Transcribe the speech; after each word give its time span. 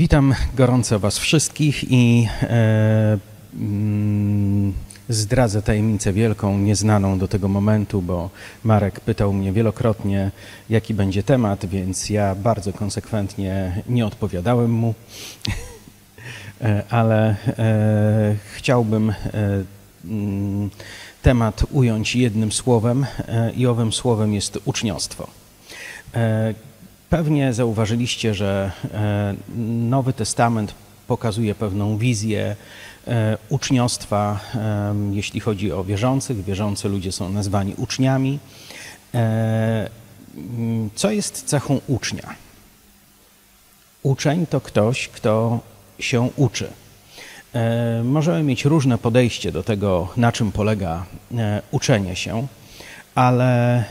Witam 0.00 0.34
gorąco 0.54 0.98
Was 0.98 1.18
wszystkich 1.18 1.92
i 1.92 2.28
e, 2.42 3.18
mm, 3.54 4.72
zdradzę 5.08 5.62
tajemnicę 5.62 6.12
wielką, 6.12 6.58
nieznaną 6.58 7.18
do 7.18 7.28
tego 7.28 7.48
momentu, 7.48 8.02
bo 8.02 8.30
Marek 8.64 9.00
pytał 9.00 9.32
mnie 9.32 9.52
wielokrotnie, 9.52 10.30
jaki 10.70 10.94
będzie 10.94 11.22
temat, 11.22 11.66
więc 11.66 12.10
ja 12.10 12.34
bardzo 12.34 12.72
konsekwentnie 12.72 13.82
nie 13.88 14.06
odpowiadałem 14.06 14.70
mu, 14.70 14.94
e, 16.60 16.82
ale 16.90 17.36
e, 17.58 18.36
chciałbym 18.56 19.10
e, 19.10 19.14
mm, 20.04 20.70
temat 21.22 21.64
ująć 21.70 22.16
jednym 22.16 22.52
słowem 22.52 23.06
e, 23.18 23.52
i 23.52 23.66
owym 23.66 23.92
słowem 23.92 24.34
jest 24.34 24.58
uczniostwo. 24.64 25.26
Pewnie 27.10 27.52
zauważyliście, 27.52 28.34
że 28.34 28.72
e, 28.94 29.34
Nowy 29.88 30.12
Testament 30.12 30.74
pokazuje 31.06 31.54
pewną 31.54 31.98
wizję 31.98 32.56
e, 33.06 33.38
uczniostwa, 33.48 34.40
e, 34.54 34.94
jeśli 35.12 35.40
chodzi 35.40 35.72
o 35.72 35.84
wierzących. 35.84 36.44
Wierzący 36.44 36.88
ludzie 36.88 37.12
są 37.12 37.28
nazwani 37.28 37.74
uczniami. 37.76 38.38
Co 40.94 41.10
jest 41.10 41.44
cechą 41.44 41.80
ucznia? 41.86 42.34
Uczeń 44.02 44.46
to 44.46 44.60
ktoś, 44.60 45.08
kto 45.08 45.60
się 45.98 46.30
uczy. 46.36 46.70
Możemy 48.04 48.42
mieć 48.42 48.64
różne 48.64 48.98
podejście 48.98 49.52
do 49.52 49.62
tego, 49.62 50.08
na 50.16 50.32
czym 50.32 50.52
polega 50.52 51.04
uczenie 51.70 52.16
się, 52.16 52.46
ale 53.14 53.84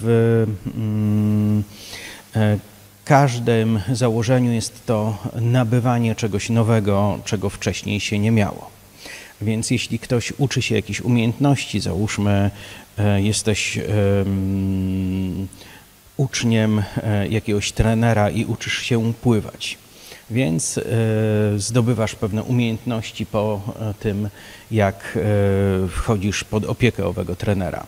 w 0.00 0.46
mm, 0.76 1.64
każdym 3.04 3.80
założeniu 3.92 4.52
jest 4.52 4.86
to 4.86 5.18
nabywanie 5.40 6.14
czegoś 6.14 6.50
nowego, 6.50 7.18
czego 7.24 7.50
wcześniej 7.50 8.00
się 8.00 8.18
nie 8.18 8.30
miało. 8.30 8.70
Więc 9.40 9.70
jeśli 9.70 9.98
ktoś 9.98 10.32
uczy 10.38 10.62
się 10.62 10.74
jakiejś 10.74 11.00
umiejętności, 11.00 11.80
załóżmy, 11.80 12.50
e, 12.98 13.22
jesteś 13.22 13.78
uczniem 16.16 16.82
e, 17.02 17.28
jakiegoś 17.28 17.72
trenera 17.72 18.30
i 18.30 18.44
uczysz 18.44 18.78
się 18.78 19.12
pływać. 19.12 19.78
Więc 20.30 20.80
zdobywasz 21.56 22.14
pewne 22.14 22.42
umiejętności 22.42 23.26
po 23.26 23.60
tym, 24.00 24.28
jak 24.70 25.18
wchodzisz 25.90 26.44
pod 26.44 26.64
opiekę 26.64 27.06
owego 27.06 27.36
trenera. 27.36 27.86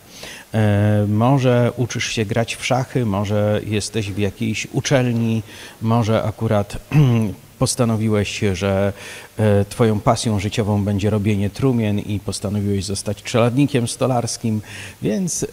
E, 0.57 1.07
może 1.09 1.73
uczysz 1.77 2.05
się 2.05 2.25
grać 2.25 2.57
w 2.57 2.67
szachy, 2.67 3.07
może 3.07 3.61
jesteś 3.67 4.13
w 4.13 4.19
jakiejś 4.19 4.67
uczelni, 4.73 5.43
może 5.83 6.23
akurat 6.23 6.79
postanowiłeś, 7.59 8.41
że 8.53 8.93
e, 9.39 9.65
Twoją 9.65 10.01
pasją 10.01 10.41
życiową 10.41 10.85
będzie 10.85 11.11
robienie 11.11 11.51
trumien 11.51 11.99
i 11.99 12.21
postanowiłeś 12.21 12.85
zostać 12.85 13.23
czeladnikiem 13.23 13.89
stolarskim, 13.89 14.61
więc 15.03 15.43
e, 15.45 15.47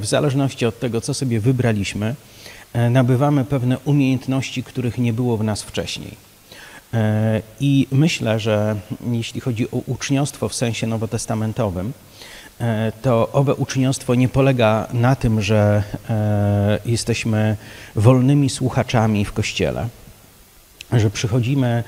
w 0.00 0.06
zależności 0.06 0.66
od 0.66 0.78
tego, 0.78 1.00
co 1.00 1.14
sobie 1.14 1.40
wybraliśmy, 1.40 2.14
nabywamy 2.90 3.44
pewne 3.44 3.78
umiejętności, 3.78 4.62
których 4.62 4.98
nie 4.98 5.12
było 5.12 5.36
w 5.36 5.44
nas 5.44 5.62
wcześniej. 5.62 6.16
I 7.60 7.86
myślę, 7.92 8.40
że 8.40 8.76
jeśli 9.10 9.40
chodzi 9.40 9.70
o 9.70 9.76
uczniostwo 9.76 10.48
w 10.48 10.54
sensie 10.54 10.86
nowotestamentowym, 10.86 11.92
E, 12.60 12.92
to 13.02 13.28
owe 13.32 13.54
uczniostwo 13.54 14.14
nie 14.14 14.28
polega 14.28 14.88
na 14.92 15.16
tym, 15.16 15.40
że 15.40 15.82
e, 16.10 16.78
jesteśmy 16.86 17.56
wolnymi 17.96 18.50
słuchaczami 18.50 19.24
w 19.24 19.32
kościele, 19.32 19.88
że 20.92 21.10
przychodzimy 21.10 21.84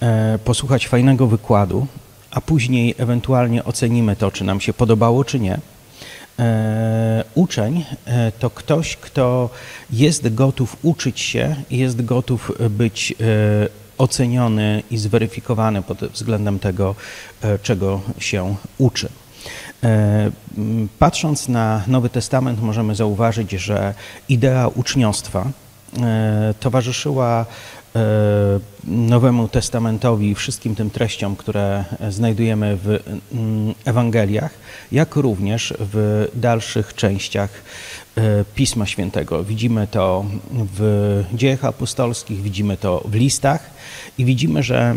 e, 0.00 0.38
posłuchać 0.44 0.88
fajnego 0.88 1.26
wykładu, 1.26 1.86
a 2.30 2.40
później 2.40 2.94
ewentualnie 2.98 3.64
ocenimy 3.64 4.16
to, 4.16 4.30
czy 4.30 4.44
nam 4.44 4.60
się 4.60 4.72
podobało, 4.72 5.24
czy 5.24 5.40
nie. 5.40 5.58
Uczeń 7.34 7.84
to 8.38 8.50
ktoś, 8.50 8.96
kto 8.96 9.50
jest 9.90 10.34
gotów 10.34 10.76
uczyć 10.82 11.20
się, 11.20 11.56
jest 11.70 12.04
gotów 12.04 12.52
być 12.70 13.14
oceniony 13.98 14.82
i 14.90 14.98
zweryfikowany 14.98 15.82
pod 15.82 15.98
względem 15.98 16.58
tego, 16.58 16.94
czego 17.62 18.00
się 18.18 18.54
uczy. 18.78 19.08
E, 19.84 20.30
patrząc 20.98 21.48
na 21.48 21.82
Nowy 21.86 22.08
Testament, 22.08 22.62
możemy 22.62 22.94
zauważyć, 22.94 23.50
że 23.50 23.94
idea 24.28 24.68
uczniostwa 24.68 25.46
e, 26.00 26.54
towarzyszyła 26.60 27.40
e, 27.40 27.44
Nowemu 28.84 29.48
Testamentowi 29.48 30.30
i 30.30 30.34
wszystkim 30.34 30.74
tym 30.74 30.90
treściom, 30.90 31.36
które 31.36 31.84
znajdujemy 32.10 32.78
w 32.82 32.98
Ewangeliach, 33.84 34.50
jak 34.92 35.16
również 35.16 35.74
w 35.78 36.28
dalszych 36.34 36.94
częściach 36.94 37.50
Pisma 38.54 38.86
Świętego. 38.86 39.44
Widzimy 39.44 39.86
to 39.86 40.24
w 40.50 41.24
dziejach 41.34 41.64
apostolskich, 41.64 42.42
widzimy 42.42 42.76
to 42.76 43.02
w 43.04 43.14
listach 43.14 43.70
i 44.18 44.24
widzimy, 44.24 44.62
że 44.62 44.94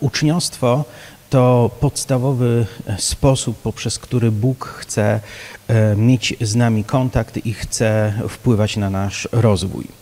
uczniostwo 0.00 0.84
to 1.30 1.70
podstawowy 1.80 2.66
sposób, 2.98 3.58
poprzez 3.58 3.98
który 3.98 4.30
Bóg 4.30 4.66
chce 4.66 5.20
e, 5.68 5.96
mieć 5.96 6.34
z 6.40 6.56
nami 6.56 6.84
kontakt 6.84 7.46
i 7.46 7.54
chce 7.54 8.12
wpływać 8.28 8.76
na 8.76 8.90
nasz 8.90 9.28
rozwój. 9.32 10.01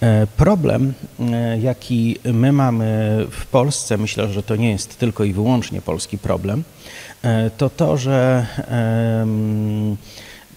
E, 0.00 0.26
problem, 0.26 0.94
e, 1.20 1.58
jaki 1.58 2.18
my 2.24 2.52
mamy 2.52 3.18
w 3.30 3.46
Polsce, 3.46 3.96
myślę, 3.96 4.28
że 4.28 4.42
to 4.42 4.56
nie 4.56 4.70
jest 4.70 4.98
tylko 4.98 5.24
i 5.24 5.32
wyłącznie 5.32 5.82
polski 5.82 6.18
problem, 6.18 6.64
to 7.56 7.70
to, 7.70 7.96
że 7.96 8.46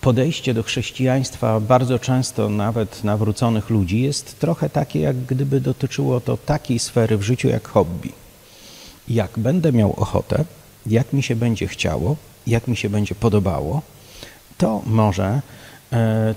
podejście 0.02 0.54
do 0.54 0.64
chrześcijaństwa 0.64 1.60
bardzo 1.60 2.00
często 2.00 2.50
nawet 2.50 3.04
nawróconych 3.04 3.70
ludzi 3.70 4.02
jest 4.02 4.40
trochę 4.40 4.70
takie, 4.70 5.00
jak 5.00 5.18
gdyby 5.18 5.62
dotyczyło 5.62 6.20
to 6.20 6.38
takiej 6.38 6.80
sfery 6.80 7.18
w 7.18 7.24
życiu 7.24 7.48
jak 7.48 7.68
hobby. 7.68 8.12
Jak 9.08 9.40
będę 9.40 9.72
miał 9.72 9.94
ochotę, 9.94 10.46
jak 10.86 11.14
mi 11.14 11.24
się 11.24 11.36
będzie 11.36 11.68
chciało, 11.68 12.16
jak 12.48 12.68
mi 12.68 12.78
się 12.78 12.90
będzie 12.90 13.16
podobało, 13.16 13.82
to 14.58 14.82
może 14.86 15.26
e, 15.26 15.61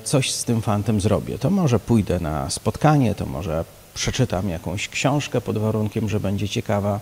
coś 0.04 0.30
z 0.30 0.44
tym 0.44 0.62
fantem 0.62 1.00
zrobię. 1.00 1.38
To 1.38 1.50
może 1.50 1.80
pójdę 1.80 2.20
na 2.20 2.50
spotkanie, 2.50 3.14
to 3.14 3.26
może 3.26 3.64
przeczytam 3.94 4.48
jakąś 4.48 4.88
książkę 4.88 5.40
pod 5.40 5.58
warunkiem, 5.58 6.08
że 6.08 6.20
będzie 6.20 6.48
ciekawa. 6.48 7.00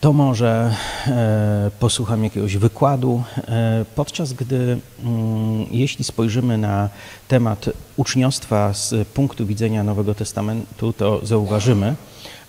To 0.00 0.12
może 0.12 0.74
e, 1.06 1.70
posłucham 1.80 2.24
jakiegoś 2.24 2.56
wykładu, 2.56 3.22
e, 3.38 3.84
podczas 3.94 4.32
gdy, 4.32 4.78
mm, 5.04 5.66
jeśli 5.70 6.04
spojrzymy 6.04 6.58
na 6.58 6.88
temat 7.28 7.70
uczniostwa 7.96 8.72
z 8.72 9.08
punktu 9.08 9.46
widzenia 9.46 9.84
Nowego 9.84 10.14
Testamentu, 10.14 10.92
to 10.92 11.26
zauważymy, 11.26 11.94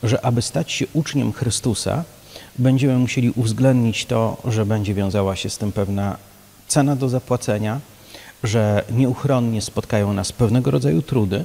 że 0.04 0.26
aby 0.26 0.42
stać 0.42 0.72
się 0.72 0.86
uczniem 0.94 1.34
Chrystusa, 1.34 2.04
będziemy 2.60 2.98
musieli 2.98 3.32
uwzględnić 3.32 4.06
to, 4.06 4.38
że 4.46 4.66
będzie 4.66 4.94
wiązała 4.94 5.36
się 5.36 5.50
z 5.50 5.58
tym 5.58 5.72
pewna 5.72 6.18
cena 6.68 6.96
do 6.96 7.10
zapłacenia, 7.10 7.80
że 8.48 8.84
nieuchronnie 8.92 9.62
spotkają 9.62 10.14
nas 10.14 10.32
pewnego 10.32 10.72
rodzaju 10.72 11.02
trudy. 11.02 11.38
E, 11.38 11.44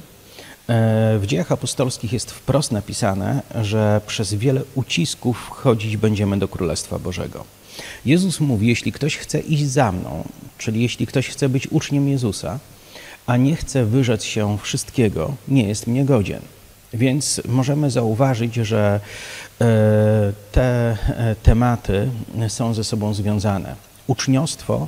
w 1.19 1.23
dziejach 1.25 1.51
apostolskich 1.51 2.13
jest 2.13 2.31
wprost 2.31 2.71
napisane, 2.71 3.41
że 3.61 4.01
przez 4.07 4.33
wiele 4.33 4.61
ucisków 4.75 5.37
wchodzić 5.37 5.97
będziemy 5.97 6.39
do 6.39 6.47
Królestwa 6.47 6.99
Bożego. 6.99 7.45
Jezus 8.05 8.39
mówi, 8.39 8.67
jeśli 8.67 8.91
ktoś 8.91 9.17
chce 9.17 9.39
iść 9.39 9.67
za 9.67 9.91
mną, 9.91 10.23
czyli 10.57 10.81
jeśli 10.81 11.07
ktoś 11.07 11.27
chce 11.27 11.49
być 11.49 11.67
uczniem 11.67 12.09
Jezusa, 12.09 12.59
a 13.25 13.37
nie 13.37 13.55
chce 13.55 13.85
wyrzec 13.85 14.23
się 14.23 14.57
wszystkiego, 14.57 15.35
nie 15.47 15.67
jest 15.67 15.87
mnie 15.87 16.05
godzien. 16.05 16.41
Więc 16.93 17.41
możemy 17.47 17.91
zauważyć, 17.91 18.55
że 18.55 18.99
e, 19.61 19.65
te 20.51 20.97
e, 21.07 21.35
tematy 21.43 22.09
są 22.47 22.73
ze 22.73 22.83
sobą 22.83 23.13
związane. 23.13 23.75
Uczniostwo 24.07 24.87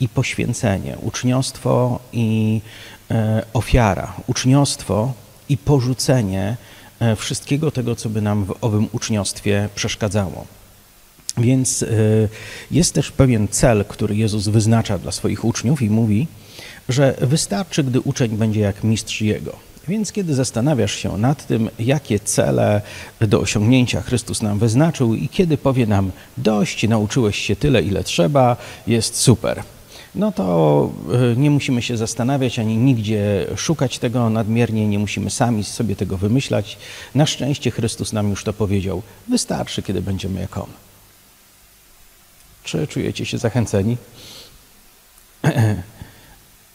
i 0.00 0.08
poświęcenie, 0.08 0.96
uczniostwo 1.02 2.00
i 2.12 2.60
e, 3.10 3.44
ofiara, 3.52 4.14
uczniostwo 4.26 5.12
i 5.48 5.56
porzucenie 5.56 6.56
wszystkiego 7.16 7.70
tego, 7.70 7.96
co 7.96 8.08
by 8.08 8.22
nam 8.22 8.44
w 8.44 8.54
owym 8.60 8.88
uczniostwie 8.92 9.68
przeszkadzało. 9.74 10.46
Więc 11.36 11.84
jest 12.70 12.94
też 12.94 13.10
pewien 13.10 13.48
cel, 13.48 13.84
który 13.84 14.16
Jezus 14.16 14.48
wyznacza 14.48 14.98
dla 14.98 15.12
swoich 15.12 15.44
uczniów 15.44 15.82
i 15.82 15.90
mówi, 15.90 16.26
że 16.88 17.14
wystarczy, 17.20 17.84
gdy 17.84 18.00
uczeń 18.00 18.36
będzie 18.36 18.60
jak 18.60 18.84
mistrz 18.84 19.20
jego. 19.20 19.56
Więc 19.88 20.12
kiedy 20.12 20.34
zastanawiasz 20.34 20.94
się 20.94 21.18
nad 21.18 21.46
tym, 21.46 21.70
jakie 21.78 22.20
cele 22.20 22.82
do 23.20 23.40
osiągnięcia 23.40 24.02
Chrystus 24.02 24.42
nam 24.42 24.58
wyznaczył 24.58 25.14
i 25.14 25.28
kiedy 25.28 25.58
powie 25.58 25.86
nam 25.86 26.10
dość, 26.36 26.88
nauczyłeś 26.88 27.38
się 27.38 27.56
tyle, 27.56 27.82
ile 27.82 28.04
trzeba, 28.04 28.56
jest 28.86 29.16
super. 29.16 29.62
No 30.14 30.32
to 30.32 30.90
y, 31.32 31.36
nie 31.36 31.50
musimy 31.50 31.82
się 31.82 31.96
zastanawiać 31.96 32.58
ani 32.58 32.76
nigdzie 32.76 33.46
szukać 33.56 33.98
tego 33.98 34.30
nadmiernie, 34.30 34.88
nie 34.88 34.98
musimy 34.98 35.30
sami 35.30 35.64
sobie 35.64 35.96
tego 35.96 36.16
wymyślać. 36.16 36.78
Na 37.14 37.26
szczęście 37.26 37.70
Chrystus 37.70 38.12
nam 38.12 38.30
już 38.30 38.44
to 38.44 38.52
powiedział. 38.52 39.02
Wystarczy, 39.28 39.82
kiedy 39.82 40.02
będziemy 40.02 40.40
jak 40.40 40.56
On. 40.56 40.70
Czy 42.64 42.86
czujecie 42.86 43.26
się 43.26 43.38
zachęceni? 43.38 43.96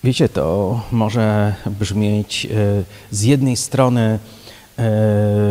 Wiecie, 0.03 0.29
to 0.29 0.81
może 0.91 1.55
brzmieć 1.65 2.45
y, 2.51 2.83
z 3.11 3.23
jednej 3.23 3.57
strony 3.57 4.13
y, 4.13 4.81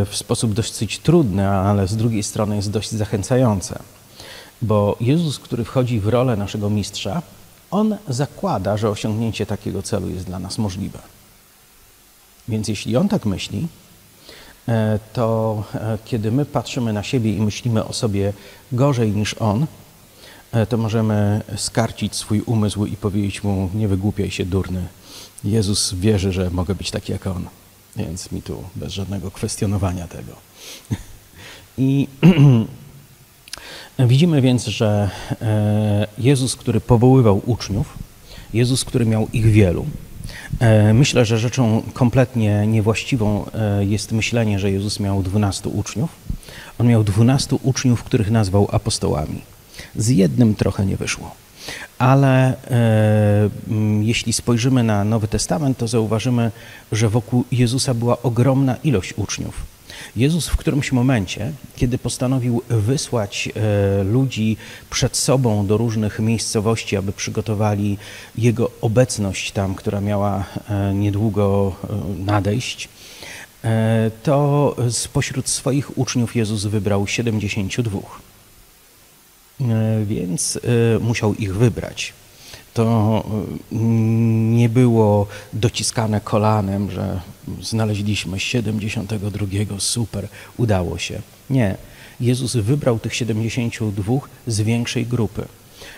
w 0.05 0.11
sposób 0.13 0.53
dosyć 0.53 0.99
trudny, 0.99 1.49
ale 1.49 1.89
z 1.89 1.97
drugiej 1.97 2.23
strony 2.23 2.57
jest 2.57 2.71
dość 2.71 2.91
zachęcające. 2.91 3.79
Bo 4.63 4.97
Jezus, 5.01 5.39
który 5.39 5.65
wchodzi 5.65 6.01
w 6.01 6.09
rolę 6.09 6.37
naszego 6.37 6.71
mistrza, 6.71 7.23
on 7.71 7.97
zakłada, 8.09 8.77
że 8.77 8.91
osiągnięcie 8.91 9.47
takiego 9.47 9.83
celu 9.83 10.09
jest 10.11 10.27
dla 10.27 10.39
nas 10.39 10.59
możliwe. 10.59 10.99
Więc 12.49 12.69
jeśli 12.69 12.97
on 12.97 13.09
tak 13.09 13.27
myśli, 13.27 13.69
e, 14.69 14.99
to 15.13 15.65
e, 15.75 15.99
kiedy 16.05 16.33
my 16.33 16.45
patrzymy 16.45 16.93
na 16.93 17.03
siebie 17.03 17.35
i 17.35 17.41
myślimy 17.41 17.85
o 17.85 17.93
sobie 17.93 18.33
gorzej 18.73 19.13
niż 19.13 19.35
on, 19.35 19.67
e, 20.53 20.67
to 20.67 20.77
możemy 20.77 21.43
skarcić 21.57 22.15
swój 22.15 22.41
umysł 22.41 22.87
i 22.87 22.97
powiedzieć 22.97 23.43
mu: 23.43 23.71
Nie 23.75 23.89
wygłupiaj 23.89 24.31
się, 24.31 24.45
durny. 24.45 24.89
Jezus 25.45 25.95
wierzy, 25.95 26.33
że 26.33 26.51
mogę 26.51 26.75
być 26.75 26.91
taki 26.91 27.13
jak 27.13 27.27
on. 27.27 27.49
Więc 27.97 28.33
mi 28.33 28.43
tu 28.43 28.65
bez 28.77 28.93
żadnego 28.93 29.31
kwestionowania 29.31 30.09
tego. 30.09 30.33
I 31.79 32.09
Widzimy 34.07 34.41
więc, 34.41 34.67
że 34.67 35.11
e, 35.43 36.07
Jezus, 36.19 36.57
który 36.57 36.81
powoływał 36.81 37.43
uczniów, 37.47 37.99
Jezus, 38.55 38.85
który 38.85 39.07
miał 39.07 39.29
ich 39.33 39.47
wielu, 39.47 39.87
e, 40.61 40.95
Myślę, 40.95 41.25
że 41.25 41.39
rzeczą 41.39 41.83
kompletnie 41.95 42.67
niewłaściwą 42.67 43.45
e, 43.55 43.85
jest 43.85 44.13
myślenie, 44.13 44.59
że 44.59 44.71
Jezus 44.71 45.01
miał 45.01 45.23
dwunastu 45.23 45.71
uczniów. 45.71 46.11
On 46.79 46.87
miał 46.87 47.05
dwunastu 47.05 47.61
uczniów, 47.63 48.03
których 48.03 48.31
nazwał 48.31 48.69
apostołami. 48.73 49.41
Z 49.97 50.09
jednym 50.09 50.55
trochę 50.55 50.87
nie 50.87 50.97
wyszło. 50.97 51.35
Ale 51.99 52.55
e, 52.71 53.51
jeśli 54.01 54.33
spojrzymy 54.33 54.83
na 54.83 55.05
Nowy 55.05 55.29
Testament, 55.29 55.79
to 55.79 55.89
zauważymy, 55.89 56.51
że 56.93 57.09
wokół 57.09 57.45
Jezusa 57.53 57.95
była 57.95 58.23
ogromna 58.23 58.77
ilość 58.85 59.15
uczniów. 59.17 59.78
Jezus 60.19 60.49
w 60.49 60.57
którymś 60.57 60.93
momencie, 60.93 61.53
kiedy 61.77 61.99
postanowił 61.99 62.63
wysłać 62.69 63.49
e, 63.49 64.05
ludzi 64.05 64.57
przed 64.91 65.17
sobą 65.17 65.67
do 65.67 65.77
różnych 65.77 66.19
miejscowości, 66.19 66.97
aby 66.97 67.13
przygotowali 67.13 67.99
Jego 68.39 68.71
obecność 68.81 69.53
tam, 69.53 69.75
która 69.75 70.01
miała 70.01 70.45
e, 70.69 70.95
niedługo 70.95 71.73
e, 71.85 72.25
nadejść, 72.25 72.89
to 74.23 74.77
spośród 74.91 75.49
swoich 75.49 75.99
uczniów 75.99 76.37
Jezus 76.37 76.65
wybrał 76.65 77.07
72. 77.07 78.01
Więc 80.05 80.59
musiał 81.01 81.35
ich 81.35 81.55
wybrać 81.55 82.13
to 82.75 83.25
mm, 83.73 84.57
nie 84.57 84.69
było 84.69 85.27
dociskane 85.53 86.21
kolanem, 86.21 86.91
że 86.91 87.21
znaleźliśmy 87.63 88.41
72, 88.41 89.47
super, 89.79 90.29
udało 90.57 90.99
się. 90.99 91.23
Nie. 91.51 91.77
Jezus 92.21 92.57
wybrał 92.57 92.99
tych 92.99 93.15
72 93.15 94.15
z 94.47 94.61
większej 94.61 95.07
grupy. 95.07 95.45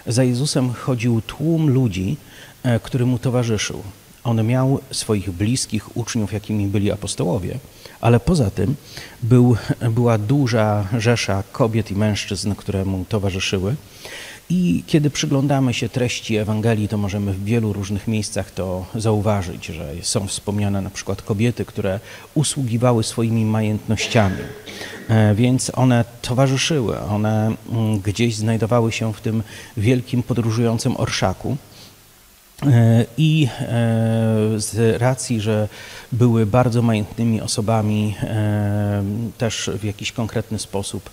Za 0.07 0.25
Jezusem 0.25 0.73
chodził 0.73 1.21
tłum 1.21 1.71
ludzi, 1.71 2.17
e, 2.63 2.81
który 2.81 3.07
mu 3.07 3.19
towarzyszył. 3.19 3.83
On 4.25 4.47
miał 4.47 4.81
swoich 4.91 5.31
bliskich 5.31 5.97
uczniów, 5.97 6.33
jakimi 6.33 6.67
byli 6.67 6.91
apostołowie, 6.91 7.59
ale 8.01 8.21
poza 8.21 8.51
tym 8.51 8.75
był, 9.23 9.57
była 9.91 10.19
duża 10.19 10.89
rzesza 10.99 11.43
kobiet 11.53 11.91
i 11.91 11.95
mężczyzn, 11.97 12.55
które 12.55 12.85
mu 12.85 13.05
towarzyszyły. 13.05 13.75
I 14.51 14.85
kiedy 14.87 15.11
przyglądamy 15.11 15.75
się 15.75 15.89
treści 15.89 16.37
Ewangelii, 16.37 16.89
to 16.89 16.99
możemy 16.99 17.33
w 17.33 17.45
wielu 17.45 17.73
różnych 17.73 18.09
miejscach 18.09 18.51
to 18.51 18.87
zauważyć, 18.95 19.67
że 19.67 19.93
są 20.03 20.27
wspomniane 20.27 20.83
na 20.83 20.91
przykład 20.91 21.23
kobiety, 21.23 21.65
które 21.65 22.01
usługiwały 22.35 23.05
swoimi 23.05 23.45
majątnościami, 23.45 24.37
e, 25.09 25.35
więc 25.35 25.73
one 25.75 26.05
towarzyszyły, 26.23 27.01
one 27.01 27.55
mm, 27.73 28.01
gdzieś 28.01 28.37
znajdowały 28.37 28.93
się 28.93 29.13
w 29.13 29.21
tym 29.21 29.43
wielkim 29.77 30.23
podróżującym 30.23 30.97
orszaku. 30.97 31.57
E, 32.67 33.07
I 33.19 33.49
e, 33.61 33.67
z 34.57 35.01
racji, 35.01 35.41
że 35.41 35.69
były 36.13 36.47
bardzo 36.47 36.83
majętnymi 36.83 37.41
osobami, 37.41 38.15
e, 38.23 39.03
też 39.39 39.71
w 39.79 39.85
jakiś 39.85 40.13
konkretny 40.13 40.59
sposób 40.59 41.11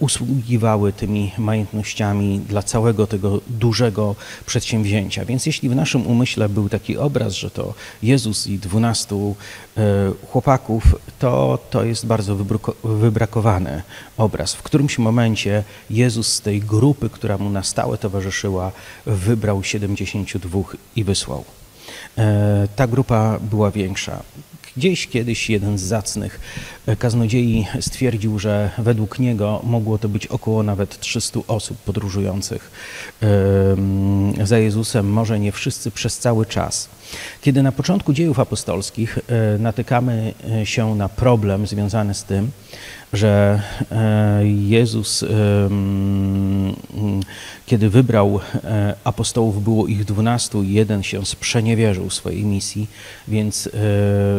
usługiwały 0.00 0.92
tymi 0.92 1.32
majętnościami 1.38 2.40
dla 2.40 2.62
całego 2.62 3.06
tego 3.06 3.40
dużego 3.46 4.16
przedsięwzięcia. 4.46 5.24
Więc 5.24 5.46
jeśli 5.46 5.68
w 5.68 5.76
naszym 5.76 6.06
umyśle 6.06 6.48
był 6.48 6.68
taki 6.68 6.96
obraz, 6.96 7.32
że 7.32 7.50
to 7.50 7.74
Jezus 8.02 8.46
i 8.46 8.58
dwunastu 8.58 9.36
chłopaków, 10.30 10.94
to 11.18 11.58
to 11.70 11.84
jest 11.84 12.06
bardzo 12.06 12.36
wybrakowany 12.84 13.82
obraz. 14.16 14.54
W 14.54 14.62
którymś 14.62 14.98
momencie 14.98 15.64
Jezus 15.90 16.32
z 16.32 16.40
tej 16.40 16.60
grupy, 16.60 17.10
która 17.10 17.38
mu 17.38 17.50
na 17.50 17.62
stałe 17.62 17.98
towarzyszyła, 17.98 18.72
wybrał 19.06 19.64
72 19.64 20.48
dwóch 20.48 20.76
i 20.96 21.04
wysłał. 21.04 21.44
E, 22.18 22.68
ta 22.76 22.86
grupa 22.86 23.38
była 23.50 23.70
większa. 23.70 24.22
Gdzieś 24.76 25.06
kiedyś 25.06 25.50
jeden 25.50 25.78
z 25.78 25.82
zacnych 25.82 26.40
e, 26.86 26.96
kaznodziei 26.96 27.66
stwierdził, 27.80 28.38
że 28.38 28.70
według 28.78 29.18
niego 29.18 29.60
mogło 29.64 29.98
to 29.98 30.08
być 30.08 30.26
około 30.26 30.62
nawet 30.62 31.00
300 31.00 31.40
osób 31.46 31.78
podróżujących 31.78 32.70
za 34.44 34.58
Jezusem, 34.58 35.10
może 35.10 35.40
nie 35.40 35.52
wszyscy 35.52 35.90
przez 35.90 36.18
cały 36.18 36.46
czas. 36.46 36.88
Kiedy 37.42 37.62
na 37.62 37.72
początku 37.72 38.12
dziejów 38.12 38.38
apostolskich 38.40 39.18
e, 39.18 39.58
natykamy 39.58 40.34
się 40.64 40.94
na 40.94 41.08
problem 41.08 41.66
związany 41.66 42.14
z 42.14 42.24
tym, 42.24 42.50
że 43.12 43.62
e, 43.92 44.46
Jezus, 44.46 45.24
kiedy 47.66 47.90
wybrał 47.90 48.40
e, 48.64 48.94
apostołów, 49.04 49.64
było 49.64 49.86
ich 49.86 50.04
dwunastu 50.04 50.62
i 50.62 50.72
jeden 50.72 51.02
się 51.02 51.26
sprzeniewierzył 51.26 52.10
swojej 52.10 52.44
misji, 52.44 52.86
więc 53.28 53.66
e, 53.66 53.70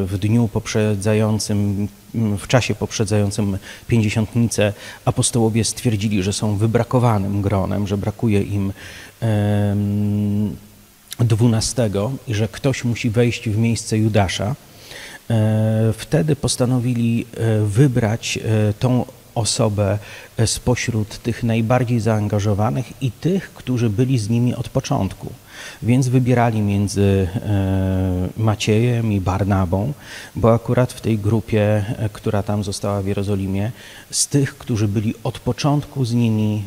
w 0.05 0.17
dniu 0.19 0.47
poprzedzającym, 0.47 1.87
w 2.13 2.47
czasie 2.47 2.75
poprzedzającym 2.75 3.57
pięćdziesiątnicę 3.87 4.73
apostołowie 5.05 5.63
stwierdzili, 5.63 6.23
że 6.23 6.33
są 6.33 6.55
wybrakowanym 6.55 7.41
gronem, 7.41 7.87
że 7.87 7.97
brakuje 7.97 8.41
im 8.41 8.73
dwunastego 11.19 12.11
i 12.27 12.33
że 12.33 12.47
ktoś 12.47 12.83
musi 12.83 13.09
wejść 13.09 13.49
w 13.49 13.57
miejsce 13.57 13.97
Judasza. 13.97 14.55
E, 15.29 15.93
wtedy 15.97 16.35
postanowili 16.35 17.25
e, 17.37 17.65
wybrać 17.65 18.37
e, 18.37 18.73
tą 18.73 19.05
osobę 19.35 19.97
spośród 20.45 21.17
tych 21.17 21.43
najbardziej 21.43 21.99
zaangażowanych 21.99 23.03
i 23.03 23.11
tych, 23.11 23.53
którzy 23.53 23.89
byli 23.89 24.19
z 24.19 24.29
nimi 24.29 24.55
od 24.55 24.69
początku. 24.69 25.33
Więc 25.81 26.07
wybierali 26.07 26.61
między 26.61 27.27
Maciejem 28.37 29.13
i 29.13 29.21
Barnabą, 29.21 29.93
bo 30.35 30.53
akurat 30.53 30.93
w 30.93 31.01
tej 31.01 31.17
grupie, 31.17 31.85
która 32.13 32.43
tam 32.43 32.63
została 32.63 33.01
w 33.01 33.05
Jerozolimie, 33.05 33.71
z 34.11 34.27
tych, 34.27 34.57
którzy 34.57 34.87
byli 34.87 35.13
od 35.23 35.39
początku 35.39 36.05
z 36.05 36.13
nimi, 36.13 36.63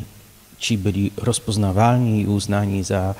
ci 0.62 0.78
byli 0.78 1.10
rozpoznawalni 1.16 2.20
i 2.20 2.26
uznani 2.26 2.84
za 2.84 3.14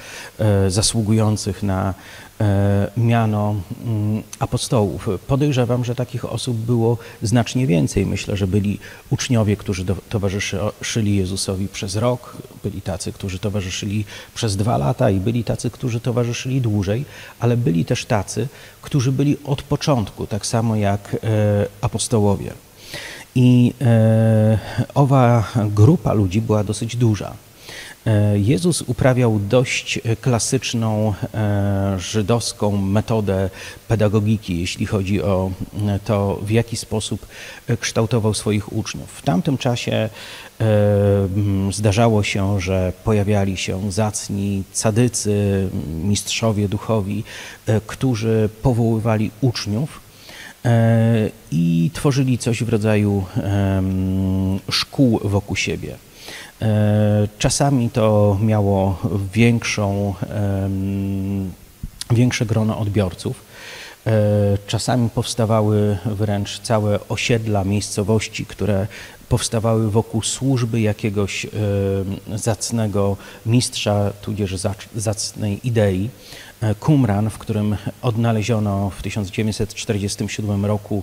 zasługujących 0.69 1.63
na 1.63 1.95
E, 2.43 2.91
miano 2.97 3.55
mm, 3.85 4.23
apostołów. 4.39 5.09
Podejrzewam, 5.27 5.85
że 5.85 5.95
takich 5.95 6.25
osób 6.25 6.57
było 6.57 6.99
znacznie 7.23 7.67
więcej. 7.67 8.07
Myślę, 8.07 8.37
że 8.37 8.47
byli 8.47 8.79
uczniowie, 9.11 9.57
którzy 9.57 9.85
towarzyszyli 10.09 11.17
Jezusowi 11.17 11.69
przez 11.69 11.97
rok, 11.97 12.37
byli 12.65 12.83
tacy, 12.83 13.13
którzy 13.13 13.39
towarzyszyli 13.39 14.05
przez 14.35 14.57
dwa 14.57 14.77
lata 14.77 15.11
i 15.11 15.21
byli 15.21 15.45
tacy, 15.45 15.71
którzy 15.71 16.01
towarzyszyli 16.01 16.61
dłużej, 16.61 17.05
ale 17.41 17.57
byli 17.57 17.85
też 17.85 18.05
tacy, 18.05 18.49
którzy 18.83 19.13
byli 19.13 19.37
od 19.45 19.63
początku, 19.63 20.27
tak 20.27 20.47
samo 20.47 20.77
jak 20.77 21.15
e, 21.15 21.19
apostołowie. 21.81 22.53
I 23.35 23.75
e, 23.81 24.59
owa 24.95 25.45
grupa 25.71 26.12
ludzi 26.12 26.41
była 26.41 26.65
dosyć 26.65 26.97
duża. 26.97 27.35
E, 28.07 28.39
Jezus 28.39 28.83
uprawiał 28.83 29.39
dość 29.39 30.01
klasyczną 30.21 31.15
e, 31.35 31.95
żydowską 31.99 32.77
metodę 32.77 33.51
pedagogiki, 33.89 34.61
jeśli 34.61 34.87
chodzi 34.87 35.23
o 35.23 35.51
to, 36.05 36.39
w 36.43 36.51
jaki 36.51 36.77
sposób 36.77 37.27
kształtował 37.81 38.35
swoich 38.35 38.73
uczniów. 38.73 39.11
W 39.11 39.23
tamtym 39.23 39.59
czasie 39.59 40.09
zdarzało 41.73 42.23
się, 42.23 42.61
że 42.61 42.93
pojawiali 43.05 43.57
się 43.57 43.93
zacni 43.93 44.62
cadycy, 44.73 45.69
mistrzowie 46.05 46.69
duchowi, 46.69 47.25
którzy 47.87 48.49
powoływali 48.62 49.31
uczniów 49.41 50.01
i 51.50 51.90
tworzyli 51.95 52.38
coś 52.38 52.64
w 52.64 52.69
rodzaju 52.69 53.25
szkół 54.69 55.21
wokół 55.25 55.57
siebie. 55.57 55.97
E, 56.62 57.28
czasami 57.38 57.90
to 57.90 58.38
miało 58.42 58.99
większą, 59.35 60.14
większe 62.11 62.47
grono 62.47 62.78
odbiorców. 62.78 63.45
E, 64.07 64.12
czasami 64.66 65.11
powstawały 65.11 65.99
wręcz 66.07 66.61
całe 66.61 67.09
osiedla, 67.09 67.64
miejscowości, 67.64 68.47
które 68.47 68.87
powstawały 69.28 69.90
wokół 69.90 70.23
służby 70.23 70.81
jakiegoś 70.81 71.47
zacnego 72.35 73.16
mistrza, 73.47 74.12
tudzież 74.23 74.54
zacnej 74.97 75.61
idei. 75.69 76.11
Qumran, 76.81 77.31
w 77.31 77.38
którym 77.38 77.76
odnaleziono 78.02 78.90
w 78.90 79.02
1947 79.02 80.66
roku 80.66 81.02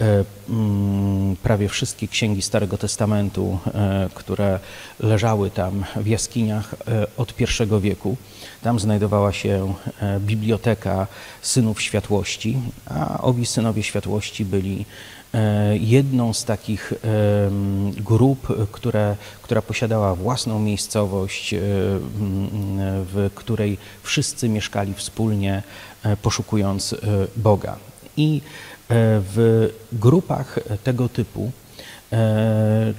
e, 0.00 0.24
mm, 0.48 1.36
prawie 1.36 1.68
wszystkie 1.68 2.08
księgi 2.08 2.42
Starego 2.42 2.78
Testamentu, 2.78 3.58
e, 3.66 4.08
które 4.14 4.60
leżały 5.00 5.50
tam 5.50 5.84
w 5.96 6.06
jaskiniach 6.06 6.74
e, 6.74 7.06
od 7.16 7.34
I 7.40 7.80
wieku. 7.80 8.16
Tam 8.62 8.80
znajdowała 8.80 9.32
się 9.32 9.74
biblioteka 10.20 11.06
synów 11.42 11.82
światłości, 11.82 12.58
a 12.86 13.22
owi 13.22 13.46
synowie 13.46 13.82
światłości 13.82 14.44
byli 14.44 14.84
E, 14.84 15.17
jedną 15.80 16.32
z 16.32 16.44
takich 16.44 16.92
grup, 17.96 18.48
które, 18.72 19.16
która 19.42 19.62
posiadała 19.62 20.14
własną 20.14 20.58
miejscowość, 20.60 21.54
e, 21.54 21.58
w 23.12 23.30
której 23.34 23.78
wszyscy 24.02 24.48
mieszkali 24.48 24.94
wspólnie, 24.94 25.62
e, 26.02 26.16
poszukując 26.16 26.94
Boga. 27.36 27.76
I 28.16 28.40
w 28.90 29.68
grupach 29.92 30.58
tego 30.84 31.08
typu 31.08 31.50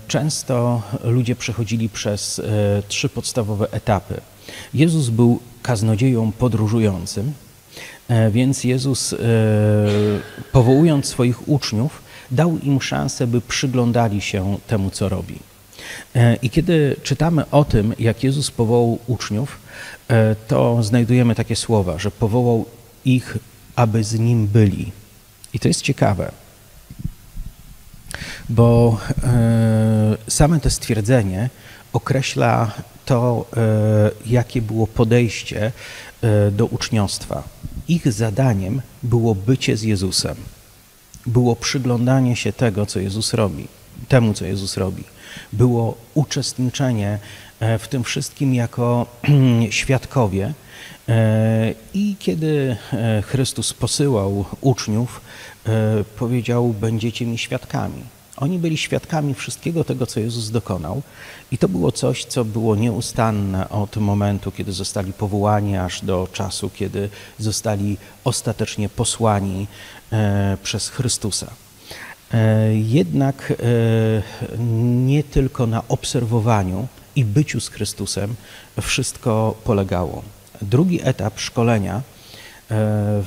często 0.07 0.81
ludzie 1.03 1.35
przechodzili 1.35 1.89
przez 1.89 2.41
trzy 2.87 3.09
podstawowe 3.09 3.71
etapy. 3.71 4.21
Jezus 4.73 5.09
był 5.09 5.39
kaznodzieją 5.61 6.31
podróżującym, 6.31 7.33
więc 8.31 8.63
Jezus, 8.63 9.15
powołując 10.51 11.05
swoich 11.05 11.49
uczniów, 11.49 12.01
dał 12.31 12.57
im 12.57 12.81
szansę, 12.81 13.27
by 13.27 13.41
przyglądali 13.41 14.21
się 14.21 14.57
temu, 14.67 14.89
co 14.89 15.09
robi. 15.09 15.39
E, 16.15 16.35
I 16.35 16.49
kiedy 16.49 16.95
czytamy 17.03 17.49
o 17.49 17.65
tym, 17.65 17.93
jak 17.99 18.23
Jezus 18.23 18.51
powołał 18.51 18.99
uczniów, 19.07 19.57
e, 20.07 20.35
to 20.47 20.83
znajdujemy 20.83 21.35
takie 21.35 21.55
słowa, 21.55 21.97
że 21.97 22.11
powołał 22.11 22.65
ich, 23.05 23.37
aby 23.75 24.03
z 24.03 24.19
nim 24.19 24.47
byli. 24.47 24.91
I 25.53 25.59
to 25.59 25.67
jest 25.67 25.81
ciekawe, 25.81 26.31
bo 28.49 28.97
e, 29.23 30.17
same 30.27 30.59
to 30.59 30.69
stwierdzenie 30.69 31.49
określa 31.93 32.71
to, 33.05 33.45
jakie 34.25 34.61
było 34.61 34.87
podejście 34.87 35.71
do 36.51 36.65
uczniostwa. 36.65 37.43
Ich 37.87 38.13
zadaniem 38.13 38.81
było 39.03 39.35
bycie 39.35 39.77
z 39.77 39.83
Jezusem 39.83 40.35
było 41.29 41.55
przyglądanie 41.55 42.35
się 42.35 42.53
tego, 42.53 42.85
co 42.85 42.99
Jezus 42.99 43.33
robi, 43.33 43.67
temu, 44.07 44.33
co 44.33 44.45
Jezus 44.45 44.77
robi. 44.77 45.03
Było 45.53 45.97
uczestniczenie 46.13 47.19
e, 47.59 47.79
w 47.79 47.87
tym 47.87 48.03
wszystkim 48.03 48.53
jako 48.53 49.05
świadkowie. 49.69 50.53
E, 51.09 51.73
I 51.93 52.15
kiedy 52.19 52.77
e, 52.93 53.21
Chrystus 53.21 53.73
posyłał 53.73 54.45
uczniów, 54.61 55.21
powiedział: 56.17 56.75
Będziecie 56.81 57.25
mi 57.25 57.37
świadkami. 57.37 58.03
Oni 58.37 58.59
byli 58.59 58.77
świadkami 58.77 59.33
wszystkiego 59.33 59.83
tego, 59.83 60.05
co 60.05 60.19
Jezus 60.19 60.51
dokonał, 60.51 61.01
i 61.51 61.57
to 61.57 61.69
było 61.69 61.91
coś, 61.91 62.25
co 62.25 62.45
było 62.45 62.75
nieustanne 62.75 63.69
od 63.69 63.97
momentu, 63.97 64.51
kiedy 64.51 64.71
zostali 64.71 65.13
powołani, 65.13 65.77
aż 65.77 66.05
do 66.05 66.27
czasu, 66.33 66.69
kiedy 66.69 67.09
zostali 67.39 67.97
ostatecznie 68.23 68.89
posłani 68.89 69.67
przez 70.63 70.89
Chrystusa. 70.89 71.47
E, 72.33 72.75
jednak 72.75 73.51
e, 73.51 73.55
nie 75.05 75.23
tylko 75.23 75.67
na 75.67 75.87
obserwowaniu 75.87 76.87
i 77.15 77.25
byciu 77.25 77.59
z 77.59 77.69
Chrystusem 77.69 78.35
wszystko 78.81 79.55
polegało. 79.63 80.23
Drugi 80.61 80.99
etap 81.03 81.39
szkolenia 81.39 82.01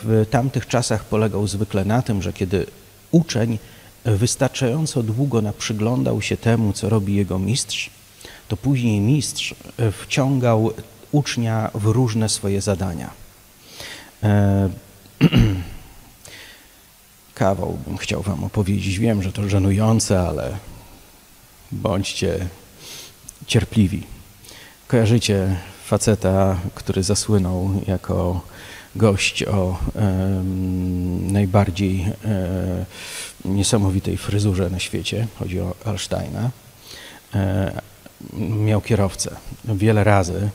w 0.04 0.26
tamtych 0.30 0.66
czasach 0.66 1.04
polegał 1.04 1.46
zwykle 1.46 1.84
na 1.84 2.02
tym, 2.02 2.22
że 2.22 2.32
kiedy 2.32 2.66
uczeń 3.10 3.58
wystarczająco 4.04 5.02
długo 5.02 5.42
naprzyglądał 5.42 6.22
się 6.22 6.36
temu, 6.36 6.72
co 6.72 6.88
robi 6.88 7.14
jego 7.14 7.38
mistrz, 7.38 7.90
to 8.48 8.56
później 8.56 9.00
mistrz 9.00 9.54
e, 9.78 9.92
wciągał 9.92 10.72
ucznia 11.12 11.70
w 11.74 11.86
różne 11.86 12.28
swoje 12.28 12.60
zadania. 12.60 13.10
Kawał 17.42 17.78
bym 17.86 17.98
chciał 17.98 18.22
wam 18.22 18.44
opowiedzieć. 18.44 18.98
Wiem, 18.98 19.22
że 19.22 19.32
to 19.32 19.48
żenujące, 19.48 20.20
ale 20.20 20.56
bądźcie 21.72 22.46
cierpliwi. 23.46 24.02
Kojarzycie 24.88 25.56
faceta, 25.84 26.60
który 26.74 27.02
zasłynął 27.02 27.70
jako 27.86 28.40
gość 28.96 29.44
o 29.44 29.78
e, 29.96 30.42
najbardziej 31.32 32.06
e, 32.24 32.84
niesamowitej 33.44 34.16
fryzurze 34.16 34.70
na 34.70 34.78
świecie. 34.78 35.26
Chodzi 35.38 35.60
o 35.60 35.74
Alsteina. 35.84 36.50
E, 37.34 37.72
miał 38.38 38.80
kierowcę. 38.80 39.36
Wiele 39.64 40.04
razy 40.04 40.50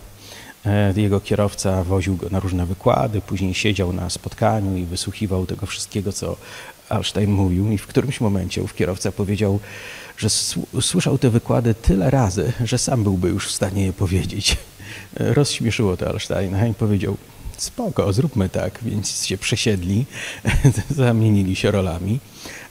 e, 0.65 0.94
jego 0.96 1.20
kierowca 1.20 1.84
woził 1.84 2.15
go 2.15 2.29
na 2.29 2.39
różne 2.39 2.65
wykłady, 2.65 3.22
później 3.22 3.53
siedział 3.53 3.94
na 3.94 4.10
spotkaniu 4.10 4.77
i 4.77 4.86
wysłuchiwał 4.86 5.46
tego 5.46 5.65
wszystkiego, 5.65 6.13
co 6.13 6.38
Alstein 6.89 7.32
mówił. 7.32 7.72
I 7.72 7.77
w 7.77 7.88
którymś 7.88 8.22
momencie 8.22 8.63
ów 8.63 8.75
kierowca 8.75 9.12
powiedział, 9.12 9.60
że 10.17 10.29
słyszał 10.82 11.17
te 11.17 11.29
wykłady 11.29 11.74
tyle 11.74 12.10
razy, 12.10 12.53
że 12.63 12.77
sam 12.77 13.03
byłby 13.03 13.29
już 13.29 13.48
w 13.48 13.51
stanie 13.51 13.86
je 13.86 13.94
powiedzieć. 13.94 14.58
Rozśmieszyło 15.15 15.98
to 15.98 16.10
Alsteina 16.10 16.67
i 16.67 16.74
powiedział, 16.74 17.17
spoko, 17.58 18.13
zróbmy 18.13 18.50
tak. 18.50 18.79
Więc 18.82 19.25
się 19.25 19.38
przesiedli, 19.38 20.06
zamienili 20.89 21.56
się 21.56 21.72
rolami. 21.72 22.20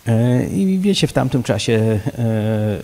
E, 0.07 0.47
I 0.47 0.79
wiecie, 0.79 1.07
w 1.07 1.13
tamtym 1.13 1.43
czasie 1.43 2.01
e, 2.19 2.81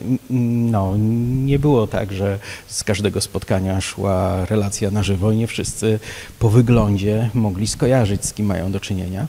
no, 0.70 0.96
nie 1.44 1.58
było 1.58 1.86
tak, 1.86 2.12
że 2.12 2.38
z 2.66 2.84
każdego 2.84 3.20
spotkania 3.20 3.80
szła 3.80 4.46
relacja 4.46 4.90
na 4.90 5.02
żywo 5.02 5.32
i 5.32 5.36
nie 5.36 5.46
wszyscy 5.46 6.00
po 6.38 6.50
wyglądzie 6.50 7.30
mogli 7.34 7.66
skojarzyć, 7.66 8.24
z 8.24 8.32
kim 8.32 8.46
mają 8.46 8.72
do 8.72 8.80
czynienia. 8.80 9.26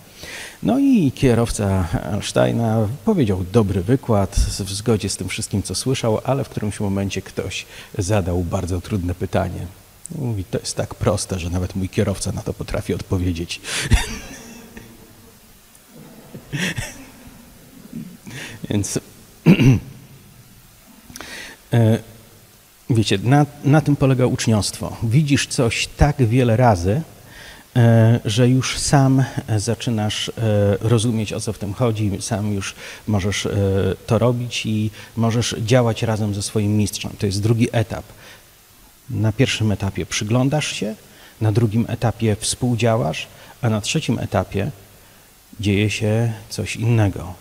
No 0.63 0.79
i 0.79 1.11
kierowca 1.15 1.87
Einsteina 2.11 2.87
powiedział 3.05 3.45
dobry 3.51 3.81
wykład 3.81 4.35
w 4.35 4.73
zgodzie 4.73 5.09
z 5.09 5.17
tym 5.17 5.29
wszystkim, 5.29 5.63
co 5.63 5.75
słyszał, 5.75 6.19
ale 6.23 6.43
w 6.43 6.49
którymś 6.49 6.79
momencie 6.79 7.21
ktoś 7.21 7.65
zadał 7.97 8.43
bardzo 8.43 8.81
trudne 8.81 9.15
pytanie. 9.15 9.67
Mówi, 10.15 10.43
to 10.43 10.59
jest 10.59 10.75
tak 10.75 10.95
proste, 10.95 11.39
że 11.39 11.49
nawet 11.49 11.75
mój 11.75 11.89
kierowca 11.89 12.31
na 12.31 12.41
to 12.41 12.53
potrafi 12.53 12.93
odpowiedzieć. 12.93 13.61
Więc 18.69 18.99
e, 21.73 21.99
wiecie, 22.89 23.19
na, 23.23 23.45
na 23.63 23.81
tym 23.81 23.95
polega 23.95 24.25
uczniostwo. 24.25 24.97
Widzisz 25.03 25.47
coś 25.47 25.87
tak 25.87 26.27
wiele 26.27 26.57
razy, 26.57 27.01
że 28.25 28.49
już 28.49 28.79
sam 28.79 29.23
zaczynasz 29.57 30.29
e, 30.29 30.33
rozumieć, 30.81 31.33
o 31.33 31.39
co 31.39 31.53
w 31.53 31.57
tym 31.57 31.73
chodzi, 31.73 32.11
sam 32.19 32.53
już 32.53 32.75
możesz 33.07 33.47
to 34.07 34.17
robić 34.17 34.65
i 34.65 34.91
możesz 35.17 35.55
działać 35.59 36.03
razem 36.03 36.35
ze 36.35 36.41
swoim 36.41 36.77
mistrzem. 36.77 37.11
To 37.19 37.25
jest 37.25 37.41
drugi 37.41 37.67
etap. 37.71 38.05
Na 39.09 39.31
pierwszym 39.31 39.71
etapie 39.71 40.05
przyglądasz 40.05 40.67
się, 40.67 40.95
na 41.41 41.51
drugim 41.51 41.85
etapie 41.89 42.35
współdziałasz, 42.39 43.27
a 43.61 43.69
na 43.69 43.81
trzecim 43.81 44.19
etapie 44.19 44.71
dzieje 45.59 45.89
się 45.89 46.33
coś 46.49 46.75
innego. 46.75 47.33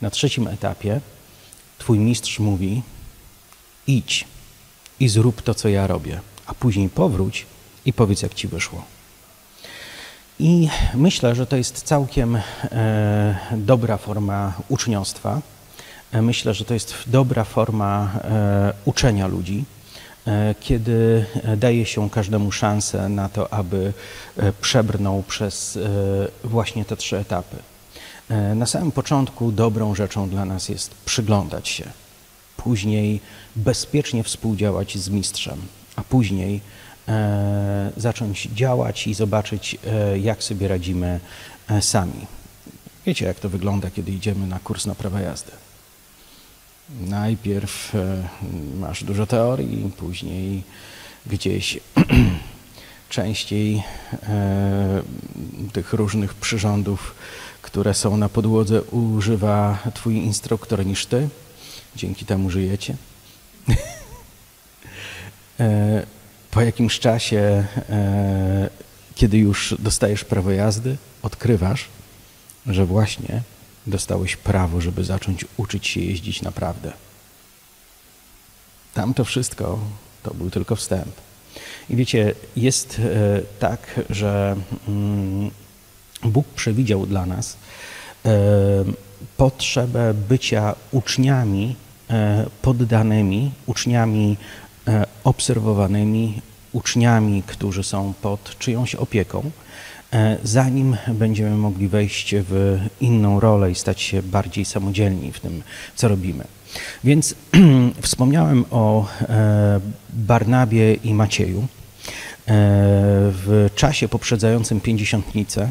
Na 0.00 0.10
trzecim 0.10 0.48
etapie 0.48 1.00
Twój 1.78 1.98
mistrz 1.98 2.38
mówi: 2.38 2.82
idź 3.86 4.24
i 5.00 5.08
zrób 5.08 5.42
to, 5.42 5.54
co 5.54 5.68
ja 5.68 5.86
robię. 5.86 6.20
a 6.46 6.54
później 6.54 6.88
powróć 6.88 7.46
i 7.84 7.92
powiedz, 7.92 8.22
jak 8.22 8.34
ci 8.34 8.48
wyszło. 8.48 8.84
I 10.38 10.68
myślę, 10.94 11.34
że 11.34 11.46
to 11.46 11.56
jest 11.56 11.82
całkiem 11.82 12.36
e, 12.36 13.36
dobra 13.52 13.96
forma 13.96 14.52
uczniostwa. 14.68 15.40
E, 16.12 16.22
myślę, 16.22 16.54
że 16.54 16.64
to 16.64 16.74
jest 16.74 16.94
dobra 17.06 17.44
forma 17.44 18.10
e, 18.24 18.72
uczenia 18.84 19.26
ludzi, 19.26 19.64
kiedy 20.60 21.26
daje 21.56 21.86
się 21.86 22.10
każdemu 22.10 22.52
szansę 22.52 23.08
na 23.08 23.28
to, 23.28 23.52
aby 23.52 23.92
przebrnął 24.60 25.22
przez 25.22 25.78
właśnie 26.44 26.84
te 26.84 26.96
trzy 26.96 27.18
etapy. 27.18 27.56
Na 28.54 28.66
samym 28.66 28.92
początku 28.92 29.52
dobrą 29.52 29.94
rzeczą 29.94 30.28
dla 30.28 30.44
nas 30.44 30.68
jest 30.68 30.94
przyglądać 31.04 31.68
się, 31.68 31.84
później 32.56 33.20
bezpiecznie 33.56 34.22
współdziałać 34.22 34.98
z 34.98 35.08
mistrzem, 35.08 35.58
a 35.96 36.02
później 36.02 36.60
zacząć 37.96 38.48
działać 38.54 39.06
i 39.06 39.14
zobaczyć, 39.14 39.78
e, 39.86 40.18
jak 40.18 40.42
sobie 40.42 40.68
radzimy 40.68 41.20
e, 41.68 41.82
sami. 41.82 42.26
Wiecie, 43.06 43.26
jak 43.26 43.40
to 43.40 43.48
wygląda, 43.48 43.90
kiedy 43.90 44.12
idziemy 44.12 44.46
na 44.46 44.58
kurs 44.58 44.86
na 44.86 44.94
prawa 44.94 45.20
jazdy. 45.20 45.52
Najpierw 47.00 47.92
masz 48.80 49.04
dużo 49.04 49.26
teorii, 49.26 49.90
później 49.96 50.62
gdzieś 51.26 51.80
częściej 53.08 53.82
tych 55.72 55.92
różnych 55.92 56.34
przyrządów, 56.34 57.14
które 57.62 57.94
są 57.94 58.16
na 58.16 58.28
podłodze, 58.28 58.82
używa 58.82 59.78
Twój 59.94 60.14
instruktor 60.14 60.86
niż 60.86 61.06
Ty. 61.06 61.28
Dzięki 61.96 62.24
temu 62.24 62.50
żyjecie. 62.50 62.96
Po 66.56 66.62
jakimś 66.62 66.98
czasie, 66.98 67.64
e, 67.90 68.70
kiedy 69.14 69.38
już 69.38 69.74
dostajesz 69.78 70.24
prawo 70.24 70.50
jazdy, 70.50 70.96
odkrywasz, 71.22 71.88
że 72.66 72.86
właśnie 72.86 73.42
dostałeś 73.86 74.36
prawo, 74.36 74.80
żeby 74.80 75.04
zacząć 75.04 75.44
uczyć 75.56 75.86
się 75.86 76.00
jeździć 76.00 76.42
naprawdę. 76.42 76.92
Tam 78.94 79.14
to 79.14 79.24
wszystko 79.24 79.78
to 80.22 80.34
był 80.34 80.50
tylko 80.50 80.76
wstęp. 80.76 81.12
I 81.90 81.96
wiecie, 81.96 82.34
jest 82.56 82.98
e, 82.98 83.40
tak, 83.58 84.00
że 84.10 84.56
mm, 84.88 85.50
Bóg 86.22 86.46
przewidział 86.48 87.06
dla 87.06 87.26
nas 87.26 87.56
e, 88.24 88.30
potrzebę 89.36 90.14
bycia 90.14 90.74
uczniami 90.92 91.76
poddanymi, 92.62 93.50
uczniami 93.66 94.36
obserwowanymi, 95.24 96.42
uczniami, 96.76 97.42
którzy 97.46 97.82
są 97.82 98.12
pod 98.22 98.58
czyjąś 98.58 98.94
opieką, 98.94 99.50
e, 100.12 100.36
zanim 100.42 100.96
będziemy 101.08 101.56
mogli 101.56 101.88
wejść 101.88 102.34
w 102.38 102.78
inną 103.00 103.40
rolę 103.40 103.70
i 103.70 103.74
stać 103.74 104.00
się 104.00 104.22
bardziej 104.22 104.64
samodzielni 104.64 105.32
w 105.32 105.40
tym, 105.40 105.62
co 105.94 106.08
robimy. 106.08 106.44
Więc 107.04 107.34
wspomniałem 108.02 108.64
o 108.70 109.06
e, 109.20 109.80
Barnabie 110.10 110.94
i 110.94 111.14
Macieju. 111.14 111.60
E, 111.60 111.66
w 113.32 113.68
czasie 113.74 114.08
poprzedzającym 114.08 114.80
pięćdziesiątnicę 114.80 115.70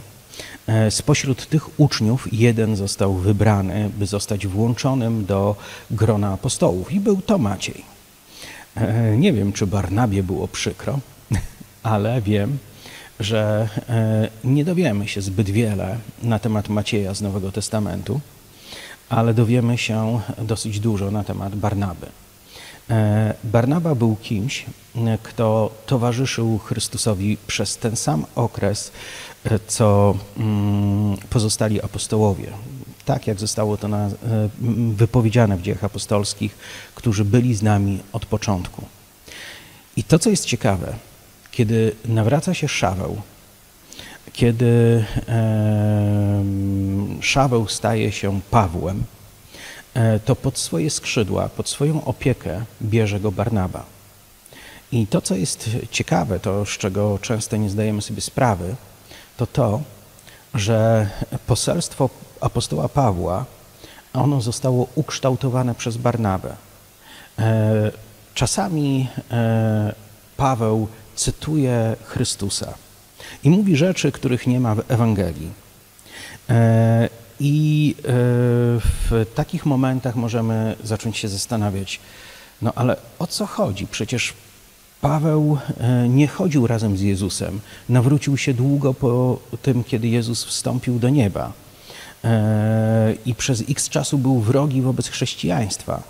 spośród 0.89 1.49
tych 1.49 1.79
uczniów 1.79 2.33
jeden 2.33 2.75
został 2.75 3.13
wybrany, 3.13 3.89
by 3.97 4.05
zostać 4.05 4.47
włączonym 4.47 5.25
do 5.25 5.55
grona 5.91 6.33
apostołów 6.33 6.91
i 6.91 6.99
był 6.99 7.21
to 7.21 7.37
Maciej. 7.37 7.94
E, 8.75 9.17
nie 9.17 9.33
wiem, 9.33 9.53
czy 9.53 9.67
Barnabie 9.67 10.23
było 10.23 10.47
przykro, 10.47 10.99
ale 11.83 12.21
wiem, 12.21 12.57
że 13.19 13.69
e, 13.89 14.29
nie 14.43 14.65
dowiemy 14.65 15.07
się 15.07 15.21
zbyt 15.21 15.49
wiele 15.49 15.97
na 16.23 16.39
temat 16.39 16.69
Macieja 16.69 17.13
z 17.13 17.21
Nowego 17.21 17.51
Testamentu, 17.51 18.19
ale 19.09 19.33
dowiemy 19.33 19.77
się 19.77 20.19
dosyć 20.37 20.79
dużo 20.79 21.11
na 21.11 21.23
temat 21.23 21.55
Barnaby. 21.55 22.07
E, 22.89 23.33
Barnaba 23.43 23.95
był 23.95 24.15
kimś, 24.15 24.65
kto 25.23 25.71
towarzyszył 25.85 26.57
Chrystusowi 26.57 27.37
przez 27.47 27.77
ten 27.77 27.95
sam 27.95 28.25
okres, 28.35 28.91
co 29.67 30.15
mm, 30.37 31.17
pozostali 31.29 31.81
apostołowie 31.81 32.47
tak 33.05 33.27
jak 33.27 33.39
zostało 33.39 33.77
to 33.77 33.87
na, 33.87 34.05
e, 34.07 34.11
wypowiedziane 34.93 35.57
w 35.57 35.61
dziejach 35.61 35.83
apostolskich, 35.83 36.57
którzy 36.95 37.25
byli 37.25 37.55
z 37.55 37.61
nami 37.61 37.99
od 38.13 38.25
początku. 38.25 38.85
I 39.97 40.03
to, 40.03 40.19
co 40.19 40.29
jest 40.29 40.45
ciekawe, 40.45 40.93
kiedy 41.51 41.95
nawraca 42.05 42.53
się 42.53 42.67
Szaweł, 42.67 43.21
kiedy 44.33 45.05
e, 45.27 46.43
Szaweł 47.21 47.67
staje 47.67 48.11
się 48.11 48.41
Pawłem, 48.51 49.03
e, 49.93 50.19
to 50.19 50.35
pod 50.35 50.57
swoje 50.57 50.89
skrzydła, 50.89 51.49
pod 51.49 51.69
swoją 51.69 52.05
opiekę 52.05 52.65
bierze 52.81 53.19
go 53.19 53.31
Barnaba. 53.31 53.85
I 54.91 55.07
to, 55.07 55.21
co 55.21 55.35
jest 55.35 55.69
ciekawe, 55.91 56.39
to 56.39 56.65
z 56.65 56.69
czego 56.69 57.19
często 57.21 57.57
nie 57.57 57.69
zdajemy 57.69 58.01
sobie 58.01 58.21
sprawy, 58.21 58.75
to 59.37 59.47
to, 59.47 59.81
że 60.53 61.09
poselstwo 61.47 62.09
apostoła 62.41 62.89
Pawła, 62.89 63.45
ono 64.15 64.41
zostało 64.41 64.87
ukształtowane 64.95 65.75
przez 65.75 65.97
Barnabę. 65.97 66.55
E, 67.39 67.91
czasami 68.33 69.07
e, 69.31 69.93
Paweł 70.37 70.87
cytuje 71.15 71.95
Chrystusa 72.05 72.73
i 73.43 73.49
mówi 73.49 73.75
rzeczy, 73.75 74.11
których 74.11 74.47
nie 74.47 74.59
ma 74.59 74.75
w 74.75 74.91
Ewangelii. 74.91 75.49
E, 76.49 77.09
I 77.39 77.95
w 79.09 79.25
takich 79.35 79.65
momentach 79.65 80.15
możemy 80.15 80.75
zacząć 80.83 81.17
się 81.17 81.27
zastanawiać, 81.27 81.99
no 82.61 82.73
ale 82.75 82.97
o 83.19 83.27
co 83.27 83.45
chodzi? 83.45 83.87
Przecież 83.87 84.33
Paweł 85.01 85.57
nie 86.09 86.27
chodził 86.27 86.67
razem 86.67 86.97
z 86.97 87.01
Jezusem. 87.01 87.59
Nawrócił 87.89 88.37
się 88.37 88.53
długo 88.53 88.93
po 88.93 89.39
tym, 89.61 89.83
kiedy 89.83 90.07
Jezus 90.07 90.45
wstąpił 90.45 90.99
do 90.99 91.09
nieba 91.09 91.51
i 93.25 93.35
przez 93.35 93.63
x 93.69 93.89
czasu 93.89 94.17
był 94.17 94.39
wrogi 94.39 94.81
wobec 94.81 95.07
chrześcijaństwa. 95.07 96.03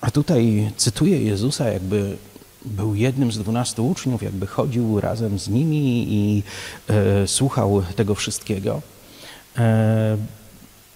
A 0.00 0.10
tutaj 0.10 0.72
cytuję 0.76 1.22
Jezusa, 1.22 1.68
jakby 1.68 2.16
był 2.64 2.94
jednym 2.94 3.32
z 3.32 3.38
dwunastu 3.38 3.88
uczniów, 3.88 4.22
jakby 4.22 4.46
chodził 4.46 5.00
razem 5.00 5.38
z 5.38 5.48
nimi 5.48 6.06
i 6.08 6.42
e, 6.88 7.26
słuchał 7.26 7.82
tego 7.96 8.14
wszystkiego. 8.14 8.82
E, 9.58 10.16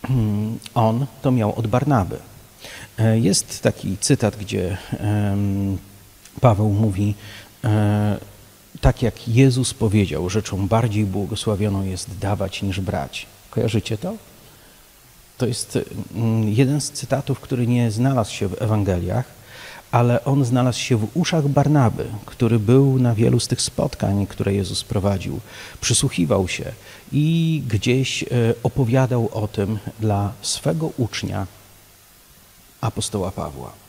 on 0.74 1.06
to 1.22 1.30
miał 1.30 1.58
od 1.58 1.66
Barnaby. 1.66 2.18
E, 2.98 3.18
jest 3.18 3.62
taki 3.62 3.96
cytat, 4.00 4.36
gdzie 4.36 4.78
Paweł 6.40 6.68
mówi, 6.68 7.14
e, 7.64 8.18
tak 8.80 9.02
jak 9.02 9.28
Jezus 9.28 9.74
powiedział, 9.74 10.30
rzeczą 10.30 10.68
bardziej 10.68 11.04
błogosławioną 11.04 11.84
jest 11.84 12.18
dawać 12.18 12.62
niż 12.62 12.80
brać. 12.80 13.26
Kojarzycie 13.54 13.98
to? 13.98 14.14
To 15.38 15.46
jest 15.46 15.78
mm, 16.14 16.48
jeden 16.48 16.80
z 16.80 16.90
cytatów, 16.90 17.40
który 17.40 17.66
nie 17.66 17.90
znalazł 17.90 18.32
się 18.32 18.48
w 18.48 18.62
Ewangeliach, 18.62 19.24
ale 19.90 20.24
on 20.24 20.44
znalazł 20.44 20.78
się 20.78 20.96
w 20.96 21.16
uszach 21.16 21.48
Barnaby, 21.48 22.06
który 22.26 22.58
był 22.58 22.98
na 22.98 23.14
wielu 23.14 23.40
z 23.40 23.48
tych 23.48 23.62
spotkań, 23.62 24.26
które 24.26 24.54
Jezus 24.54 24.84
prowadził. 24.84 25.40
Przysłuchiwał 25.80 26.48
się 26.48 26.72
i 27.12 27.62
gdzieś 27.68 28.22
e, 28.22 28.26
opowiadał 28.62 29.28
o 29.32 29.48
tym 29.48 29.78
dla 30.00 30.32
swego 30.42 30.90
ucznia, 30.96 31.46
apostoła 32.80 33.30
Pawła. 33.30 33.83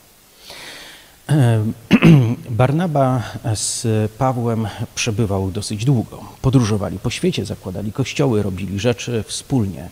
Barnaba 2.50 3.22
z 3.54 3.86
Pawłem 4.12 4.68
przebywał 4.94 5.50
dosyć 5.50 5.84
długo. 5.84 6.24
Podróżowali 6.42 6.98
po 6.98 7.10
świecie, 7.10 7.44
zakładali 7.44 7.92
kościoły, 7.92 8.42
robili 8.42 8.78
rzeczy 8.78 9.24
wspólnie. 9.26 9.88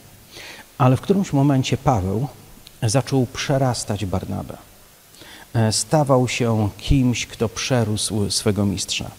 Ale 0.78 0.96
w 0.96 1.00
którymś 1.00 1.32
momencie 1.32 1.76
Paweł 1.76 2.28
zaczął 2.82 3.26
przerastać 3.26 4.06
Barnabę. 4.06 4.56
E, 5.54 5.72
stawał 5.72 6.28
się 6.28 6.68
kimś, 6.78 7.26
kto 7.26 7.48
przerósł 7.48 8.30
swego 8.30 8.66
mistrza. 8.66 9.10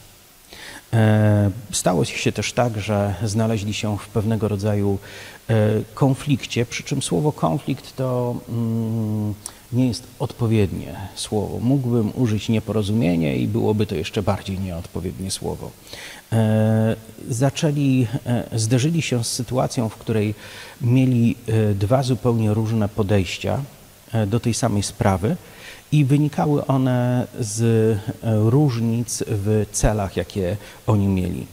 E, 0.93 1.51
stało 1.71 2.05
się 2.05 2.31
też 2.31 2.53
tak, 2.53 2.79
że 2.79 3.15
znaleźli 3.23 3.73
się 3.73 3.97
w 3.97 4.07
pewnego 4.07 4.47
rodzaju 4.47 4.97
e, 5.49 5.53
konflikcie, 5.93 6.65
przy 6.65 6.83
czym 6.83 7.01
słowo 7.01 7.31
konflikt 7.31 7.95
to 7.95 8.35
mm, 8.49 9.33
nie 9.73 9.87
jest 9.87 10.03
odpowiednie 10.19 10.95
słowo. 11.15 11.59
Mógłbym 11.59 12.11
użyć 12.15 12.49
nieporozumienie 12.49 13.37
i 13.37 13.47
byłoby 13.47 13.85
to 13.85 13.95
jeszcze 13.95 14.23
bardziej 14.23 14.59
nieodpowiednie 14.59 15.31
słowo. 15.31 15.71
E, 16.31 16.95
zaczęli, 17.29 18.07
e, 18.25 18.59
zderzyli 18.59 19.01
się 19.01 19.23
z 19.23 19.31
sytuacją, 19.31 19.89
w 19.89 19.95
której 19.95 20.35
mieli 20.81 21.35
e, 21.47 21.73
dwa 21.73 22.03
zupełnie 22.03 22.53
różne 22.53 22.89
podejścia 22.89 23.61
do 24.27 24.39
tej 24.39 24.53
samej 24.53 24.83
sprawy 24.83 25.35
i 25.91 26.05
wynikały 26.05 26.65
one 26.65 27.27
z 27.39 27.97
różnic 28.23 29.23
w 29.27 29.65
celach, 29.71 30.17
jakie 30.17 30.57
oni 30.87 31.07
mieli. 31.07 31.47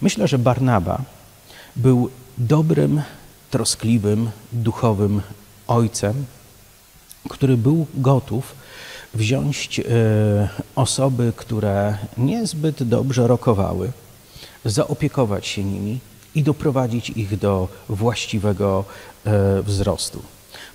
Myślę, 0.00 0.28
że 0.28 0.38
Barnaba 0.38 1.02
był 1.76 2.10
dobrym, 2.38 3.02
troskliwym, 3.50 4.30
duchowym 4.52 5.22
ojcem, 5.66 6.24
który 7.28 7.56
był 7.56 7.86
gotów 7.94 8.54
wziąć 9.14 9.80
e, 9.80 9.84
osoby, 10.74 11.32
które 11.36 11.98
niezbyt 12.18 12.82
dobrze 12.82 13.26
rokowały, 13.26 13.92
zaopiekować 14.64 15.46
się 15.46 15.64
nimi 15.64 15.98
i 16.34 16.42
doprowadzić 16.42 17.10
ich 17.10 17.38
do 17.38 17.68
właściwego 17.88 18.84
e, 19.24 19.62
wzrostu. 19.62 20.22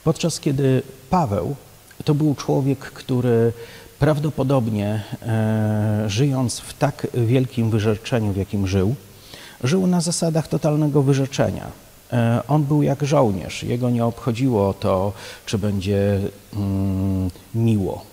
Podczas 0.04 0.40
kiedy 0.40 0.82
Paweł 1.10 1.56
to 2.06 2.16
był 2.16 2.36
człowiek, 2.36 2.80
który 2.80 3.54
prawdopodobnie 4.00 5.04
e, 5.22 6.04
żyjąc 6.08 6.60
w 6.60 6.74
tak 6.74 7.08
wielkim 7.14 7.70
wyrzeczeniu, 7.70 8.34
w 8.34 8.38
jakim 8.38 8.68
żył, 8.68 8.96
żył 9.64 9.88
na 9.88 10.02
zasadach 10.02 10.48
totalnego 10.48 11.02
wyrzeczenia. 11.02 11.72
E, 12.14 12.42
on 12.48 12.64
był 12.64 12.84
jak 12.84 13.04
żołnierz. 13.04 13.64
Jego 13.64 13.90
nie 13.90 14.06
obchodziło 14.06 14.74
to, 14.74 15.14
czy 15.46 15.58
będzie 15.58 16.20
mm, 16.54 17.30
miło. 17.56 18.06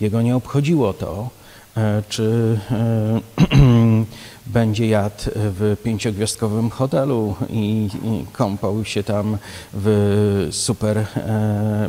Jego 0.00 0.22
nie 0.22 0.36
obchodziło 0.36 0.92
to, 0.92 1.30
e, 1.76 2.02
czy 2.08 2.58
e, 2.70 3.20
będzie 4.46 4.88
jadł 4.88 5.24
w 5.34 5.76
pięciogwiazdkowym 5.82 6.70
hotelu 6.70 7.34
i, 7.50 7.88
kąpał 8.32 8.84
się 8.84 9.02
tam 9.02 9.38
w 9.72 10.48
super 10.50 11.06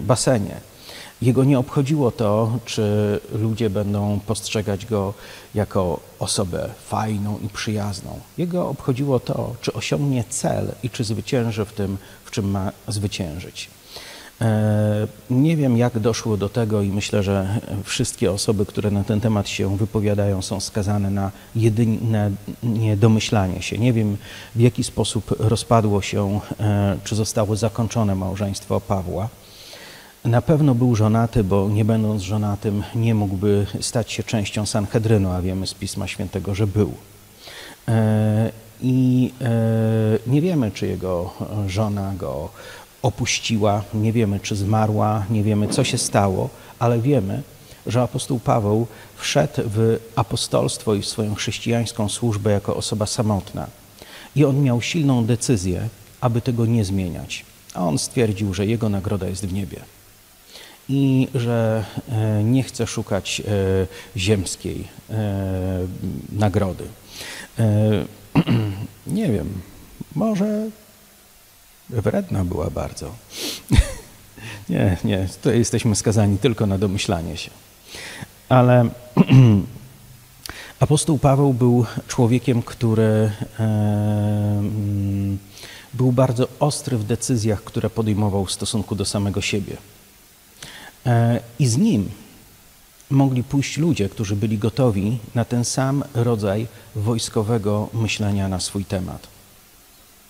basenie. 0.02 0.70
Jego 1.21 1.43
nie 1.43 1.60
obchodziło 1.60 2.12
to, 2.12 2.60
czy 2.65 3.19
ludzie 3.34 3.69
będą 3.69 4.19
postrzegać 4.27 4.86
go 4.86 5.13
jako 5.55 5.99
osobę 6.19 6.69
fajną 6.88 7.39
i 7.45 7.49
przyjazną. 7.49 8.19
Jego 8.38 8.69
obchodziło 8.69 9.19
to, 9.19 9.55
czy 9.62 9.73
osiągnie 9.73 10.23
cel 10.29 10.71
i 10.84 10.89
czy 10.89 11.03
zwycięży 11.03 11.65
w 11.65 11.73
tym, 11.73 11.97
w 12.25 12.31
czym 12.31 12.51
ma 12.51 12.71
zwyciężyć. 12.88 13.69
E, 14.41 15.07
nie 15.29 15.57
wiem, 15.57 15.77
jak 15.77 15.99
doszło 15.99 16.38
do 16.38 16.49
tego, 16.49 16.81
i 16.81 16.89
myślę, 16.89 17.23
że 17.23 17.60
wszystkie 17.84 18.31
osoby, 18.31 18.65
które 18.65 18.91
na 18.91 19.03
ten 19.03 19.21
temat 19.21 19.49
się 19.49 19.77
wypowiadają, 19.77 20.41
są 20.41 20.60
skazane 20.60 21.10
na 21.10 21.31
jedynie 21.55 22.97
domyślanie 22.97 23.62
się. 23.62 23.77
Nie 23.77 23.93
wiem, 23.93 24.17
w 24.55 24.60
jaki 24.60 24.84
sposób 24.84 25.36
rozpadło 25.39 26.01
się, 26.01 26.39
e, 26.60 26.97
czy 27.03 27.15
zostało 27.15 27.55
zakończone 27.55 28.15
małżeństwo 28.15 28.81
Pawła. 28.81 29.29
Na 30.25 30.41
pewno 30.41 30.75
był 30.75 30.95
żonaty, 30.95 31.43
bo 31.43 31.69
nie 31.69 31.86
będąc 31.86 32.21
żonatym 32.21 32.84
nie 32.95 33.15
mógłby 33.15 33.67
stać 33.79 34.12
się 34.12 34.23
częścią 34.23 34.65
Sanhedrynu, 34.65 35.31
a 35.31 35.41
wiemy 35.41 35.67
z 35.67 35.73
Pisma 35.73 36.07
Świętego, 36.07 36.55
że 36.55 36.67
był. 36.67 36.93
E, 37.88 38.51
I 38.81 39.31
e, 39.41 39.51
nie 40.27 40.41
wiemy, 40.41 40.71
czy 40.71 40.88
jego 40.88 41.34
żona 41.67 42.13
go 42.17 42.49
opuściła, 43.01 43.84
nie 43.93 44.13
wiemy, 44.13 44.39
czy 44.39 44.55
zmarła, 44.55 45.25
nie 45.29 45.43
wiemy, 45.43 45.67
co 45.67 45.84
się 45.84 45.97
stało, 45.97 46.49
ale 46.79 46.99
wiemy, 46.99 47.41
że 47.88 48.01
apostoł 48.01 48.39
Paweł 48.39 48.88
wszedł 49.15 49.62
w 49.65 49.99
apostolstwo 50.15 50.95
i 50.95 51.01
w 51.01 51.07
swoją 51.07 51.36
chrześcijańską 51.36 52.10
służbę 52.10 52.51
jako 52.51 52.75
osoba 52.75 53.05
samotna. 53.05 53.67
I 54.36 54.45
on 54.45 54.62
miał 54.62 54.81
silną 54.81 55.25
decyzję, 55.25 55.89
aby 56.21 56.41
tego 56.41 56.65
nie 56.65 56.86
zmieniać. 56.86 57.45
A 57.73 57.86
on 57.86 57.97
stwierdził, 57.97 58.53
że 58.53 58.65
jego 58.65 58.89
nagroda 58.89 59.27
jest 59.27 59.45
w 59.45 59.53
niebie 59.53 59.81
i 60.91 61.27
że 61.36 61.84
e, 62.10 62.43
nie 62.43 62.63
chce 62.63 62.88
szukać 62.88 63.41
e, 63.41 63.43
ziemskiej 64.19 64.88
e, 65.10 65.88
nagrody. 66.32 66.84
Nie 69.08 69.32
wiem, 69.32 69.62
może 70.15 70.69
wredna 71.89 72.45
była 72.45 72.69
bardzo. 72.69 73.12
Nie, 74.69 74.97
nie, 75.04 75.27
tutaj 75.27 75.58
jesteśmy 75.58 75.95
skazani 75.95 76.38
tylko 76.38 76.65
na 76.65 76.77
domyślanie 76.77 77.38
się. 77.38 77.51
Ale 78.49 78.89
apostoł 80.80 81.17
Paweł 81.17 81.54
był 81.54 81.86
człowiekiem, 82.08 82.62
który 82.63 83.32
był 85.93 86.12
bardzo 86.12 86.47
ostry 86.60 86.97
w 86.97 87.04
decyzjach, 87.04 87.63
które 87.63 87.89
podejmował 87.89 88.45
w 88.45 88.51
stosunku 88.51 88.95
do 88.95 89.06
samego 89.06 89.41
siebie. 89.41 89.77
E, 91.06 91.40
I 91.60 91.68
z 91.68 91.78
nim 91.78 92.10
mogli 93.10 93.44
pójść 93.44 93.78
ludzie, 93.78 94.10
którzy 94.10 94.36
byli 94.36 94.58
gotowi 94.58 95.18
na 95.36 95.46
ten 95.46 95.66
sam 95.66 96.04
rodzaj 96.14 96.68
wojskowego 96.96 97.90
myślenia 97.94 98.48
na 98.48 98.60
swój 98.60 98.86
temat. 98.86 99.28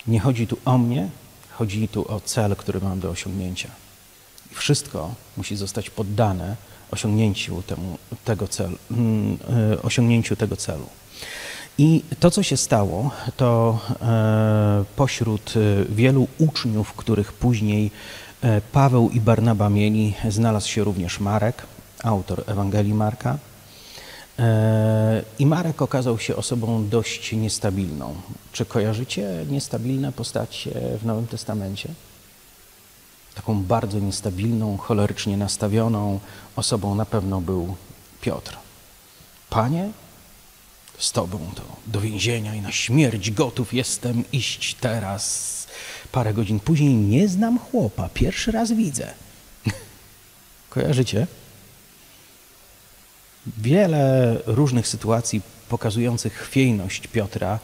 Nie 0.08 0.20
chodzi 0.20 0.48
tu 0.48 0.58
o 0.66 0.78
mnie, 0.78 1.10
chodzi 1.52 1.88
tu 1.88 2.12
o 2.12 2.20
cel, 2.20 2.56
który 2.56 2.82
mam 2.82 3.00
do 3.00 3.10
osiągnięcia. 3.10 3.70
Wszystko 4.52 5.16
musi 5.38 5.56
zostać 5.56 5.90
poddane 5.90 6.56
osiągnięciu, 6.92 7.62
temu, 7.62 7.98
tego 8.26 8.48
celu, 8.48 8.78
mm, 8.92 9.38
e, 9.74 9.82
osiągnięciu 9.82 10.36
tego 10.36 10.58
celu. 10.58 10.86
I 11.78 12.04
to, 12.20 12.32
co 12.32 12.44
się 12.44 12.58
stało, 12.58 13.12
to 13.38 13.80
e, 14.02 14.84
pośród 14.96 15.54
wielu 15.90 16.28
uczniów, 16.38 16.94
których 16.94 17.34
później 17.34 17.92
Paweł 18.72 19.10
i 19.10 19.22
Barnaba 19.22 19.70
mieli, 19.70 20.14
znalazł 20.30 20.70
się 20.70 20.84
również 20.84 21.20
Marek, 21.20 21.64
autor 22.04 22.44
Ewangelii 22.48 22.94
Marka. 22.94 23.38
E, 24.40 25.24
I 25.40 25.46
Marek 25.46 25.82
okazał 25.82 26.20
się 26.20 26.36
osobą 26.36 26.90
dość 26.90 27.32
niestabilną. 27.34 28.16
Czy 28.52 28.66
kojarzycie 28.66 29.46
niestabilne 29.50 30.12
postacie 30.12 30.72
w 31.02 31.06
Nowym 31.06 31.28
Testamencie? 31.28 31.90
Taką 33.36 33.64
bardzo 33.64 34.00
niestabilną, 34.00 34.78
cholerycznie 34.78 35.38
nastawioną 35.38 36.20
osobą 36.56 36.96
na 36.96 37.06
pewno 37.06 37.42
był 37.42 37.76
Piotr. 38.22 38.58
Panie, 39.50 39.90
z 40.98 41.12
Tobą 41.12 41.40
to 41.56 41.64
do 41.88 42.02
więzienia 42.02 42.56
i 42.56 42.62
na 42.62 42.72
śmierć 42.72 43.32
gotów 43.32 43.74
jestem 43.74 44.24
iść 44.32 44.76
teraz 44.76 45.61
Parę 46.12 46.34
godzin 46.34 46.60
później 46.60 46.94
nie 46.94 47.28
znam 47.28 47.60
chłopa, 47.60 48.10
pierwszy 48.14 48.52
raz 48.52 48.72
widzę. 48.72 49.14
Kojarzycie? 50.70 51.28
Wiele 53.58 54.38
różnych 54.46 54.88
sytuacji 54.88 55.42
pokazujących 55.70 56.34
chwiejność 56.34 57.08
Piotra 57.08 57.60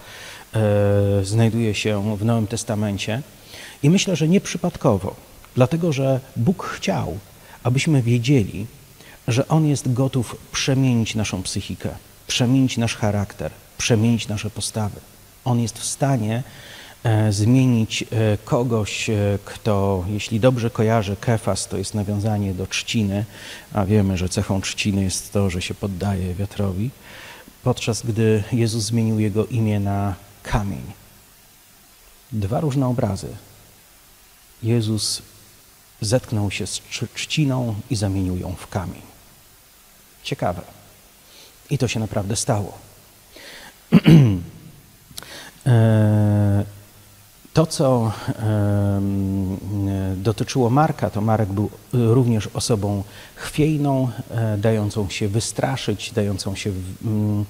e, 0.53 1.25
znajduje 1.25 1.75
się 1.75 2.17
w 2.17 2.25
Nowym 2.25 2.47
Testamencie 2.47 3.21
i 3.83 3.89
myślę, 3.89 4.15
że 4.15 4.27
nieprzypadkowo, 4.27 5.15
dlatego 5.55 5.93
że 5.93 6.19
Bóg 6.36 6.63
chciał, 6.63 7.17
abyśmy 7.63 8.01
wiedzieli, 8.01 8.67
że 9.27 9.47
On 9.47 9.67
jest 9.67 9.93
gotów 9.93 10.36
przemienić 10.51 11.15
naszą 11.15 11.43
psychikę, 11.43 11.89
przemienić 12.27 12.77
nasz 12.77 12.95
charakter, 12.95 13.51
przemienić 13.77 14.27
nasze 14.27 14.49
postawy. 14.49 14.99
On 15.45 15.60
jest 15.60 15.79
w 15.79 15.86
stanie 15.86 16.43
zmienić 17.29 18.03
e, 18.03 18.38
kogoś, 18.45 19.10
e, 19.10 19.39
kto, 19.45 20.05
jeśli 20.07 20.39
dobrze 20.39 20.69
kojarzy 20.69 21.15
kefas, 21.15 21.67
to 21.67 21.77
jest 21.77 21.93
nawiązanie 21.93 22.53
do 22.53 22.67
trzciny, 22.67 23.25
a 23.73 23.86
wiemy, 23.86 24.17
że 24.17 24.29
cechą 24.29 24.62
trzciny 24.62 25.03
jest 25.03 25.33
to, 25.33 25.49
że 25.49 25.62
się 25.62 25.73
poddaje 25.73 26.36
wiatrowi, 26.36 26.89
podczas 27.63 28.05
gdy 28.05 28.43
Jezus 28.51 28.83
zmienił 28.83 29.19
jego 29.19 29.45
imię 29.45 29.79
na 29.79 30.15
kamień. 30.43 30.83
Dwa 32.31 32.60
różne 32.60 32.88
obrazy. 32.88 33.27
Jezus 34.63 35.21
zetknął 36.01 36.51
się 36.51 36.67
z 36.67 36.81
trzciną 37.13 37.75
i 37.89 37.95
zamienił 37.95 38.38
ją 38.38 38.55
w 38.60 38.67
kamień. 38.67 39.01
Ciekawe. 40.23 40.62
I 41.69 41.77
to 41.77 41.88
się 41.88 41.99
naprawdę 41.99 42.36
stało. 42.36 42.77
To, 47.58 47.65
co 47.65 48.12
dotyczyło 50.15 50.70
Marka, 50.70 51.10
to 51.10 51.22
Marek 51.22 51.50
był 51.50 51.70
również 51.93 52.48
osobą 52.48 53.04
chwiejną, 53.36 54.10
e, 54.32 54.58
dającą 54.58 55.10
się 55.10 55.28
wystraszyć, 55.28 56.12
dającą 56.12 56.56
się 56.56 56.72
mm, 57.06 57.46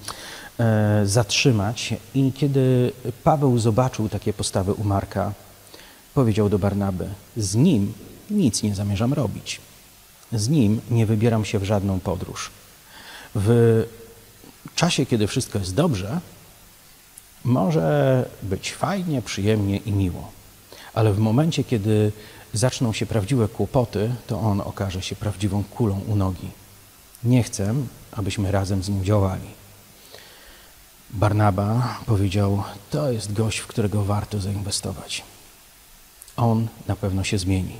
e, 0.58 1.06
zatrzymać. 1.06 1.94
I 2.14 2.32
kiedy 2.32 2.92
Paweł 3.24 3.58
zobaczył 3.58 4.08
takie 4.08 4.32
postawy 4.32 4.72
u 4.72 4.84
Marka, 4.84 5.32
powiedział 6.14 6.48
do 6.48 6.58
Barnaby: 6.58 7.08
Z 7.36 7.54
nim 7.54 7.92
nic 8.30 8.62
nie 8.62 8.74
zamierzam 8.74 9.12
robić. 9.12 9.60
Z 10.32 10.48
nim 10.48 10.80
nie 10.90 11.06
wybieram 11.06 11.44
się 11.44 11.58
w 11.58 11.64
żadną 11.64 12.00
podróż. 12.00 12.50
W 13.34 13.84
czasie, 14.74 15.06
kiedy 15.06 15.26
wszystko 15.26 15.58
jest 15.58 15.74
dobrze, 15.74 16.20
może 17.44 18.28
być 18.42 18.72
fajnie, 18.72 19.22
przyjemnie 19.22 19.76
i 19.76 19.92
miło. 19.92 20.30
Ale 20.94 21.12
w 21.12 21.18
momencie, 21.18 21.64
kiedy 21.64 22.12
zaczną 22.52 22.92
się 22.92 23.06
prawdziwe 23.06 23.48
kłopoty, 23.48 24.14
to 24.26 24.40
on 24.40 24.60
okaże 24.60 25.02
się 25.02 25.16
prawdziwą 25.16 25.64
kulą 25.64 26.00
u 26.08 26.16
nogi. 26.16 26.50
Nie 27.24 27.42
chcę, 27.42 27.74
abyśmy 28.12 28.52
razem 28.52 28.82
z 28.82 28.88
nim 28.88 29.04
działali. 29.04 29.48
Barnaba 31.10 31.98
powiedział: 32.06 32.62
To 32.90 33.12
jest 33.12 33.32
gość, 33.32 33.58
w 33.58 33.66
którego 33.66 34.04
warto 34.04 34.40
zainwestować. 34.40 35.24
On 36.36 36.68
na 36.86 36.96
pewno 36.96 37.24
się 37.24 37.38
zmieni. 37.38 37.76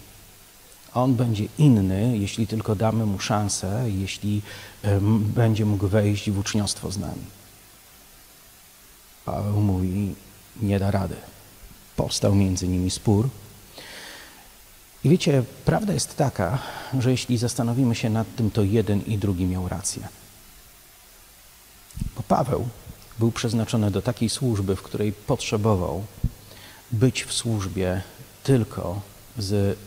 On 0.95 1.15
będzie 1.15 1.45
inny, 1.59 2.19
jeśli 2.19 2.47
tylko 2.47 2.75
damy 2.75 3.07
mu 3.07 3.19
szansę, 3.19 3.85
jeśli 3.87 4.43
będzie 5.11 5.65
mógł 5.65 5.89
wejść 5.89 6.31
w 6.31 6.39
uczniostwo 6.39 6.91
z 6.91 6.99
nami. 6.99 7.38
Paweł 9.31 9.61
mówi: 9.61 10.15
Nie 10.63 10.79
da 10.79 10.91
rady. 10.91 11.17
Powstał 11.97 12.35
między 12.35 12.69
nimi 12.69 12.91
spór. 12.91 13.29
I 15.05 15.09
wiecie, 15.09 15.43
prawda 15.65 15.93
jest 15.93 16.17
taka, 16.17 16.59
że 16.99 17.11
jeśli 17.11 17.39
zastanowimy 17.39 17.95
się 17.95 18.11
nad 18.11 18.37
tym, 18.37 18.51
to 18.51 18.63
jeden 18.63 19.01
i 19.01 19.19
drugi 19.19 19.47
miał 19.47 19.69
rację. 19.69 20.09
Bo 22.17 22.23
Paweł 22.23 22.69
był 23.19 23.33
przeznaczony 23.33 23.91
do 23.91 24.03
takiej 24.03 24.29
służby, 24.29 24.77
w 24.77 24.83
której 24.83 25.13
potrzebował 25.13 26.05
być 26.93 27.25
w 27.25 27.33
służbie 27.33 28.03
tylko 28.43 29.01
z 29.39 29.79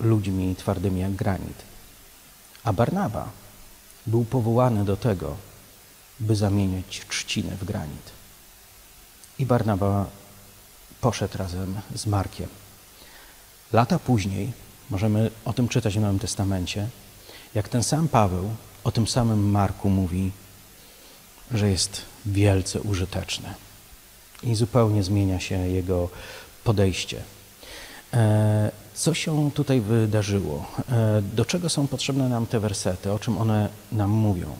ludźmi 0.00 0.56
twardymi 0.56 1.00
jak 1.00 1.12
granit. 1.12 1.62
A 2.64 2.72
Barnaba 2.72 3.28
był 4.06 4.24
powołany 4.24 4.84
do 4.84 4.96
tego, 4.96 5.36
by 6.20 6.36
zamieniać 6.36 7.02
trzcinę 7.08 7.56
w 7.56 7.64
granit. 7.64 8.17
I 9.38 9.46
Barnaba 9.46 10.06
poszedł 11.00 11.38
razem 11.38 11.74
z 11.94 12.06
Markiem. 12.06 12.48
Lata 13.72 13.98
później, 13.98 14.52
możemy 14.90 15.30
o 15.44 15.52
tym 15.52 15.68
czytać 15.68 15.98
w 15.98 16.00
Nowym 16.00 16.18
Testamencie, 16.18 16.88
jak 17.54 17.68
ten 17.68 17.82
sam 17.82 18.08
Paweł 18.08 18.50
o 18.84 18.92
tym 18.92 19.06
samym 19.06 19.50
Marku 19.50 19.90
mówi, 19.90 20.32
że 21.50 21.70
jest 21.70 22.02
wielce 22.26 22.80
użyteczny. 22.80 23.54
I 24.42 24.54
zupełnie 24.54 25.02
zmienia 25.02 25.40
się 25.40 25.68
jego 25.68 26.08
podejście. 26.64 27.22
E, 28.14 28.70
co 28.94 29.14
się 29.14 29.50
tutaj 29.54 29.80
wydarzyło? 29.80 30.66
E, 30.90 31.22
do 31.22 31.44
czego 31.44 31.68
są 31.68 31.86
potrzebne 31.86 32.28
nam 32.28 32.46
te 32.46 32.60
wersety? 32.60 33.12
O 33.12 33.18
czym 33.18 33.38
one 33.38 33.68
nam 33.92 34.10
mówią? 34.10 34.56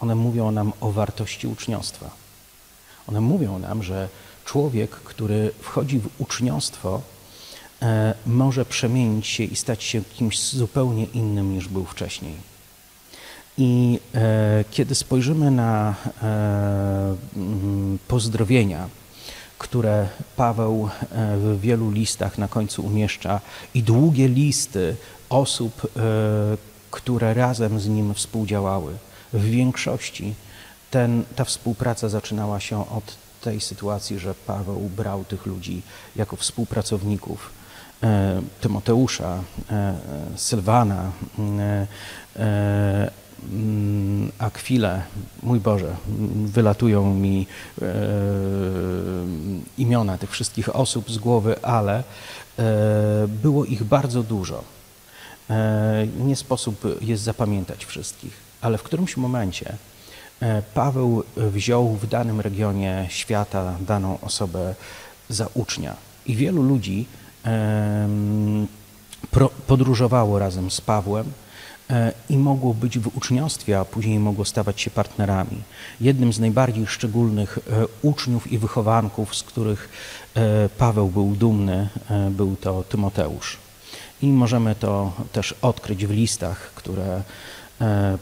One 0.00 0.14
mówią 0.14 0.50
nam 0.50 0.72
o 0.80 0.92
wartości 0.92 1.46
uczniostwa. 1.46 2.10
One 3.08 3.20
mówią 3.20 3.58
nam, 3.58 3.82
że 3.82 4.08
człowiek, 4.44 4.90
który 4.90 5.50
wchodzi 5.60 5.98
w 5.98 6.08
uczniostwo, 6.18 7.00
e, 7.82 8.14
może 8.26 8.64
przemienić 8.64 9.26
się 9.26 9.44
i 9.44 9.56
stać 9.56 9.82
się 9.82 10.02
kimś 10.04 10.40
zupełnie 10.40 11.04
innym 11.04 11.54
niż 11.54 11.68
był 11.68 11.84
wcześniej. 11.84 12.34
I 13.58 14.00
e, 14.14 14.64
kiedy 14.70 14.94
spojrzymy 14.94 15.50
na 15.50 15.94
e, 16.22 17.16
pozdrowienia, 18.08 18.88
które 19.58 20.08
Paweł 20.36 20.88
w 21.36 21.60
wielu 21.60 21.90
listach 21.90 22.38
na 22.38 22.48
końcu 22.48 22.86
umieszcza, 22.86 23.40
i 23.74 23.82
długie 23.82 24.28
listy 24.28 24.96
osób, 25.28 25.92
które 26.90 27.34
razem 27.34 27.80
z 27.80 27.88
nim 27.88 28.14
współdziałały, 28.14 28.92
w 29.32 29.44
większości 29.44 30.34
ten, 30.90 31.24
ta 31.36 31.44
współpraca 31.44 32.08
zaczynała 32.08 32.60
się 32.60 32.90
od 32.90 33.16
tej 33.40 33.60
sytuacji, 33.60 34.18
że 34.18 34.34
Paweł 34.34 34.90
brał 34.96 35.24
tych 35.24 35.46
ludzi 35.46 35.82
jako 36.16 36.36
współpracowników. 36.36 37.50
E, 38.02 38.42
Tymoteusza, 38.60 39.42
Sylwana, 40.36 41.12
Mm, 43.42 44.32
Akwile, 44.38 45.02
mój 45.42 45.60
Boże, 45.60 45.96
wylatują 46.46 47.14
mi 47.14 47.46
e, 47.82 47.84
imiona 49.78 50.18
tych 50.18 50.30
wszystkich 50.30 50.76
osób 50.76 51.10
z 51.10 51.18
głowy, 51.18 51.62
ale 51.62 51.98
e, 51.98 52.04
było 53.28 53.64
ich 53.64 53.84
bardzo 53.84 54.22
dużo. 54.22 54.64
E, 55.50 56.06
nie 56.18 56.36
sposób 56.36 56.82
jest 57.00 57.22
zapamiętać 57.22 57.84
wszystkich, 57.84 58.32
ale 58.60 58.78
w 58.78 58.82
którymś 58.82 59.16
momencie 59.16 59.72
e, 59.72 59.76
Paweł 60.74 61.22
wziął 61.36 61.88
w 61.88 62.06
danym 62.06 62.40
regionie 62.40 63.06
świata 63.08 63.76
daną 63.80 64.20
osobę 64.20 64.74
za 65.28 65.46
ucznia 65.54 65.96
i 66.26 66.36
wielu 66.36 66.62
ludzi 66.62 67.06
e, 67.44 68.08
podróżowało 69.66 70.38
razem 70.38 70.70
z 70.70 70.80
Pawłem 70.80 71.32
E, 71.90 72.12
i 72.30 72.36
mogło 72.36 72.74
być 72.74 72.98
w 72.98 73.16
uczniostwie, 73.16 73.80
a 73.80 73.84
później 73.84 74.18
mogło 74.18 74.44
stawać 74.44 74.80
się 74.80 74.90
partnerami. 74.90 75.62
Jednym 76.00 76.32
z 76.32 76.40
najbardziej 76.40 76.86
szczególnych 76.86 77.58
e, 77.58 77.86
uczniów 78.02 78.52
i 78.52 78.58
wychowanków, 78.58 79.36
z 79.36 79.42
których 79.42 79.88
e, 80.34 80.68
Paweł 80.68 81.08
był 81.08 81.34
dumny, 81.34 81.88
był 82.30 82.56
to 82.56 82.82
Tymoteusz. 82.82 83.56
I 84.22 84.26
możemy 84.26 84.74
to 84.74 85.12
też 85.32 85.54
odkryć 85.62 86.06
w 86.06 86.10
listach, 86.10 86.72
które 86.74 87.22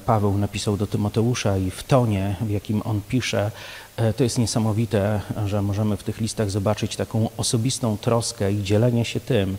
Paweł 0.06 0.38
napisał 0.38 0.76
do 0.76 0.86
Tymoteusza 0.86 1.56
i 1.56 1.70
w 1.70 1.82
tonie, 1.82 2.36
w 2.40 2.50
jakim 2.50 2.82
on 2.84 3.00
pisze, 3.08 3.50
E, 3.96 4.12
to 4.12 4.24
jest 4.24 4.38
niesamowite, 4.38 5.20
że 5.46 5.62
możemy 5.62 5.96
w 5.96 6.02
tych 6.02 6.20
listach 6.20 6.50
zobaczyć 6.50 6.96
taką 6.96 7.28
osobistą 7.36 7.96
troskę 7.98 8.52
i 8.52 8.62
dzielenie 8.62 9.04
się 9.04 9.20
tym, 9.20 9.56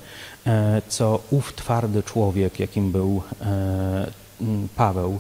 e, 0.48 0.82
co 0.88 1.20
ów 1.30 1.54
twardy 1.56 2.04
człowiek, 2.04 2.60
jakim 2.60 2.92
był 2.92 3.22
e, 3.42 4.08
Paweł, 4.76 5.20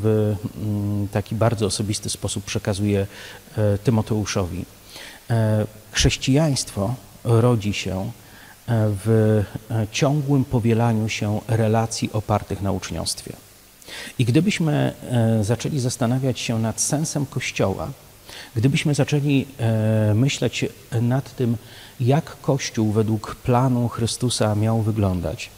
w 0.00 0.36
taki 1.12 1.34
bardzo 1.34 1.66
osobisty 1.66 2.10
sposób 2.10 2.44
przekazuje 2.44 3.06
Tymoteuszowi. 3.84 4.64
Chrześcijaństwo 5.92 6.94
rodzi 7.24 7.72
się 7.72 8.10
w 8.70 9.44
ciągłym 9.92 10.44
powielaniu 10.44 11.08
się 11.08 11.40
relacji 11.48 12.10
opartych 12.12 12.62
na 12.62 12.72
uczniostwie. 12.72 13.32
I 14.18 14.24
gdybyśmy 14.24 14.94
e, 15.10 15.44
zaczęli 15.44 15.78
zastanawiać 15.80 16.40
się 16.40 16.58
nad 16.58 16.80
sensem 16.80 17.26
Kościoła, 17.26 17.90
gdybyśmy 18.56 18.94
zaczęli 18.94 19.46
e, 19.58 20.14
myśleć 20.14 20.64
nad 21.02 21.36
tym, 21.36 21.56
jak 22.00 22.40
Kościół 22.40 22.92
według 22.92 23.34
planu 23.34 23.88
Chrystusa 23.88 24.54
miał 24.54 24.82
wyglądać, 24.82 25.50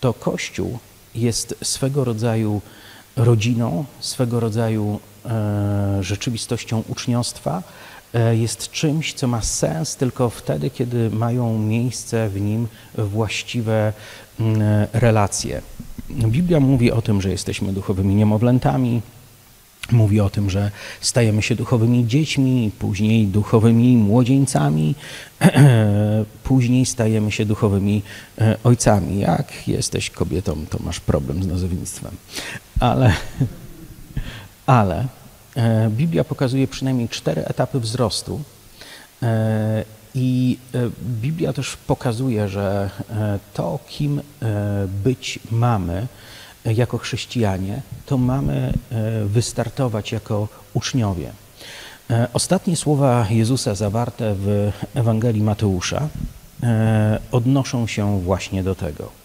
to 0.00 0.12
Kościół 0.12 0.78
jest 1.14 1.54
swego 1.62 2.04
rodzaju 2.04 2.60
rodziną, 3.16 3.84
swego 4.00 4.40
rodzaju 4.40 5.00
e, 5.24 5.98
rzeczywistością 6.00 6.82
uczniostwa, 6.88 7.62
jest 8.32 8.70
czymś, 8.70 9.12
co 9.12 9.26
ma 9.26 9.42
sens 9.42 9.96
tylko 9.96 10.30
wtedy, 10.30 10.70
kiedy 10.70 11.10
mają 11.10 11.58
miejsce 11.58 12.28
w 12.28 12.40
nim 12.40 12.68
właściwe 12.98 13.92
relacje. 14.92 15.62
Biblia 16.10 16.60
mówi 16.60 16.92
o 16.92 17.02
tym, 17.02 17.22
że 17.22 17.30
jesteśmy 17.30 17.72
duchowymi 17.72 18.14
niemowlętami, 18.14 19.02
mówi 19.92 20.20
o 20.20 20.30
tym, 20.30 20.50
że 20.50 20.70
stajemy 21.00 21.42
się 21.42 21.54
duchowymi 21.54 22.06
dziećmi, 22.06 22.70
później 22.78 23.26
duchowymi 23.26 23.96
młodzieńcami, 23.96 24.94
później 26.44 26.86
stajemy 26.86 27.32
się 27.32 27.44
duchowymi 27.44 28.02
e, 28.38 28.56
ojcami. 28.64 29.20
Jak 29.20 29.68
jesteś 29.68 30.10
kobietą, 30.10 30.66
to 30.70 30.78
masz 30.84 31.00
problem 31.00 31.42
z 31.42 31.46
nazewnictwem. 31.46 32.12
Ale, 32.80 33.12
ale 34.66 34.98
e, 35.00 35.23
Biblia 35.90 36.24
pokazuje 36.24 36.68
przynajmniej 36.68 37.08
cztery 37.08 37.44
etapy 37.44 37.80
wzrostu 37.80 38.40
e, 39.22 39.84
i 40.14 40.58
e, 40.74 40.90
Biblia 41.20 41.52
też 41.52 41.76
pokazuje, 41.76 42.48
że 42.48 42.90
e, 43.10 43.38
to, 43.54 43.78
kim 43.88 44.18
e, 44.18 44.22
być 45.04 45.38
mamy 45.50 46.06
jako 46.64 46.98
chrześcijanie, 46.98 47.82
to 48.06 48.18
mamy 48.18 48.72
wystartować 49.26 50.12
jako 50.12 50.48
uczniowie. 50.74 51.32
Ostatnie 52.32 52.76
słowa 52.76 53.26
Jezusa 53.30 53.74
zawarte 53.74 54.34
w 54.34 54.72
Ewangelii 54.94 55.42
Mateusza 55.42 56.08
odnoszą 57.32 57.86
się 57.86 58.20
właśnie 58.20 58.62
do 58.62 58.74
tego. 58.74 59.23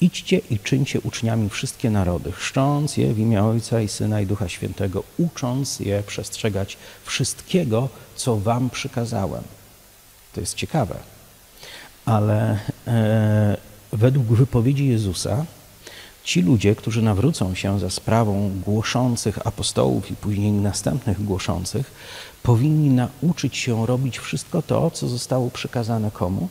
Idźcie 0.00 0.40
i 0.50 0.58
czyńcie 0.58 1.00
uczniami 1.00 1.50
wszystkie 1.50 1.90
narody, 1.90 2.32
chrzcząc 2.32 2.96
je 2.96 3.14
w 3.14 3.18
imię 3.18 3.44
Ojca 3.44 3.80
i 3.80 3.88
Syna 3.88 4.20
i 4.20 4.26
Ducha 4.26 4.48
Świętego, 4.48 5.02
ucząc 5.18 5.80
je 5.80 6.02
przestrzegać 6.02 6.76
wszystkiego, 7.04 7.88
co 8.16 8.36
wam 8.36 8.70
przykazałem. 8.70 9.42
To 10.32 10.40
jest 10.40 10.54
ciekawe. 10.54 10.96
Ale 12.04 12.58
e, 12.86 13.56
według 13.92 14.26
wypowiedzi 14.26 14.88
Jezusa, 14.88 15.44
ci 16.24 16.42
ludzie, 16.42 16.74
którzy 16.74 17.02
nawrócą 17.02 17.54
się 17.54 17.80
za 17.80 17.90
sprawą 17.90 18.50
głoszących 18.66 19.46
apostołów 19.46 20.10
i 20.10 20.16
później 20.16 20.52
następnych 20.52 21.24
głoszących, 21.24 21.90
powinni 22.42 22.90
nauczyć 22.90 23.56
się 23.56 23.86
robić 23.86 24.18
wszystko 24.18 24.62
to, 24.62 24.90
co 24.90 25.08
zostało 25.08 25.50
przekazane 25.50 26.10
komu? 26.10 26.48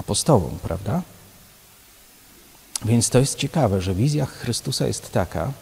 Apostołom, 0.00 0.58
prawda? 0.62 1.02
Więc 2.84 3.10
to 3.10 3.18
jest 3.18 3.38
ciekawe, 3.38 3.80
że 3.80 3.94
wizja 3.94 4.26
Chrystusa 4.26 4.86
jest 4.86 5.12
taka, 5.12 5.52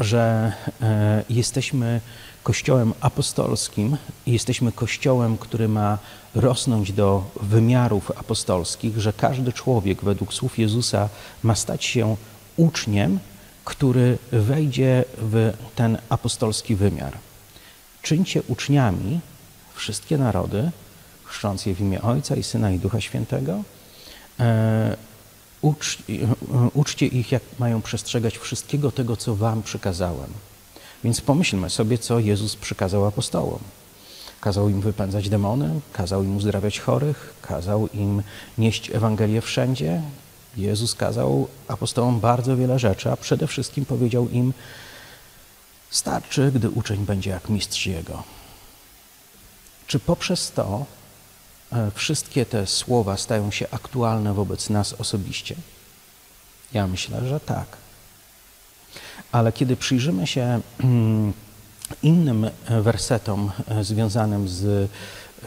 że 0.00 0.52
e, 0.82 1.24
jesteśmy 1.30 2.00
kościołem 2.42 2.94
apostolskim 3.00 3.96
jesteśmy 4.26 4.72
kościołem, 4.72 5.38
który 5.38 5.68
ma 5.68 5.98
rosnąć 6.34 6.92
do 6.92 7.24
wymiarów 7.42 8.10
apostolskich, 8.10 8.98
że 8.98 9.12
każdy 9.12 9.52
człowiek 9.52 10.04
według 10.04 10.34
słów 10.34 10.58
Jezusa 10.58 11.08
ma 11.42 11.54
stać 11.54 11.84
się 11.84 12.16
uczniem, 12.56 13.18
który 13.64 14.18
wejdzie 14.32 15.04
w 15.18 15.52
ten 15.74 15.98
apostolski 16.08 16.76
wymiar. 16.76 17.18
Czyńcie 18.02 18.42
uczniami 18.48 19.20
wszystkie 19.74 20.18
narody, 20.18 20.70
chrzcząc 21.26 21.66
je 21.66 21.74
w 21.74 21.80
imię 21.80 22.02
Ojca 22.02 22.36
i 22.36 22.42
Syna 22.42 22.70
i 22.70 22.78
Ducha 22.78 23.00
Świętego. 23.00 23.62
E, 24.40 24.96
ucz, 25.62 25.98
uczcie 26.74 27.06
ich, 27.06 27.32
jak 27.32 27.42
mają 27.58 27.82
przestrzegać 27.82 28.38
wszystkiego 28.38 28.92
tego, 28.92 29.16
co 29.16 29.36
wam 29.36 29.62
przykazałem. 29.62 30.30
Więc 31.04 31.20
pomyślmy 31.20 31.70
sobie, 31.70 31.98
co 31.98 32.18
Jezus 32.18 32.56
przykazał 32.56 33.06
apostołom. 33.06 33.60
Kazał 34.40 34.68
im 34.68 34.80
wypędzać 34.80 35.28
demony, 35.28 35.80
kazał 35.92 36.24
im 36.24 36.36
uzdrawiać 36.36 36.80
chorych, 36.80 37.34
kazał 37.42 37.88
im 37.94 38.22
nieść 38.58 38.90
Ewangelię 38.90 39.40
wszędzie. 39.40 40.02
Jezus 40.56 40.94
kazał 40.94 41.48
apostołom 41.68 42.20
bardzo 42.20 42.56
wiele 42.56 42.78
rzeczy, 42.78 43.10
a 43.10 43.16
przede 43.16 43.46
wszystkim 43.46 43.84
powiedział 43.84 44.28
im: 44.28 44.52
Starczy, 45.90 46.52
gdy 46.54 46.70
uczeń 46.70 46.98
będzie 47.06 47.30
jak 47.30 47.48
mistrz 47.48 47.86
jego. 47.86 48.22
Czy 49.86 49.98
poprzez 49.98 50.52
to 50.52 50.64
e, 50.74 50.95
wszystkie 51.94 52.46
te 52.46 52.66
słowa 52.66 53.16
stają 53.16 53.50
się 53.50 53.66
aktualne 53.70 54.34
wobec 54.34 54.70
nas 54.70 54.92
osobiście? 54.92 55.54
Ja 56.72 56.86
myślę, 56.86 57.28
że 57.28 57.40
tak. 57.40 57.66
Ale 59.32 59.52
kiedy 59.52 59.76
przyjrzymy 59.76 60.26
się 60.26 60.60
mm, 60.80 61.32
innym 62.02 62.50
wersetom 62.68 63.50
e, 63.68 63.84
związanym 63.84 64.48
z 64.48 64.90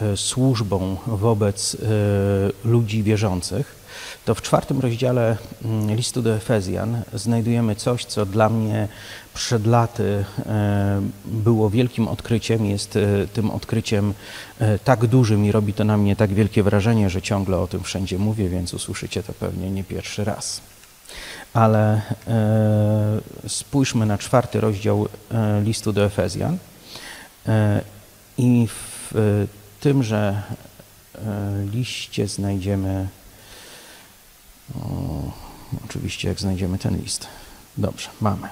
e, 0.02 0.16
służbą 0.16 0.96
wobec 1.06 1.76
ludzi 2.64 3.02
wierzących, 3.02 3.79
to 4.24 4.34
w 4.34 4.42
czwartym 4.42 4.80
rozdziale 4.80 5.36
mm, 5.64 5.96
listu 5.96 6.22
do 6.22 6.34
Efezjan 6.34 7.02
znajdujemy 7.14 7.76
coś, 7.76 8.04
co 8.04 8.26
dla 8.26 8.48
mnie 8.48 8.88
przed 9.34 9.66
laty 9.66 10.24
e, 10.46 11.02
było 11.24 11.70
wielkim 11.70 12.08
odkryciem, 12.08 12.66
jest 12.66 12.96
e, 12.96 13.26
tym 13.26 13.50
odkryciem 13.50 14.14
e, 14.58 14.78
tak 14.78 15.06
dużym 15.06 15.44
i 15.44 15.52
robi 15.52 15.72
to 15.74 15.84
na 15.84 15.96
mnie 15.96 16.16
tak 16.16 16.34
wielkie 16.34 16.62
wrażenie, 16.62 17.10
że 17.10 17.22
ciągle 17.22 17.58
o 17.58 17.66
tym 17.66 17.82
wszędzie 17.82 18.18
mówię, 18.18 18.48
więc 18.48 18.74
usłyszycie 18.74 19.22
to 19.22 19.32
pewnie 19.32 19.70
nie 19.70 19.84
pierwszy 19.84 20.24
raz. 20.24 20.60
Ale 21.54 22.02
spójrzmy 23.48 24.06
na 24.06 24.18
czwarty 24.18 24.60
rozdział 24.60 25.08
listu 25.64 25.92
do 25.92 26.04
Efezjan 26.04 26.58
i 28.38 28.68
w 28.68 29.14
tymże 29.80 30.42
liście 31.72 32.28
znajdziemy 32.28 33.08
o, 34.76 34.86
oczywiście, 35.84 36.28
jak 36.28 36.40
znajdziemy 36.40 36.78
ten 36.78 36.96
list. 36.96 37.26
Dobrze, 37.76 38.08
mamy. 38.20 38.48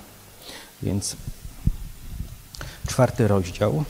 Więc 0.83 1.17
czwarty 2.87 3.29
rozdział. 3.29 3.85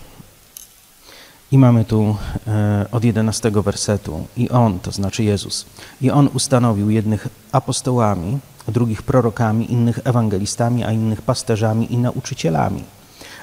I 1.52 1.58
mamy 1.58 1.84
tu 1.84 2.16
e, 2.46 2.86
od 2.92 3.04
jedenastego 3.04 3.62
wersetu. 3.62 4.26
I 4.36 4.50
On, 4.50 4.80
to 4.80 4.92
znaczy 4.92 5.24
Jezus, 5.24 5.66
i 6.00 6.10
On 6.10 6.28
ustanowił 6.34 6.90
jednych 6.90 7.28
apostołami, 7.52 8.38
drugich 8.68 9.02
prorokami, 9.02 9.72
innych 9.72 9.98
ewangelistami, 10.04 10.84
a 10.84 10.92
innych 10.92 11.22
pasterzami 11.22 11.92
i 11.92 11.98
nauczycielami, 11.98 12.84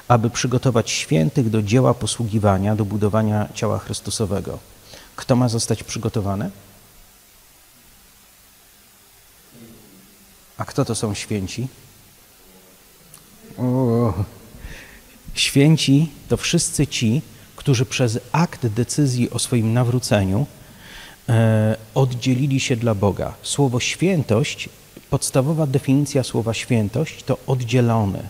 aby 0.08 0.30
przygotować 0.30 0.90
świętych 0.90 1.50
do 1.50 1.62
dzieła 1.62 1.94
posługiwania, 1.94 2.76
do 2.76 2.84
budowania 2.84 3.48
ciała 3.54 3.78
Chrystusowego. 3.78 4.58
Kto 5.16 5.36
ma 5.36 5.48
zostać 5.48 5.82
przygotowany? 5.82 6.50
A 10.58 10.64
kto 10.64 10.84
to 10.84 10.94
są 10.94 11.14
święci? 11.14 11.68
O, 13.58 14.12
święci 15.34 16.08
to 16.28 16.36
wszyscy 16.36 16.86
ci, 16.86 17.22
którzy 17.56 17.86
przez 17.86 18.18
akt 18.32 18.66
decyzji 18.66 19.30
o 19.30 19.38
swoim 19.38 19.72
nawróceniu 19.72 20.46
e, 21.28 21.76
oddzielili 21.94 22.60
się 22.60 22.76
dla 22.76 22.94
Boga. 22.94 23.34
Słowo 23.42 23.80
świętość, 23.80 24.68
podstawowa 25.10 25.66
definicja 25.66 26.22
słowa 26.22 26.54
świętość 26.54 27.22
to 27.22 27.38
oddzielony. 27.46 28.28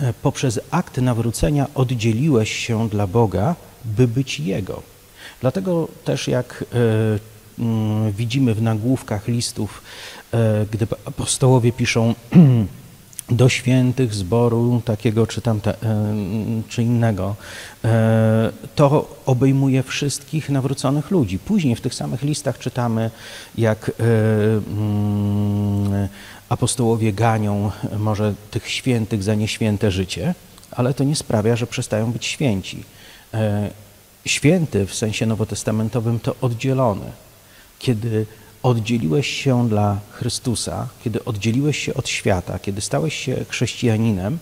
E, 0.00 0.12
poprzez 0.12 0.60
akt 0.70 0.96
nawrócenia 0.96 1.66
oddzieliłeś 1.74 2.52
się 2.66 2.88
dla 2.88 3.06
Boga, 3.06 3.54
by 3.84 4.08
być 4.08 4.40
Jego. 4.40 4.82
Dlatego 5.40 5.88
też 6.04 6.28
jak 6.28 6.64
e, 6.72 7.34
Mm, 7.58 8.12
widzimy 8.12 8.54
w 8.54 8.62
nagłówkach 8.62 9.28
listów, 9.28 9.82
gdy 10.72 10.86
apostołowie 11.04 11.72
piszą 11.72 12.14
do 13.30 13.48
świętych 13.48 14.14
zboru 14.14 14.82
takiego 14.84 15.26
czy, 15.26 15.40
tamte, 15.40 15.82
e, 15.82 16.14
czy 16.68 16.82
innego, 16.82 17.36
e, 17.84 18.52
to 18.74 19.16
obejmuje 19.26 19.82
wszystkich 19.82 20.50
nawróconych 20.50 21.10
ludzi. 21.10 21.38
Później 21.38 21.76
w 21.76 21.80
tych 21.80 21.94
samych 21.94 22.22
listach 22.22 22.58
czytamy, 22.58 23.10
jak 23.58 23.90
mm, 23.98 26.08
apostołowie 26.48 27.12
ganią 27.12 27.70
może 27.98 28.34
tych 28.50 28.70
świętych 28.70 29.22
za 29.22 29.34
nieświęte 29.34 29.90
życie, 29.90 30.34
ale 30.70 30.94
to 30.94 31.04
nie 31.04 31.16
sprawia, 31.16 31.56
że 31.56 31.66
przestają 31.66 32.12
być 32.12 32.26
święci. 32.26 32.84
Święty 34.26 34.86
w 34.86 34.94
sensie 34.94 35.26
nowotestamentowym 35.26 36.20
to 36.20 36.34
oddzielony 36.40 37.06
kiedy 37.84 38.26
oddzieliłeś 38.64 39.26
się 39.26 39.68
dla 39.68 39.98
Chrystusa, 40.10 40.88
kiedy 41.04 41.24
oddzieliłeś 41.24 41.78
się 41.78 41.94
od 41.94 42.08
świata, 42.08 42.58
kiedy 42.58 42.80
stałeś 42.80 43.14
się 43.14 43.44
chrześcijaninem, 43.48 44.38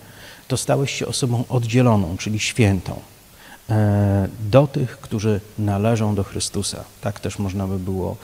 to 0.48 0.56
stałeś 0.56 0.90
się 0.90 1.06
osobą 1.06 1.44
oddzieloną, 1.48 2.16
czyli 2.16 2.40
świętą. 2.40 3.00
E, 3.70 4.28
do 4.50 4.66
tych, 4.66 4.98
którzy 4.98 5.40
należą 5.58 6.14
do 6.14 6.24
Chrystusa. 6.24 6.84
Tak 7.00 7.20
też 7.20 7.38
można 7.38 7.66
by 7.66 7.78
było 7.78 8.16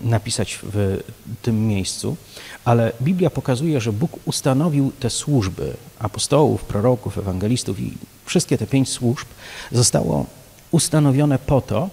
napisać 0.00 0.58
w 0.62 1.02
tym 1.42 1.68
miejscu. 1.68 2.16
Ale 2.64 2.92
Biblia 3.02 3.30
pokazuje, 3.30 3.80
że 3.80 3.92
Bóg 3.92 4.10
ustanowił 4.24 4.92
te 5.00 5.10
służby 5.10 5.76
apostołów, 5.98 6.64
proroków, 6.64 7.18
ewangelistów 7.18 7.80
i 7.80 7.92
wszystkie 8.24 8.58
te 8.58 8.66
pięć 8.66 8.88
służb 8.88 9.28
zostało 9.72 10.26
ustanowione 10.70 11.38
po 11.38 11.60
to, 11.60 11.90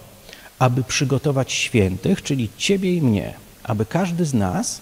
aby 0.59 0.83
przygotować 0.83 1.53
świętych, 1.53 2.23
czyli 2.23 2.49
Ciebie 2.57 2.95
i 2.95 3.01
mnie, 3.01 3.33
aby 3.63 3.85
każdy 3.85 4.25
z 4.25 4.33
nas 4.33 4.81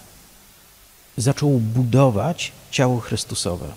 zaczął 1.16 1.50
budować 1.50 2.52
ciało 2.70 3.00
Chrystusowe. 3.00 3.68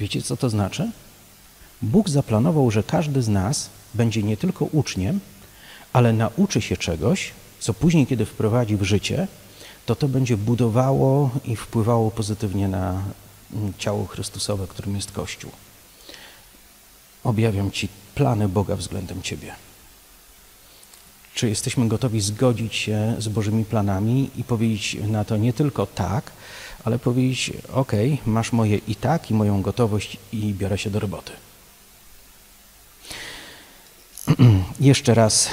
Wiecie, 0.00 0.22
co 0.22 0.36
to 0.36 0.50
znaczy? 0.50 0.90
Bóg 1.82 2.08
zaplanował, 2.08 2.70
że 2.70 2.82
każdy 2.82 3.22
z 3.22 3.28
nas 3.28 3.70
będzie 3.94 4.22
nie 4.22 4.36
tylko 4.36 4.64
uczniem, 4.64 5.20
ale 5.92 6.12
nauczy 6.12 6.60
się 6.60 6.76
czegoś, 6.76 7.30
co 7.60 7.74
później, 7.74 8.06
kiedy 8.06 8.26
wprowadzi 8.26 8.76
w 8.76 8.82
życie, 8.82 9.28
to 9.86 9.94
to 9.94 10.08
będzie 10.08 10.36
budowało 10.36 11.30
i 11.44 11.56
wpływało 11.56 12.10
pozytywnie 12.10 12.68
na 12.68 13.02
mm, 13.52 13.72
ciało 13.78 14.06
Chrystusowe, 14.06 14.66
którym 14.66 14.96
jest 14.96 15.12
Kościół. 15.12 15.50
Objawiam 17.24 17.70
Ci 17.70 17.88
plany 18.14 18.48
Boga 18.48 18.76
względem 18.76 19.22
Ciebie. 19.22 19.54
Czy 21.34 21.48
jesteśmy 21.48 21.88
gotowi 21.88 22.20
zgodzić 22.20 22.74
się 22.74 23.16
z 23.18 23.28
Bożymi 23.28 23.64
planami 23.64 24.30
i 24.36 24.44
powiedzieć 24.44 24.96
na 25.08 25.24
to 25.24 25.36
nie 25.36 25.52
tylko 25.52 25.86
tak, 25.86 26.32
ale 26.84 26.98
powiedzieć: 26.98 27.52
OK, 27.72 27.92
masz 28.26 28.52
moje 28.52 28.76
i 28.76 28.96
tak, 28.96 29.30
i 29.30 29.34
moją 29.34 29.62
gotowość, 29.62 30.16
i 30.32 30.54
biorę 30.54 30.78
się 30.78 30.90
do 30.90 31.00
roboty. 31.00 31.32
Jeszcze 34.80 35.14
raz. 35.14 35.48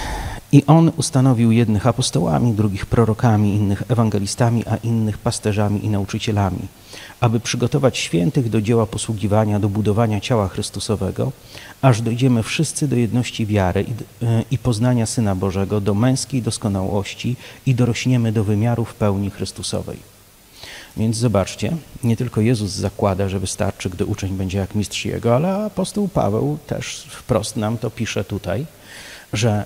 I 0.51 0.65
on 0.65 0.91
ustanowił 0.97 1.51
jednych 1.51 1.87
apostołami, 1.87 2.53
drugich 2.53 2.85
prorokami, 2.85 3.55
innych 3.55 3.83
ewangelistami, 3.87 4.63
a 4.67 4.75
innych 4.75 5.17
pasterzami 5.17 5.85
i 5.85 5.89
nauczycielami, 5.89 6.59
aby 7.19 7.39
przygotować 7.39 7.97
świętych 7.97 8.49
do 8.49 8.61
dzieła 8.61 8.85
posługiwania, 8.85 9.59
do 9.59 9.69
budowania 9.69 10.19
ciała 10.19 10.47
Chrystusowego, 10.47 11.31
aż 11.81 12.01
dojdziemy 12.01 12.43
wszyscy 12.43 12.87
do 12.87 12.95
jedności 12.95 13.45
wiary 13.45 13.85
i, 13.87 13.93
i 14.53 14.57
poznania 14.57 15.05
Syna 15.05 15.35
Bożego, 15.35 15.81
do 15.81 15.93
męskiej 15.93 16.41
doskonałości 16.41 17.35
i 17.65 17.75
dorośniemy 17.75 18.31
do 18.31 18.43
wymiarów 18.43 18.93
pełni 18.93 19.29
Chrystusowej. 19.29 19.97
Więc 20.97 21.17
zobaczcie, 21.17 21.77
nie 22.03 22.17
tylko 22.17 22.41
Jezus 22.41 22.71
zakłada, 22.71 23.29
że 23.29 23.39
wystarczy, 23.39 23.89
gdy 23.89 24.05
uczeń 24.05 24.33
będzie 24.33 24.57
jak 24.57 24.75
mistrz 24.75 25.05
Jego, 25.05 25.35
ale 25.35 25.65
apostoł 25.65 26.07
Paweł 26.07 26.57
też 26.67 27.07
wprost 27.09 27.57
nam 27.57 27.77
to 27.77 27.89
pisze 27.89 28.23
tutaj, 28.23 28.65
że 29.33 29.65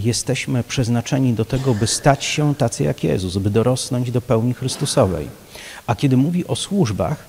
jesteśmy 0.00 0.64
przeznaczeni 0.64 1.32
do 1.32 1.44
tego, 1.44 1.74
by 1.74 1.86
stać 1.86 2.24
się 2.24 2.54
tacy 2.54 2.84
jak 2.84 3.04
Jezus, 3.04 3.36
by 3.36 3.50
dorosnąć 3.50 4.10
do 4.10 4.20
pełni 4.20 4.54
Chrystusowej. 4.54 5.28
A 5.86 5.94
kiedy 5.94 6.16
mówi 6.16 6.46
o 6.46 6.56
służbach, 6.56 7.24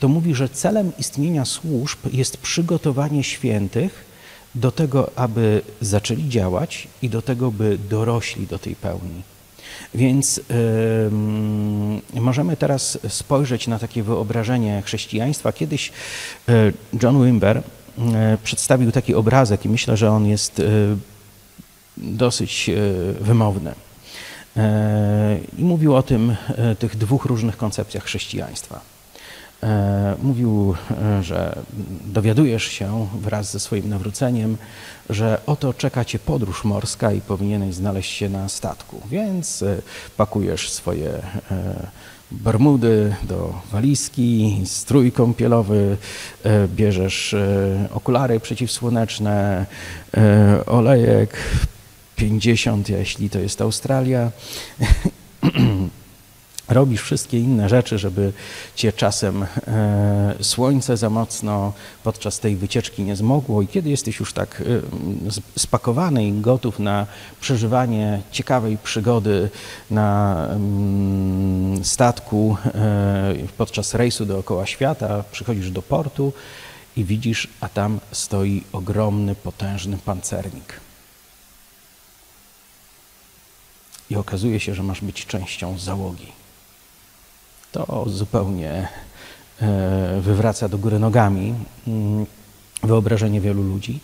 to 0.00 0.08
mówi, 0.08 0.34
że 0.34 0.48
celem 0.48 0.92
istnienia 0.98 1.44
służb 1.44 1.98
jest 2.12 2.36
przygotowanie 2.36 3.24
świętych 3.24 4.04
do 4.54 4.72
tego, 4.72 5.10
aby 5.16 5.62
zaczęli 5.80 6.28
działać 6.28 6.88
i 7.02 7.08
do 7.08 7.22
tego, 7.22 7.50
by 7.50 7.78
dorośli 7.90 8.46
do 8.46 8.58
tej 8.58 8.76
pełni. 8.76 9.22
Więc 9.94 10.36
yy, 12.14 12.20
możemy 12.20 12.56
teraz 12.56 12.98
spojrzeć 13.08 13.66
na 13.66 13.78
takie 13.78 14.02
wyobrażenie 14.02 14.82
chrześcijaństwa. 14.82 15.52
Kiedyś 15.52 15.92
yy, 16.48 16.72
John 17.02 17.24
Wimber 17.24 17.62
yy, 17.98 18.04
przedstawił 18.44 18.92
taki 18.92 19.14
obrazek 19.14 19.64
i 19.64 19.68
myślę, 19.68 19.96
że 19.96 20.10
on 20.10 20.26
jest 20.26 20.62
dosyć 22.02 22.70
wymowny. 23.20 23.74
I 25.58 25.64
mówił 25.64 25.96
o 25.96 26.02
tym, 26.02 26.36
tych 26.78 26.96
dwóch 26.96 27.24
różnych 27.24 27.56
koncepcjach 27.56 28.04
chrześcijaństwa. 28.04 28.80
E, 29.62 30.16
mówił, 30.22 30.74
e, 30.90 31.22
że 31.22 31.58
dowiadujesz 32.04 32.64
się 32.64 33.06
wraz 33.20 33.52
ze 33.52 33.60
swoim 33.60 33.88
nawróceniem, 33.88 34.56
że 35.10 35.40
oto 35.46 35.74
czeka 35.74 36.04
cię 36.04 36.18
podróż 36.18 36.64
morska 36.64 37.12
i 37.12 37.20
powinieneś 37.20 37.74
znaleźć 37.74 38.12
się 38.12 38.28
na 38.28 38.48
statku. 38.48 39.00
Więc 39.10 39.62
e, 39.62 39.76
pakujesz 40.16 40.70
swoje 40.70 41.10
bermudy 42.30 43.14
do 43.22 43.54
walizki, 43.72 44.60
strój 44.64 45.12
kąpielowy, 45.12 45.96
bierzesz 46.66 47.34
okulary 47.90 48.40
przeciwsłoneczne, 48.40 49.66
olejek 50.66 51.36
50, 52.20 52.88
jeśli 52.88 53.30
to 53.30 53.38
jest 53.38 53.60
Australia 53.60 54.30
robisz 56.68 57.00
wszystkie 57.00 57.38
inne 57.38 57.68
rzeczy, 57.68 57.98
żeby 57.98 58.32
cię 58.74 58.92
czasem 58.92 59.42
e, 59.42 60.34
słońce 60.40 60.96
za 60.96 61.10
mocno 61.10 61.72
podczas 62.04 62.38
tej 62.38 62.56
wycieczki 62.56 63.02
nie 63.02 63.16
zmogło 63.16 63.62
i 63.62 63.66
kiedy 63.66 63.90
jesteś 63.90 64.20
już 64.20 64.32
tak 64.32 64.62
e, 65.26 65.30
spakowany 65.58 66.26
i 66.26 66.32
gotów 66.32 66.78
na 66.78 67.06
przeżywanie 67.40 68.22
ciekawej 68.32 68.78
przygody 68.78 69.50
na 69.90 70.36
mm, 70.50 71.84
statku 71.84 72.56
e, 72.74 73.34
podczas 73.58 73.94
rejsu 73.94 74.26
dookoła 74.26 74.66
świata, 74.66 75.24
przychodzisz 75.32 75.70
do 75.70 75.82
portu 75.82 76.32
i 76.96 77.04
widzisz, 77.04 77.48
a 77.60 77.68
tam 77.68 78.00
stoi 78.12 78.64
ogromny, 78.72 79.34
potężny 79.34 79.98
pancernik. 80.04 80.89
I 84.10 84.16
okazuje 84.16 84.60
się, 84.60 84.74
że 84.74 84.82
masz 84.82 85.00
być 85.00 85.26
częścią 85.26 85.78
załogi. 85.78 86.32
To 87.72 88.04
zupełnie 88.08 88.88
e, 89.62 90.20
wywraca 90.20 90.68
do 90.68 90.78
góry 90.78 90.98
nogami 90.98 91.54
mm, 91.86 92.26
wyobrażenie 92.82 93.40
wielu 93.40 93.62
ludzi, 93.62 94.00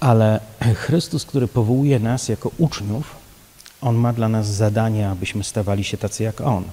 ale 0.00 0.40
Chrystus, 0.74 1.24
który 1.24 1.48
powołuje 1.48 1.98
nas 1.98 2.28
jako 2.28 2.50
uczniów, 2.58 3.16
On 3.80 3.96
ma 3.96 4.12
dla 4.12 4.28
nas 4.28 4.46
zadanie, 4.46 5.08
abyśmy 5.08 5.44
stawali 5.44 5.84
się 5.84 5.96
tacy 5.96 6.22
jak 6.22 6.40
On. 6.40 6.64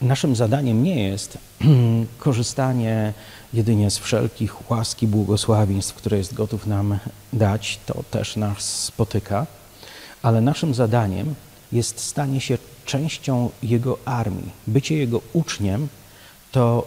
Naszym 0.00 0.36
zadaniem 0.36 0.82
nie 0.82 1.08
jest 1.08 1.38
korzystanie 2.18 3.12
jedynie 3.52 3.90
z 3.90 3.98
wszelkich 3.98 4.70
łaski, 4.70 5.06
błogosławieństw, 5.06 5.94
które 5.94 6.18
jest 6.18 6.34
gotów 6.34 6.66
nam 6.66 6.98
dać, 7.32 7.80
to 7.86 8.02
też 8.10 8.36
nas 8.36 8.84
spotyka, 8.84 9.46
ale 10.22 10.40
naszym 10.40 10.74
zadaniem 10.74 11.34
jest 11.72 12.00
stanie 12.00 12.40
się 12.40 12.58
częścią 12.84 13.50
Jego 13.62 13.98
armii. 14.04 14.50
Bycie 14.66 14.96
Jego 14.96 15.20
uczniem 15.32 15.88
to 16.52 16.86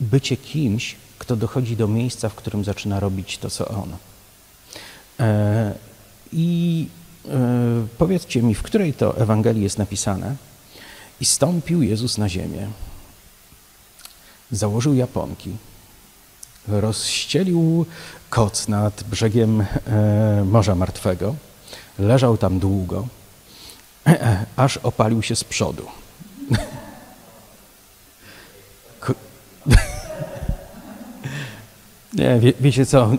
bycie 0.00 0.36
kimś, 0.36 0.96
kto 1.18 1.36
dochodzi 1.36 1.76
do 1.76 1.88
miejsca, 1.88 2.28
w 2.28 2.34
którym 2.34 2.64
zaczyna 2.64 3.00
robić 3.00 3.38
to, 3.38 3.50
co 3.50 3.68
On. 3.68 3.96
E, 5.20 5.74
I 6.32 6.88
e, 7.28 7.30
powiedzcie 7.98 8.42
mi, 8.42 8.54
w 8.54 8.62
której 8.62 8.94
to 8.94 9.18
Ewangelii 9.18 9.62
jest 9.62 9.78
napisane? 9.78 10.36
I 11.20 11.24
stąpił 11.24 11.82
Jezus 11.82 12.18
na 12.18 12.28
ziemię, 12.28 12.68
założył 14.50 14.94
japonki, 14.94 15.56
rozścielił 16.68 17.86
koc 18.30 18.68
nad 18.68 19.02
brzegiem 19.02 19.60
e, 19.60 20.44
Morza 20.44 20.74
Martwego, 20.74 21.34
leżał 21.98 22.36
tam 22.36 22.58
długo, 22.58 23.06
aż 24.56 24.76
opalił 24.76 25.22
się 25.22 25.36
z 25.36 25.44
przodu. 25.44 25.86
Nie, 32.14 32.40
wie, 32.40 32.52
wiecie 32.60 32.86
co, 32.86 33.10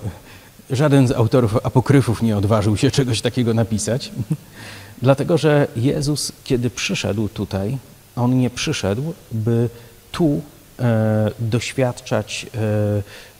żaden 0.69 1.07
z 1.07 1.11
autorów 1.11 1.65
apokryfów 1.65 2.21
nie 2.21 2.37
odważył 2.37 2.77
się 2.77 2.91
czegoś 2.91 3.21
takiego 3.21 3.53
napisać, 3.53 4.11
dlatego 5.01 5.37
że 5.37 5.67
Jezus, 5.75 6.31
kiedy 6.43 6.69
przyszedł 6.69 7.29
tutaj, 7.29 7.77
On 8.15 8.39
nie 8.39 8.49
przyszedł, 8.49 9.13
by 9.31 9.69
tu 10.11 10.41
e, 10.79 11.31
doświadczać 11.39 12.45
e, 12.45 12.47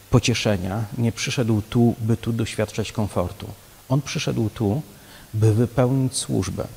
pocieszenia, 0.09 0.83
nie 0.97 1.11
przyszedł 1.11 1.61
tu, 1.69 1.95
by 1.99 2.17
tu 2.17 2.33
doświadczać 2.33 2.91
komfortu. 2.91 3.47
On 3.89 4.01
przyszedł 4.01 4.49
tu, 4.49 4.81
by 5.33 5.53
wypełnić 5.53 6.17
służbę. 6.17 6.67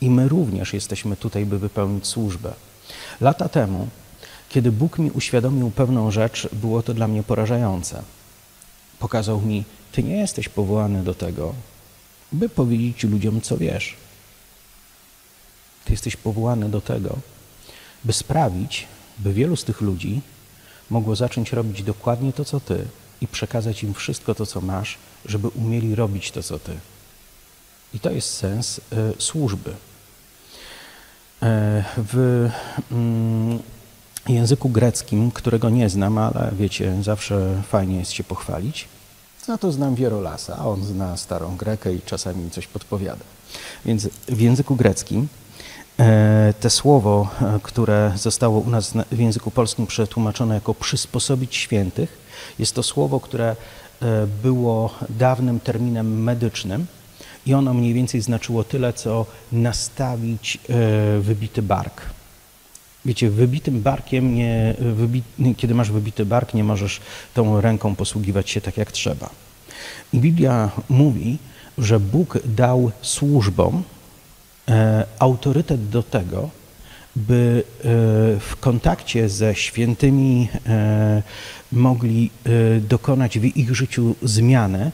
I 0.00 0.10
my 0.10 0.28
również 0.28 0.72
jesteśmy 0.72 1.16
tutaj, 1.16 1.46
by 1.46 1.58
wypełnić 1.58 2.06
służbę. 2.06 2.54
Lata 3.20 3.48
temu, 3.48 3.88
kiedy 4.48 4.72
Bóg 4.72 4.98
mi 4.98 5.10
uświadomił 5.10 5.70
pewną 5.70 6.10
rzecz, 6.10 6.48
było 6.52 6.82
to 6.82 6.94
dla 6.94 7.08
mnie 7.08 7.22
porażające. 7.22 8.02
Pokazał 8.98 9.40
mi, 9.40 9.64
Ty 9.92 10.02
nie 10.02 10.16
jesteś 10.16 10.48
powołany 10.48 11.04
do 11.04 11.14
tego, 11.14 11.54
by 12.32 12.48
powiedzieć 12.48 13.04
ludziom, 13.04 13.40
co 13.40 13.56
wiesz. 13.56 13.96
Ty 15.84 15.92
jesteś 15.92 16.16
powołany 16.16 16.68
do 16.68 16.80
tego, 16.80 17.18
by 18.04 18.12
sprawić, 18.12 18.86
by 19.18 19.32
wielu 19.32 19.56
z 19.56 19.64
tych 19.64 19.80
ludzi 19.80 20.20
mogło 20.90 21.16
zacząć 21.16 21.52
robić 21.52 21.82
dokładnie 21.82 22.32
to, 22.32 22.44
co 22.44 22.60
Ty 22.60 22.84
i 23.20 23.28
przekazać 23.28 23.82
im 23.82 23.94
wszystko 23.94 24.34
to, 24.34 24.46
co 24.46 24.60
masz, 24.60 24.98
żeby 25.26 25.48
umieli 25.48 25.94
robić 25.94 26.30
to, 26.30 26.42
co 26.42 26.58
Ty. 26.58 26.72
I 27.94 28.00
to 28.00 28.10
jest 28.10 28.34
sens 28.34 28.78
y, 28.78 28.82
służby. 29.18 29.74
E, 31.42 31.84
w 31.96 32.48
mm, 32.92 33.58
języku 34.28 34.68
greckim, 34.68 35.30
którego 35.30 35.70
nie 35.70 35.88
znam, 35.88 36.18
ale 36.18 36.50
wiecie, 36.58 36.94
zawsze 37.02 37.62
fajnie 37.68 37.98
jest 37.98 38.12
się 38.12 38.24
pochwalić, 38.24 38.88
no 39.48 39.58
to 39.58 39.72
znam 39.72 39.94
Wierolasa, 39.94 40.56
a 40.56 40.66
on 40.66 40.84
zna 40.84 41.16
starą 41.16 41.56
Grekę 41.56 41.94
i 41.94 42.00
czasami 42.02 42.44
mi 42.44 42.50
coś 42.50 42.66
podpowiada. 42.66 43.24
Więc 43.84 44.08
w 44.28 44.40
języku 44.40 44.76
greckim 44.76 45.28
e, 45.98 46.54
te 46.60 46.70
słowo, 46.70 47.28
e, 47.42 47.60
które 47.62 48.12
zostało 48.16 48.60
u 48.60 48.70
nas 48.70 48.92
w 49.12 49.18
języku 49.18 49.50
polskim 49.50 49.86
przetłumaczone 49.86 50.54
jako 50.54 50.74
przysposobić 50.74 51.56
świętych, 51.56 52.18
jest 52.58 52.74
to 52.74 52.82
słowo, 52.82 53.20
które 53.20 53.56
było 54.42 54.94
dawnym 55.08 55.60
terminem 55.60 56.22
medycznym, 56.22 56.86
i 57.48 57.54
ono 57.54 57.74
mniej 57.74 57.94
więcej 57.94 58.20
znaczyło 58.20 58.64
tyle, 58.64 58.92
co 58.92 59.26
nastawić 59.52 60.58
e, 60.68 61.20
wybity 61.20 61.62
bark. 61.62 62.02
Wiecie, 63.04 63.30
wybitym 63.30 63.82
barkiem, 63.82 64.34
nie, 64.34 64.74
wybi, 64.78 65.22
kiedy 65.56 65.74
masz 65.74 65.90
wybity 65.90 66.26
bark, 66.26 66.54
nie 66.54 66.64
możesz 66.64 67.00
tą 67.34 67.60
ręką 67.60 67.96
posługiwać 67.96 68.50
się 68.50 68.60
tak 68.60 68.76
jak 68.76 68.92
trzeba. 68.92 69.30
Biblia 70.14 70.70
mówi, 70.88 71.38
że 71.78 72.00
Bóg 72.00 72.38
dał 72.44 72.90
służbom 73.02 73.82
e, 74.68 75.04
autorytet 75.18 75.88
do 75.88 76.02
tego, 76.02 76.50
by 77.16 77.62
e, 77.64 77.82
w 78.40 78.56
kontakcie 78.60 79.28
ze 79.28 79.54
świętymi 79.54 80.48
mogli 81.72 82.30
dokonać 82.80 83.38
w 83.38 83.44
ich 83.44 83.74
życiu 83.74 84.14
zmiany, 84.22 84.90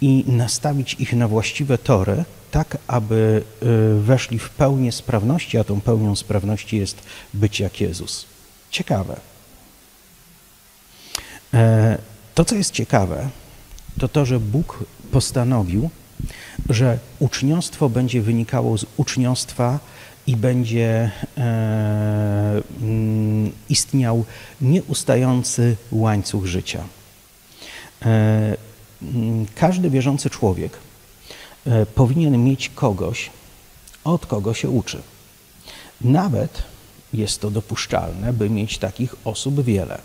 i 0.00 0.24
nastawić 0.26 0.94
ich 0.94 1.12
na 1.12 1.28
właściwe 1.28 1.78
tory, 1.78 2.24
tak 2.50 2.78
aby 2.86 3.42
y, 3.62 4.00
weszli 4.00 4.38
w 4.38 4.50
pełnię 4.50 4.92
sprawności, 4.92 5.58
a 5.58 5.64
tą 5.64 5.80
pełnią 5.80 6.16
sprawności 6.16 6.76
jest 6.76 7.02
być 7.34 7.60
jak 7.60 7.80
Jezus. 7.80 8.26
Ciekawe. 8.70 9.20
E, 11.54 11.98
to, 12.34 12.44
co 12.44 12.54
jest 12.54 12.70
ciekawe, 12.70 13.28
to 13.98 14.08
to, 14.08 14.26
że 14.26 14.40
Bóg 14.40 14.84
postanowił, 15.12 15.90
że 16.68 16.98
uczniostwo 17.18 17.88
będzie 17.88 18.22
wynikało 18.22 18.78
z 18.78 18.86
uczniostwa 18.96 19.78
i 20.26 20.36
będzie 20.36 21.10
e, 21.38 22.62
mm, 22.80 23.52
istniał 23.68 24.24
nieustający 24.60 25.76
łańcuch 25.92 26.46
życia. 26.46 26.84
Mm, 29.02 29.46
każdy 29.54 29.90
wierzący 29.90 30.30
człowiek 30.30 30.78
e, 31.66 31.86
powinien 31.86 32.44
mieć 32.44 32.68
kogoś, 32.68 33.30
od 34.04 34.26
kogo 34.26 34.54
się 34.54 34.70
uczy. 34.70 35.02
Nawet 36.00 36.62
jest 37.12 37.40
to 37.40 37.50
dopuszczalne, 37.50 38.32
by 38.32 38.50
mieć 38.50 38.78
takich 38.78 39.14
osób 39.24 39.60
wiele. 39.64 39.98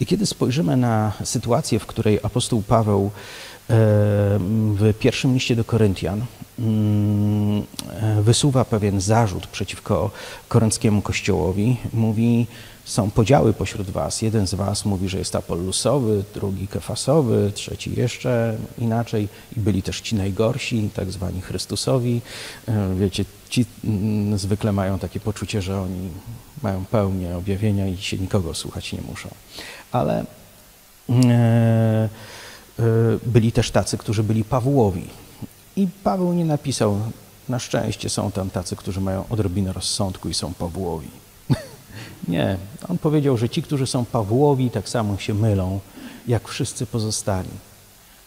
I 0.00 0.06
kiedy 0.06 0.26
spojrzymy 0.26 0.76
na 0.76 1.12
sytuację, 1.24 1.78
w 1.78 1.86
której 1.86 2.20
apostoł 2.22 2.62
Paweł 2.62 3.10
w 3.68 4.94
pierwszym 4.98 5.34
liście 5.34 5.56
do 5.56 5.64
Koryntian 5.64 6.24
mm, 6.58 7.62
e, 7.90 8.22
wysuwa 8.22 8.64
pewien 8.64 9.00
zarzut 9.00 9.46
przeciwko 9.46 10.10
korynckiemu 10.48 11.02
kościołowi. 11.02 11.76
Mówi, 11.92 12.46
są 12.84 13.10
podziały 13.10 13.52
pośród 13.52 13.90
was. 13.90 14.22
Jeden 14.22 14.46
z 14.46 14.54
was 14.54 14.84
mówi, 14.84 15.08
że 15.08 15.18
jest 15.18 15.36
apollusowy, 15.36 16.24
drugi 16.34 16.68
kefasowy, 16.68 17.52
trzeci 17.54 17.94
jeszcze 17.96 18.56
inaczej. 18.78 19.28
I 19.56 19.60
byli 19.60 19.82
też 19.82 20.00
ci 20.00 20.14
najgorsi, 20.14 20.90
tak 20.94 21.10
zwani 21.12 21.40
Chrystusowi. 21.40 22.20
E, 22.68 22.94
wiecie, 22.94 23.24
ci 23.50 23.66
mm, 23.84 24.38
zwykle 24.38 24.72
mają 24.72 24.98
takie 24.98 25.20
poczucie, 25.20 25.62
że 25.62 25.80
oni 25.80 26.10
mają 26.62 26.84
pełnię 26.84 27.36
objawienia 27.36 27.88
i 27.88 27.96
się 27.96 28.18
nikogo 28.18 28.54
słuchać 28.54 28.92
nie 28.92 29.00
muszą. 29.00 29.28
Ale 29.92 30.24
E, 31.10 32.08
byli 33.26 33.52
też 33.52 33.70
tacy, 33.70 33.98
którzy 33.98 34.22
byli 34.22 34.44
Pawłowi. 34.44 35.06
I 35.76 35.88
Paweł 36.04 36.32
nie 36.32 36.44
napisał, 36.44 37.00
na 37.48 37.58
szczęście 37.58 38.08
są 38.08 38.30
tam 38.30 38.50
tacy, 38.50 38.76
którzy 38.76 39.00
mają 39.00 39.24
odrobinę 39.28 39.72
rozsądku 39.72 40.28
i 40.28 40.34
są 40.34 40.54
Pawłowi. 40.54 41.08
nie, 42.28 42.56
on 42.88 42.98
powiedział, 42.98 43.36
że 43.36 43.48
ci, 43.48 43.62
którzy 43.62 43.86
są 43.86 44.04
Pawłowi, 44.04 44.70
tak 44.70 44.88
samo 44.88 45.18
się 45.18 45.34
mylą, 45.34 45.80
jak 46.28 46.48
wszyscy 46.48 46.86
pozostali. 46.86 47.48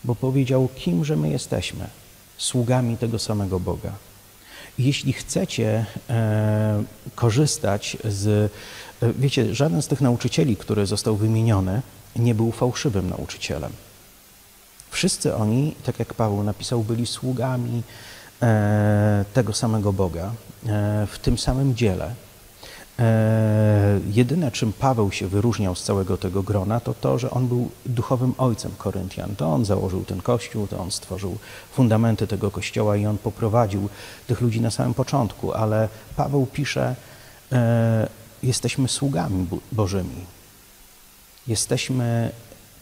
Bo 0.04 0.16
powiedział, 0.16 0.70
kimże 0.76 1.16
my 1.16 1.30
jesteśmy? 1.30 1.88
Sługami 2.38 2.98
tego 2.98 3.20
samego 3.20 3.60
Boga. 3.60 3.92
Jeśli 4.80 5.14
chcecie 5.14 5.86
e, 6.10 6.84
korzystać 7.16 7.98
z. 8.06 8.52
E, 9.04 9.14
wiecie, 9.14 9.56
żaden 9.56 9.82
z 9.82 9.88
tych 9.88 10.02
nauczycieli, 10.02 10.56
który 10.56 10.86
został 10.86 11.16
wymieniony, 11.16 11.82
nie 12.16 12.36
był 12.36 12.52
fałszywym 12.52 13.10
nauczycielem. 13.10 13.72
Wszyscy 14.98 15.36
oni, 15.36 15.76
tak 15.84 16.00
jak 16.00 16.14
Paweł 16.14 16.44
napisał, 16.44 16.84
byli 16.84 17.06
sługami 17.06 17.84
e, 18.42 19.26
tego 19.34 19.54
samego 19.54 19.94
Boga 19.94 20.26
e, 20.26 21.08
w 21.08 21.20
tym 21.20 21.38
samym 21.38 21.76
dziele. 21.76 22.14
E, 23.00 24.00
jedyne, 24.12 24.52
czym 24.52 24.74
Paweł 24.74 25.12
się 25.12 25.28
wyróżniał 25.28 25.76
z 25.76 25.84
całego 25.84 26.18
tego 26.18 26.44
grona, 26.44 26.80
to 26.80 26.94
to, 26.94 27.20
że 27.20 27.32
on 27.32 27.48
był 27.48 27.70
duchowym 27.86 28.34
ojcem 28.38 28.72
Koryntian. 28.78 29.36
To 29.36 29.54
on 29.54 29.66
założył 29.66 30.06
ten 30.06 30.22
kościół, 30.22 30.68
to 30.68 30.80
on 30.80 30.92
stworzył 30.92 31.38
fundamenty 31.72 32.28
tego 32.28 32.52
kościoła 32.52 32.98
i 32.98 33.06
on 33.06 33.18
poprowadził 33.18 33.90
tych 34.28 34.42
ludzi 34.42 34.62
na 34.62 34.72
samym 34.72 34.94
początku. 34.94 35.54
Ale 35.54 35.90
Paweł 36.16 36.46
pisze, 36.46 36.96
jesteśmy 38.44 38.88
sługami 38.88 39.48
Bożymi. 39.72 40.26
Jesteśmy 41.48 42.32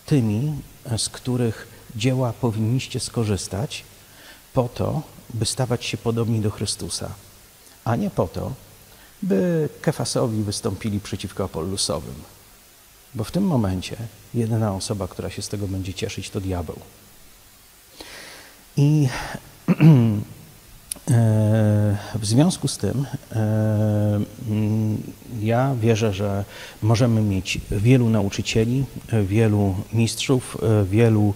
tymi, 0.05 0.53
z 0.97 1.09
których 1.09 1.74
dzieła 1.95 2.33
powinniście 2.33 2.99
skorzystać 2.99 3.83
po 4.53 4.69
to, 4.69 5.01
by 5.33 5.45
stawać 5.45 5.85
się 5.85 5.97
podobni 5.97 6.39
do 6.39 6.51
Chrystusa, 6.51 7.09
a 7.85 7.95
nie 7.95 8.09
po 8.09 8.27
to, 8.27 8.51
by 9.23 9.69
Kefasowi 9.81 10.43
wystąpili 10.43 10.99
przeciwko 10.99 11.43
Apollusowym. 11.43 12.15
Bo 13.15 13.23
w 13.23 13.31
tym 13.31 13.43
momencie 13.43 13.95
jedyna 14.33 14.75
osoba, 14.75 15.07
która 15.07 15.29
się 15.29 15.41
z 15.41 15.49
tego 15.49 15.67
będzie 15.67 15.93
cieszyć, 15.93 16.29
to 16.29 16.41
diabeł. 16.41 16.79
I 18.77 19.07
e, 21.11 21.97
w 22.15 22.25
związku 22.25 22.67
z 22.67 22.77
tym 22.77 23.05
e, 23.31 24.19
mm, 24.49 25.03
ja 25.41 25.75
wierzę, 25.81 26.13
że 26.13 26.45
możemy 26.81 27.21
mieć 27.21 27.61
wielu 27.71 28.09
nauczycieli, 28.09 28.85
wielu 29.23 29.75
mistrzów, 29.93 30.57
e, 30.63 30.85
wielu 30.85 31.33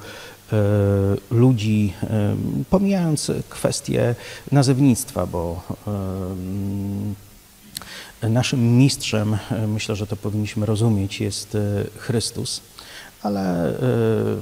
ludzi, 1.32 1.94
e, 2.04 2.36
pomijając 2.70 3.32
kwestię 3.50 4.16
nazewnictwa, 4.52 5.26
bo 5.26 5.62
e, 8.22 8.30
naszym 8.30 8.78
mistrzem, 8.78 9.38
myślę, 9.68 9.96
że 9.96 10.08
to 10.08 10.16
powinniśmy 10.16 10.66
rozumieć, 10.66 11.22
jest 11.22 11.58
Chrystus, 11.98 12.62
ale 13.24 13.74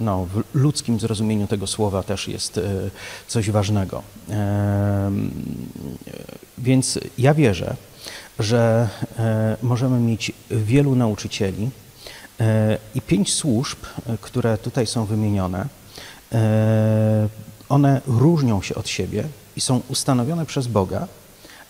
no, 0.02 0.26
w 0.26 0.44
ludzkim 0.56 1.00
zrozumieniu 1.00 1.48
tego 1.48 1.68
słowa 1.68 2.04
też 2.04 2.28
jest 2.28 2.60
coś 3.28 3.52
ważnego. 3.52 4.04
Więc 6.58 7.00
ja 7.18 7.34
wierzę, 7.34 7.76
że 8.40 8.90
możemy 9.62 10.00
mieć 10.00 10.32
wielu 10.52 10.96
nauczycieli 10.96 11.70
i 12.96 13.02
pięć 13.02 13.34
służb, 13.34 13.78
które 14.22 14.58
tutaj 14.58 14.88
są 14.88 15.06
wymienione, 15.06 15.68
E, 15.68 15.87
one 17.70 18.02
różnią 18.08 18.62
się 18.62 18.76
od 18.76 18.90
siebie 18.90 19.24
i 19.56 19.62
są 19.62 19.82
ustanowione 19.90 20.46
przez 20.46 20.68
Boga. 20.68 21.08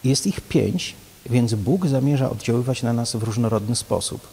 Jest 0.03 0.27
ich 0.27 0.41
pięć, 0.41 0.95
więc 1.29 1.53
Bóg 1.53 1.87
zamierza 1.87 2.29
oddziaływać 2.29 2.83
na 2.83 2.93
nas 2.93 3.15
w 3.15 3.23
różnorodny 3.23 3.75
sposób. 3.75 4.27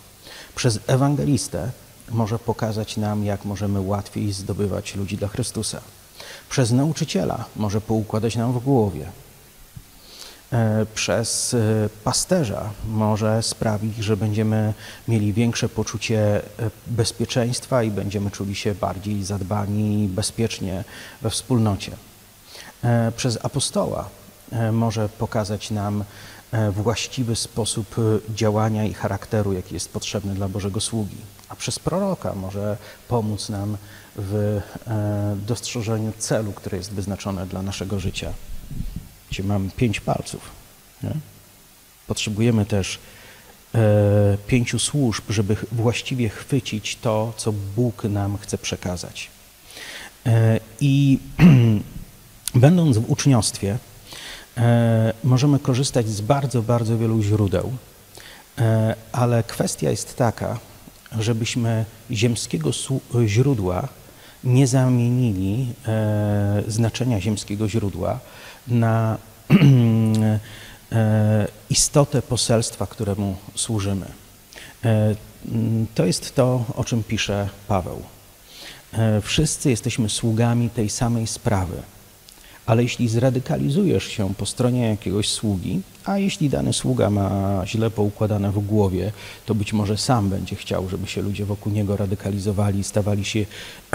Przez 0.55 0.79
ewangelistę 0.87 1.71
może 2.11 2.39
pokazać 2.39 2.97
nam, 2.97 3.25
jak 3.25 3.45
możemy 3.45 3.81
łatwiej 3.81 4.33
zdobywać 4.33 4.95
ludzi 4.95 5.17
dla 5.17 5.29
Chrystusa. 5.29 5.81
Przez 6.51 6.73
nauczyciela 6.73 7.45
może 7.57 7.81
poukładać 7.81 8.37
nam 8.37 8.53
w 8.53 8.65
głowie, 8.65 9.07
E, 9.07 9.24
przez 10.95 11.55
e, 11.55 11.89
pasterza 12.05 12.71
może 12.89 13.43
sprawić, 13.43 13.97
że 13.97 14.17
będziemy 14.17 14.75
mieli 15.09 15.33
większe 15.33 15.69
poczucie 15.69 16.19
e, 16.19 16.71
bezpieczeństwa 16.87 17.83
i 17.83 17.91
będziemy 17.91 18.31
czuli 18.31 18.55
się 18.55 18.75
bardziej 18.75 19.25
zadbani 19.25 20.05
i 20.05 20.09
bezpiecznie 20.09 20.85
we 21.23 21.31
wspólnocie. 21.31 21.93
Przez 23.17 23.45
apostoła 23.45 24.09
może 24.73 25.09
pokazać 25.09 25.71
nam 25.71 26.05
właściwy 26.71 27.37
sposób 27.37 27.97
działania 28.35 28.85
i 28.85 28.95
charakteru, 28.95 29.53
jaki 29.53 29.75
jest 29.75 29.93
potrzebny 29.93 30.35
dla 30.35 30.49
Bożego 30.49 30.81
sługi. 30.81 31.17
A 31.49 31.57
przez 31.57 31.79
proroka 31.79 32.35
może 32.35 32.77
pomóc 33.09 33.49
nam 33.49 33.77
w 34.17 34.61
dostrzeżeniu 35.47 36.13
celu, 36.19 36.53
który 36.53 36.77
jest 36.77 36.93
wyznaczony 36.93 37.47
dla 37.47 37.63
naszego 37.63 38.01
życia 38.01 38.33
gdzie 39.35 39.43
mamy 39.43 39.71
pięć 39.77 40.01
palców. 40.01 40.41
Nie? 41.03 41.11
Potrzebujemy 42.07 42.67
też 42.67 42.99
e, 43.75 43.79
pięciu 44.47 44.79
służb, 44.79 45.25
żeby 45.29 45.57
właściwie 45.73 46.29
chwycić 46.29 46.97
to, 46.97 47.33
co 47.37 47.53
Bóg 47.53 48.05
nam 48.05 48.39
chce 48.39 48.59
przekazać. 48.59 49.31
E, 50.27 50.61
I 50.81 51.19
będąc 52.55 52.99
w 52.99 53.11
uczniostwie, 53.11 53.79
e, 54.57 55.13
możemy 55.25 55.59
korzystać 55.59 56.09
z 56.09 56.21
bardzo, 56.21 56.63
bardzo 56.63 56.99
wielu 56.99 57.23
źródeł, 57.23 57.73
e, 58.59 58.95
ale 59.13 59.43
kwestia 59.43 59.91
jest 59.91 60.17
taka, 60.17 60.59
żebyśmy 61.19 61.85
ziemskiego 62.11 62.71
źródła 63.27 63.89
nie 64.45 64.67
zamienili 64.67 65.75
e, 65.87 66.63
znaczenia 66.69 67.21
ziemskiego 67.21 67.69
źródła 67.69 68.21
na 68.69 69.19
e, 70.93 71.49
istotę 71.71 72.23
poselstwa, 72.23 72.87
któremu 72.87 73.37
służymy. 73.55 74.07
E, 74.85 75.15
to 75.95 76.05
jest 76.05 76.35
to, 76.35 76.65
o 76.77 76.85
czym 76.85 77.03
pisze 77.03 77.49
Paweł. 77.69 78.03
E, 78.93 79.21
wszyscy 79.21 79.71
jesteśmy 79.71 80.09
sługami 80.09 80.71
tej 80.71 80.91
samej 80.91 81.27
sprawy. 81.27 81.83
Ale 82.67 82.83
jeśli 82.83 83.09
zradykalizujesz 83.09 84.05
się 84.05 84.35
po 84.35 84.47
stronie 84.47 84.89
jakiegoś 84.89 85.29
sługi, 85.29 85.81
a 86.05 86.19
jeśli 86.19 86.51
dany 86.51 86.73
sługa 86.73 87.11
ma 87.11 87.63
źle 87.67 87.91
poukładane 87.91 88.51
w 88.53 88.59
głowie, 88.59 89.13
to 89.47 89.55
być 89.55 89.73
może 89.73 89.99
sam 89.99 90.29
będzie 90.29 90.57
chciał, 90.57 90.89
żeby 90.89 91.07
się 91.07 91.23
ludzie 91.23 91.45
wokół 91.45 91.73
niego 91.73 91.97
radykalizowali 91.97 92.85
stawali 92.85 93.25
się 93.25 93.47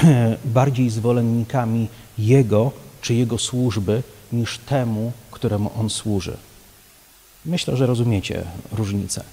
bardziej 0.45 0.89
zwolennikami 0.89 1.87
jego 2.17 2.71
czy 3.01 3.13
jego 3.13 3.37
służby 3.37 4.03
niż 4.33 4.57
temu, 4.57 5.11
któremu 5.31 5.71
on 5.79 5.89
służy. 5.89 6.37
Myślę, 7.45 7.77
że 7.77 7.85
rozumiecie 7.85 8.43
różnicę. 8.71 9.23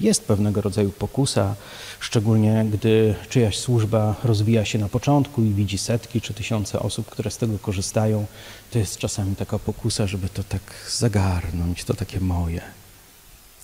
Jest 0.00 0.24
pewnego 0.24 0.60
rodzaju 0.60 0.90
pokusa, 0.90 1.54
szczególnie 2.00 2.64
gdy 2.72 3.14
czyjaś 3.28 3.58
służba 3.58 4.14
rozwija 4.24 4.64
się 4.64 4.78
na 4.78 4.88
początku 4.88 5.42
i 5.42 5.50
widzi 5.50 5.78
setki 5.78 6.20
czy 6.20 6.34
tysiące 6.34 6.80
osób, 6.80 7.10
które 7.10 7.30
z 7.30 7.36
tego 7.36 7.58
korzystają. 7.58 8.26
To 8.70 8.78
jest 8.78 8.98
czasami 8.98 9.36
taka 9.36 9.58
pokusa, 9.58 10.06
żeby 10.06 10.28
to 10.28 10.44
tak 10.44 10.62
zagarnąć, 10.90 11.84
to 11.84 11.94
takie 11.94 12.20
moje. 12.20 12.60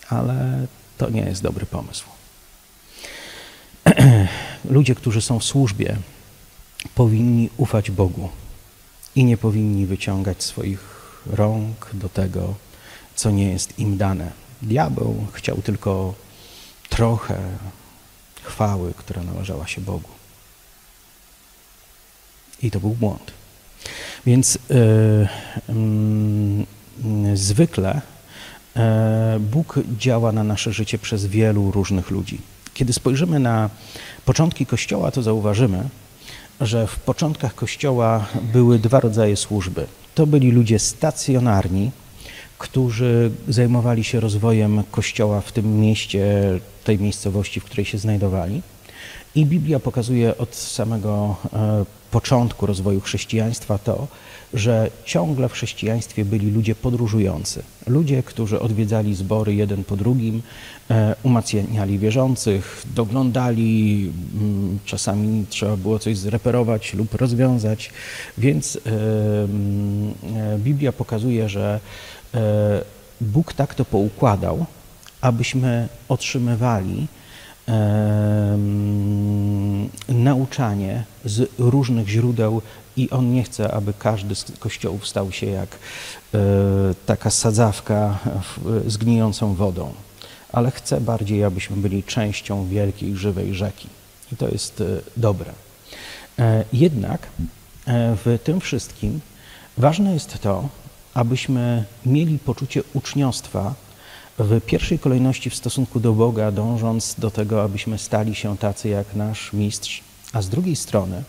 Ale 0.08 0.66
to 0.98 1.10
nie 1.10 1.20
jest 1.20 1.42
dobry 1.42 1.66
pomysł. 1.66 2.04
Ludzie, 4.70 4.94
którzy 4.94 5.20
są 5.22 5.38
w 5.38 5.44
służbie, 5.44 5.96
powinni 6.94 7.50
ufać 7.56 7.90
Bogu 7.90 8.28
i 9.18 9.24
nie 9.24 9.36
powinni 9.36 9.86
wyciągać 9.86 10.42
swoich 10.42 10.80
rąk 11.26 11.90
do 11.94 12.08
tego, 12.08 12.54
co 13.14 13.30
nie 13.30 13.52
jest 13.52 13.78
im 13.78 13.96
dane. 13.96 14.30
Diabeł 14.62 15.26
chciał 15.32 15.56
tylko 15.62 16.14
trochę 16.88 17.38
chwały, 18.42 18.94
która 18.96 19.22
należała 19.22 19.66
się 19.66 19.80
Bogu. 19.80 20.08
I 22.62 22.70
to 22.70 22.80
był 22.80 22.90
błąd. 22.90 23.32
Więc 24.26 24.58
yy, 24.68 25.28
yy, 27.24 27.36
zwykle 27.36 28.00
yy, 28.76 28.82
Bóg 29.40 29.78
działa 29.98 30.32
na 30.32 30.44
nasze 30.44 30.72
życie 30.72 30.98
przez 30.98 31.26
wielu 31.26 31.70
różnych 31.70 32.10
ludzi. 32.10 32.40
Kiedy 32.74 32.92
spojrzymy 32.92 33.40
na 33.40 33.70
początki 34.24 34.66
Kościoła, 34.66 35.10
to 35.10 35.22
zauważymy, 35.22 35.88
że 36.60 36.86
w 36.86 36.98
początkach 36.98 37.54
Kościoła 37.54 38.26
były 38.52 38.78
dwa 38.78 39.00
rodzaje 39.00 39.36
służby. 39.36 39.86
To 40.14 40.26
byli 40.26 40.50
ludzie 40.50 40.78
stacjonarni, 40.78 41.90
którzy 42.58 43.30
zajmowali 43.48 44.04
się 44.04 44.20
rozwojem 44.20 44.82
Kościoła 44.90 45.40
w 45.40 45.52
tym 45.52 45.80
mieście, 45.80 46.24
tej 46.84 46.98
miejscowości, 46.98 47.60
w 47.60 47.64
której 47.64 47.84
się 47.84 47.98
znajdowali. 47.98 48.62
I 49.34 49.46
Biblia 49.46 49.80
pokazuje 49.80 50.38
od 50.38 50.54
samego 50.54 51.36
e, 51.52 51.84
początku 52.10 52.66
rozwoju 52.66 53.00
chrześcijaństwa 53.00 53.78
to, 53.78 54.06
że 54.54 54.90
ciągle 55.04 55.48
w 55.48 55.52
chrześcijaństwie 55.52 56.24
byli 56.24 56.50
ludzie 56.50 56.74
podróżujący. 56.74 57.62
Ludzie, 57.86 58.22
którzy 58.22 58.60
odwiedzali 58.60 59.14
zbory 59.14 59.54
jeden 59.54 59.84
po 59.84 59.96
drugim, 59.96 60.42
e, 60.90 61.14
umacniali 61.22 61.98
wierzących, 61.98 62.82
doglądali, 62.94 64.12
mm, 64.34 64.78
czasami 64.84 65.46
trzeba 65.48 65.76
było 65.76 65.98
coś 65.98 66.16
zreperować 66.18 66.94
lub 66.94 67.14
rozwiązać. 67.14 67.90
Więc 68.38 68.76
e, 68.76 68.80
mm, 69.44 70.14
Biblia 70.58 70.92
pokazuje, 70.92 71.48
że 71.48 71.80
Bóg 73.20 73.52
tak 73.52 73.74
to 73.74 73.84
poukładał, 73.84 74.66
abyśmy 75.20 75.88
otrzymywali 76.08 77.06
nauczanie 80.08 81.04
z 81.24 81.50
różnych 81.58 82.08
źródeł 82.08 82.62
i 82.98 83.10
on 83.10 83.32
nie 83.32 83.42
chce, 83.42 83.72
aby 83.72 83.92
każdy 83.98 84.34
z 84.34 84.44
kościołów 84.58 85.08
stał 85.08 85.32
się 85.32 85.46
jak 85.46 85.68
e, 86.34 86.38
taka 87.06 87.30
sadzawka 87.30 88.18
z 88.86 88.96
gnijącą 88.96 89.54
wodą, 89.54 89.92
ale 90.52 90.70
chce 90.70 91.00
bardziej, 91.00 91.44
abyśmy 91.44 91.76
byli 91.76 92.02
częścią 92.02 92.68
wielkiej, 92.68 93.16
żywej 93.16 93.54
rzeki. 93.54 93.88
I 94.32 94.36
to 94.36 94.48
jest 94.48 94.80
e, 94.80 94.84
dobre. 95.16 95.52
E, 96.38 96.64
jednak 96.72 97.26
w 98.24 98.38
tym 98.44 98.60
wszystkim 98.60 99.20
ważne 99.78 100.14
jest 100.14 100.38
to, 100.38 100.68
abyśmy 101.14 101.84
mieli 102.06 102.38
poczucie 102.38 102.82
uczniostwa, 102.94 103.74
w 104.38 104.60
pierwszej 104.60 104.98
kolejności 104.98 105.50
w 105.50 105.54
stosunku 105.54 106.00
do 106.00 106.12
Boga, 106.12 106.52
dążąc 106.52 107.14
do 107.18 107.30
tego, 107.30 107.62
abyśmy 107.62 107.98
stali 107.98 108.34
się 108.34 108.58
tacy 108.58 108.88
jak 108.88 109.14
nasz 109.14 109.52
mistrz, 109.52 110.02
a 110.32 110.42
z 110.42 110.48
drugiej 110.48 110.76
strony 110.76 111.22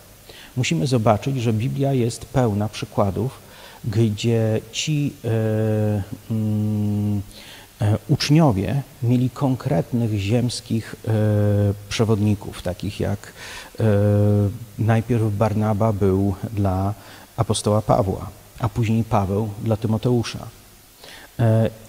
musimy 0.56 0.86
zobaczyć, 0.86 1.36
że 1.36 1.52
Biblia 1.52 1.92
jest 1.92 2.24
pełna 2.24 2.68
przykładów, 2.68 3.38
gdzie 3.84 4.60
ci 4.72 5.12
e, 5.24 6.02
mm, 6.30 7.22
e, 7.80 7.98
uczniowie 8.08 8.82
mieli 9.02 9.30
konkretnych 9.30 10.18
ziemskich 10.18 10.94
e, 11.08 11.10
przewodników, 11.88 12.62
takich 12.62 13.00
jak 13.00 13.32
najpierw 14.78 15.36
Barnaba 15.36 15.92
był 15.92 16.34
dla 16.52 16.94
apostoła 17.36 17.82
Pawła, 17.82 18.30
a 18.58 18.68
później 18.68 19.04
Paweł 19.04 19.48
dla 19.64 19.76
Tymoteusza. 19.76 20.48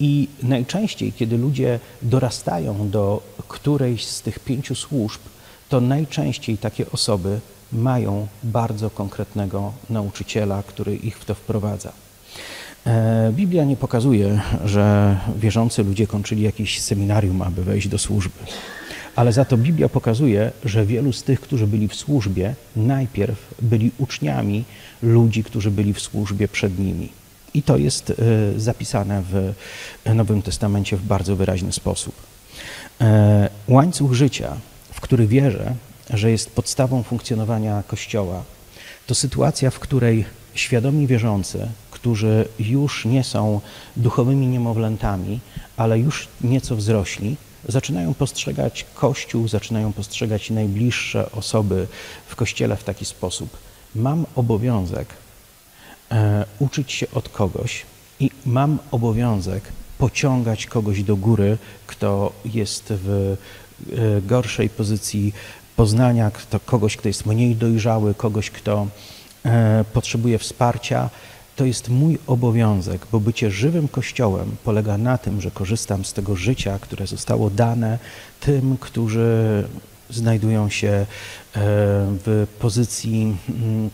I 0.00 0.28
najczęściej, 0.42 1.12
kiedy 1.12 1.38
ludzie 1.38 1.80
dorastają 2.02 2.90
do 2.90 3.22
którejś 3.48 4.06
z 4.06 4.22
tych 4.22 4.38
pięciu 4.38 4.74
służb, 4.74 5.20
to 5.68 5.80
najczęściej 5.80 6.58
takie 6.58 6.90
osoby 6.90 7.40
mają 7.72 8.26
bardzo 8.42 8.90
konkretnego 8.90 9.72
nauczyciela, 9.90 10.62
który 10.62 10.96
ich 10.96 11.18
w 11.18 11.24
to 11.24 11.34
wprowadza. 11.34 11.92
E, 12.86 13.32
Biblia 13.32 13.64
nie 13.64 13.76
pokazuje, 13.76 14.40
że 14.64 15.16
wierzący 15.36 15.84
ludzie 15.84 16.06
kończyli 16.06 16.42
jakieś 16.42 16.80
seminarium, 16.80 17.42
aby 17.42 17.64
wejść 17.64 17.88
do 17.88 17.98
służby. 17.98 18.38
Ale 19.16 19.32
za 19.32 19.44
to 19.44 19.56
Biblia 19.56 19.88
pokazuje, 19.88 20.52
że 20.64 20.86
wielu 20.86 21.12
z 21.12 21.22
tych, 21.22 21.40
którzy 21.40 21.66
byli 21.66 21.88
w 21.88 21.94
służbie, 21.94 22.54
najpierw 22.76 23.54
byli 23.62 23.90
uczniami 23.98 24.64
ludzi, 25.02 25.44
którzy 25.44 25.70
byli 25.70 25.94
w 25.94 26.00
służbie 26.00 26.48
przed 26.48 26.78
nimi. 26.78 27.08
I 27.54 27.62
to 27.62 27.76
jest 27.76 28.10
e, 28.10 28.14
zapisane 28.60 29.22
w 29.30 29.52
Nowym 30.14 30.42
Testamencie 30.42 30.96
w 30.96 31.02
bardzo 31.02 31.36
wyraźny 31.36 31.72
sposób. 31.72 32.14
E, 33.00 33.48
łańcuch 33.68 34.12
życia, 34.12 34.56
w 34.92 35.00
który 35.00 35.26
wierzę, 35.26 35.74
że 36.12 36.30
jest 36.30 36.50
podstawą 36.50 37.02
funkcjonowania 37.02 37.82
Kościoła, 37.88 38.42
to 39.06 39.14
sytuacja, 39.14 39.70
w 39.70 39.78
której 39.78 40.24
świadomi 40.54 41.06
wierzący, 41.06 41.68
którzy 41.90 42.48
już 42.58 43.04
nie 43.04 43.24
są 43.24 43.60
duchowymi 43.96 44.46
niemowlętami, 44.46 45.40
ale 45.76 45.98
już 45.98 46.28
nieco 46.40 46.76
wzrośli, 46.76 47.36
zaczynają 47.68 48.14
postrzegać 48.14 48.86
Kościół, 48.94 49.48
zaczynają 49.48 49.92
postrzegać 49.92 50.50
najbliższe 50.50 51.32
osoby 51.32 51.86
w 52.26 52.36
Kościele 52.36 52.76
w 52.76 52.84
taki 52.84 53.04
sposób. 53.04 53.56
Mam 53.94 54.26
obowiązek 54.34 55.08
e, 56.10 56.44
uczyć 56.58 56.92
się 56.92 57.06
od 57.14 57.28
kogoś 57.28 57.82
i 58.20 58.30
mam 58.46 58.78
obowiązek 58.90 59.62
pociągać 59.98 60.66
kogoś 60.66 61.02
do 61.02 61.16
góry, 61.16 61.58
kto 61.86 62.32
jest 62.44 62.84
w 62.88 63.36
e, 63.92 64.22
gorszej 64.22 64.68
pozycji 64.68 65.32
poznania, 65.82 66.30
kto, 66.30 66.60
kogoś, 66.60 66.96
kto 66.96 67.08
jest 67.08 67.26
mniej 67.26 67.56
dojrzały, 67.56 68.14
kogoś, 68.14 68.50
kto 68.50 68.86
e, 69.44 69.84
potrzebuje 69.92 70.38
wsparcia. 70.38 71.10
To 71.56 71.64
jest 71.64 71.88
mój 71.88 72.18
obowiązek, 72.26 73.06
bo 73.12 73.20
bycie 73.20 73.50
żywym 73.50 73.88
Kościołem 73.88 74.56
polega 74.64 74.98
na 74.98 75.18
tym, 75.18 75.40
że 75.40 75.50
korzystam 75.50 76.04
z 76.04 76.12
tego 76.12 76.36
życia, 76.36 76.78
które 76.80 77.06
zostało 77.06 77.50
dane 77.50 77.98
tym, 78.40 78.76
którzy 78.80 79.64
znajdują 80.10 80.68
się 80.68 80.88
e, 80.88 81.06
w 82.24 82.46
pozycji 82.60 83.36
mm, 83.48 83.90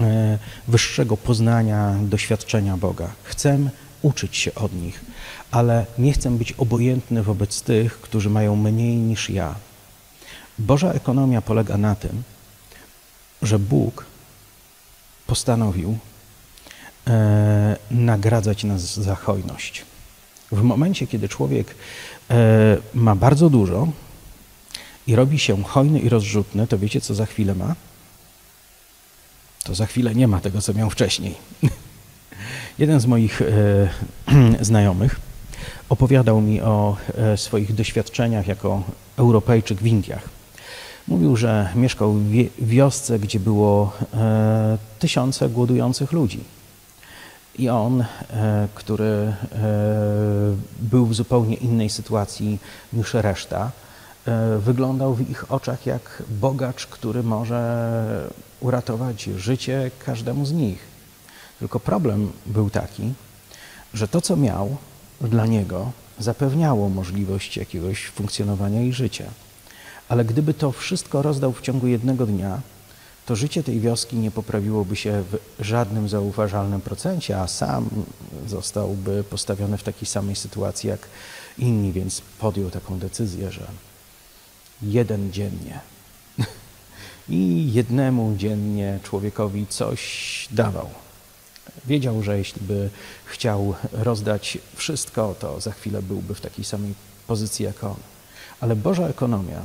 E, 0.00 0.38
wyższego 0.68 1.16
poznania, 1.16 1.94
doświadczenia 2.02 2.76
Boga. 2.76 3.08
Chcę 3.22 3.58
uczyć 4.02 4.36
się 4.36 4.54
od 4.54 4.72
nich, 4.72 5.04
ale 5.50 5.86
nie 5.98 6.12
chcę 6.12 6.30
być 6.30 6.52
obojętny 6.52 7.22
wobec 7.22 7.62
tych, 7.62 8.00
którzy 8.00 8.30
mają 8.30 8.56
mniej 8.56 8.96
niż 8.96 9.30
ja. 9.30 9.54
Boża 10.58 10.92
ekonomia 10.92 11.42
polega 11.42 11.76
na 11.76 11.94
tym, 11.94 12.22
że 13.42 13.58
Bóg 13.58 14.04
postanowił 15.26 15.98
e, 17.06 17.76
nagradzać 17.90 18.64
nas 18.64 18.94
za 18.94 19.14
hojność. 19.14 19.84
W 20.52 20.62
momencie, 20.62 21.06
kiedy 21.06 21.28
człowiek 21.28 21.74
e, 22.30 22.76
ma 22.94 23.14
bardzo 23.14 23.50
dużo 23.50 23.88
i 25.06 25.16
robi 25.16 25.38
się 25.38 25.62
hojny 25.62 26.00
i 26.00 26.08
rozrzutny, 26.08 26.66
to 26.66 26.78
wiecie, 26.78 27.00
co 27.00 27.14
za 27.14 27.26
chwilę 27.26 27.54
ma? 27.54 27.74
to 29.66 29.74
za 29.74 29.86
chwilę 29.86 30.14
nie 30.14 30.28
ma 30.28 30.40
tego, 30.40 30.62
co 30.62 30.74
miał 30.74 30.90
wcześniej. 30.90 31.34
Jeden 32.78 33.00
z 33.00 33.06
moich 33.06 33.42
e, 33.42 33.44
znajomych 34.64 35.20
opowiadał 35.88 36.40
mi 36.40 36.60
o 36.60 36.96
e, 37.18 37.36
swoich 37.36 37.74
doświadczeniach 37.74 38.46
jako 38.46 38.82
Europejczyk 39.16 39.78
w 39.78 39.86
Indiach. 39.86 40.35
Mówił, 41.08 41.36
że 41.36 41.72
mieszkał 41.74 42.12
w 42.12 42.66
wiosce, 42.66 43.18
gdzie 43.18 43.40
było 43.40 43.92
e, 44.14 44.78
tysiące 44.98 45.48
głodujących 45.48 46.12
ludzi. 46.12 46.44
I 47.58 47.68
on, 47.68 48.00
e, 48.30 48.68
który 48.74 49.04
e, 49.04 49.34
był 50.78 51.06
w 51.06 51.14
zupełnie 51.14 51.54
innej 51.54 51.90
sytuacji 51.90 52.58
niż 52.92 53.14
reszta, 53.14 53.70
e, 54.26 54.58
wyglądał 54.58 55.14
w 55.14 55.30
ich 55.30 55.52
oczach 55.52 55.86
jak 55.86 56.22
bogacz, 56.28 56.86
który 56.86 57.22
może 57.22 58.28
uratować 58.60 59.22
życie 59.22 59.90
każdemu 60.04 60.46
z 60.46 60.52
nich. 60.52 60.78
Tylko 61.58 61.80
problem 61.80 62.32
był 62.46 62.70
taki, 62.70 63.12
że 63.94 64.08
to, 64.08 64.20
co 64.20 64.36
miał, 64.36 64.76
dla 65.20 65.46
niego 65.46 65.90
zapewniało 66.18 66.88
możliwość 66.88 67.56
jakiegoś 67.56 68.06
funkcjonowania 68.06 68.82
i 68.82 68.92
życia. 68.92 69.24
Ale 70.08 70.24
gdyby 70.24 70.54
to 70.54 70.72
wszystko 70.72 71.22
rozdał 71.22 71.52
w 71.52 71.60
ciągu 71.60 71.86
jednego 71.86 72.26
dnia, 72.26 72.60
to 73.26 73.36
życie 73.36 73.62
tej 73.62 73.80
wioski 73.80 74.16
nie 74.16 74.30
poprawiłoby 74.30 74.96
się 74.96 75.22
w 75.22 75.64
żadnym 75.64 76.08
zauważalnym 76.08 76.80
procencie, 76.80 77.40
a 77.40 77.46
sam 77.46 77.88
zostałby 78.46 79.24
postawiony 79.24 79.78
w 79.78 79.82
takiej 79.82 80.06
samej 80.06 80.36
sytuacji 80.36 80.88
jak 80.88 81.00
inni, 81.58 81.92
więc 81.92 82.22
podjął 82.38 82.70
taką 82.70 82.98
decyzję, 82.98 83.52
że 83.52 83.66
jeden 84.82 85.32
dziennie 85.32 85.80
i 87.28 87.72
jednemu 87.72 88.34
dziennie 88.36 88.98
człowiekowi 89.02 89.66
coś 89.66 90.48
dawał. 90.50 90.90
Wiedział, 91.86 92.22
że 92.22 92.38
jeśli 92.38 92.60
by 92.60 92.90
chciał 93.24 93.74
rozdać 93.92 94.58
wszystko, 94.74 95.34
to 95.40 95.60
za 95.60 95.72
chwilę 95.72 96.02
byłby 96.02 96.34
w 96.34 96.40
takiej 96.40 96.64
samej 96.64 96.94
pozycji 97.26 97.64
jak 97.64 97.84
on. 97.84 97.96
Ale 98.60 98.76
Boża 98.76 99.08
ekonomia, 99.08 99.60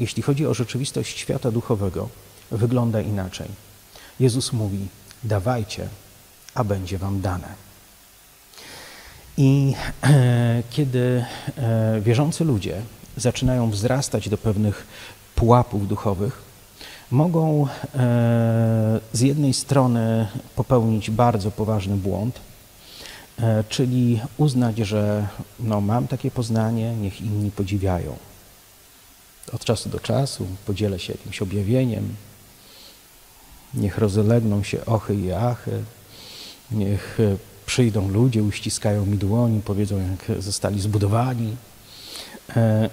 jeśli 0.00 0.22
chodzi 0.22 0.46
o 0.46 0.54
rzeczywistość 0.54 1.18
świata 1.18 1.50
duchowego, 1.50 2.08
wygląda 2.50 3.00
inaczej. 3.00 3.48
Jezus 4.20 4.52
mówi: 4.52 4.86
dawajcie, 5.24 5.88
a 6.54 6.64
będzie 6.64 6.98
wam 6.98 7.20
dane. 7.20 7.48
I 9.36 9.74
e, 10.02 10.62
kiedy 10.70 11.24
e, 11.56 12.00
wierzący 12.00 12.44
ludzie 12.44 12.82
zaczynają 13.16 13.70
wzrastać 13.70 14.28
do 14.28 14.38
pewnych 14.38 14.86
pułapów 15.34 15.88
duchowych, 15.88 16.42
mogą 17.10 17.66
e, 17.66 19.00
z 19.12 19.20
jednej 19.20 19.54
strony 19.54 20.28
popełnić 20.56 21.10
bardzo 21.10 21.50
poważny 21.50 21.96
błąd, 21.96 22.40
e, 23.38 23.64
czyli 23.68 24.20
uznać, 24.36 24.78
że 24.78 25.26
no, 25.60 25.80
mam 25.80 26.06
takie 26.06 26.30
poznanie, 26.30 26.96
niech 26.96 27.20
inni 27.20 27.50
podziwiają. 27.50 28.29
Od 29.52 29.64
czasu 29.64 29.88
do 29.88 30.00
czasu 30.00 30.46
podzielę 30.66 30.98
się 30.98 31.12
jakimś 31.12 31.42
objawieniem, 31.42 32.14
niech 33.74 33.98
rozlegną 33.98 34.62
się 34.62 34.86
ochy 34.86 35.14
i 35.14 35.32
achy, 35.32 35.82
niech 36.70 37.18
przyjdą 37.66 38.08
ludzie, 38.08 38.42
uściskają 38.42 39.06
mi 39.06 39.18
dłoni, 39.18 39.60
powiedzą, 39.60 39.96
jak 39.98 40.42
zostali 40.42 40.80
zbudowani. 40.80 41.56
E, 42.56 42.90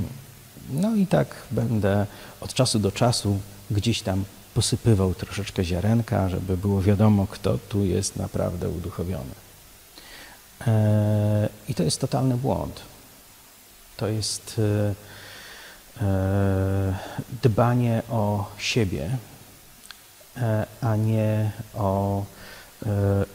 no 0.82 0.96
i 0.96 1.06
tak 1.06 1.34
będę 1.50 2.06
od 2.40 2.54
czasu 2.54 2.78
do 2.78 2.92
czasu 2.92 3.38
gdzieś 3.70 4.02
tam 4.02 4.24
posypywał 4.54 5.14
troszeczkę 5.14 5.64
ziarenka, 5.64 6.28
żeby 6.28 6.56
było 6.56 6.82
wiadomo, 6.82 7.26
kto 7.26 7.58
tu 7.68 7.84
jest 7.84 8.16
naprawdę 8.16 8.68
uduchowiony. 8.68 9.34
E, 10.66 11.48
I 11.68 11.74
to 11.74 11.82
jest 11.82 12.00
totalny 12.00 12.36
błąd. 12.36 12.80
To 13.96 14.08
jest 14.08 14.60
e, 14.60 14.94
dbanie 17.42 18.02
o 18.10 18.50
siebie, 18.58 19.10
a 20.80 20.96
nie 20.96 21.50
o 21.74 22.24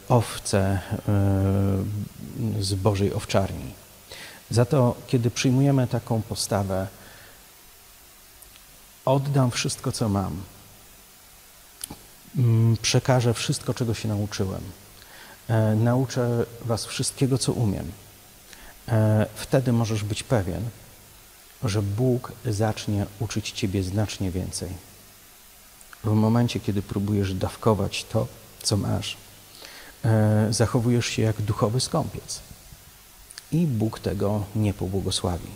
owce 0.08 0.80
z 2.60 2.74
Bożej 2.74 3.14
owczarni. 3.14 3.72
Za 4.50 4.64
to, 4.64 4.94
kiedy 5.06 5.30
przyjmujemy 5.30 5.86
taką 5.86 6.22
postawę, 6.22 6.86
oddam 9.04 9.50
wszystko, 9.50 9.92
co 9.92 10.08
mam, 10.08 10.42
mm, 12.36 12.76
przekażę 12.82 13.34
wszystko, 13.34 13.74
czego 13.74 13.94
się 13.94 14.08
nauczyłem, 14.08 14.60
e, 15.48 15.74
nauczę 15.74 16.46
Was 16.64 16.86
wszystkiego, 16.86 17.38
co 17.38 17.52
umiem, 17.52 17.92
e, 18.88 19.26
wtedy 19.34 19.72
możesz 19.72 20.04
być 20.04 20.22
pewien, 20.22 20.62
że 21.64 21.82
Bóg 21.82 22.32
zacznie 22.46 23.06
uczyć 23.20 23.50
Ciebie 23.50 23.82
znacznie 23.82 24.30
więcej. 24.30 24.68
W 26.04 26.12
momencie, 26.12 26.60
kiedy 26.60 26.82
próbujesz 26.82 27.34
dawkować 27.34 28.04
to, 28.04 28.26
co 28.62 28.76
masz, 28.76 29.16
e, 30.04 30.46
zachowujesz 30.50 31.06
się 31.06 31.22
jak 31.22 31.42
duchowy 31.42 31.80
skąpiec 31.80 32.40
i 33.52 33.66
Bóg 33.66 33.98
tego 33.98 34.44
nie 34.56 34.74
pobłogosławi. 34.74 35.48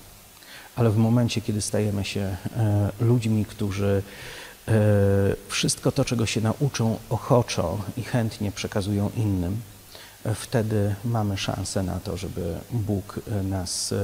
Ale 0.77 0.91
w 0.91 0.97
momencie, 0.97 1.41
kiedy 1.41 1.61
stajemy 1.63 2.05
się 2.05 2.21
e, 2.21 2.37
ludźmi, 3.01 3.45
którzy 3.45 4.03
e, 4.69 4.73
wszystko 5.49 5.93
to, 5.93 6.05
czego 6.05 6.27
się 6.27 6.41
nauczą, 6.41 6.99
ochoczo 7.11 7.79
i 7.97 8.03
chętnie 8.03 8.53
przekazują 8.53 9.11
innym, 9.17 9.61
wtedy 10.35 10.95
mamy 11.05 11.37
szansę 11.37 11.83
na 11.83 12.01
to, 12.01 12.17
żeby 12.17 12.59
Bóg 12.71 13.21
nas 13.43 13.95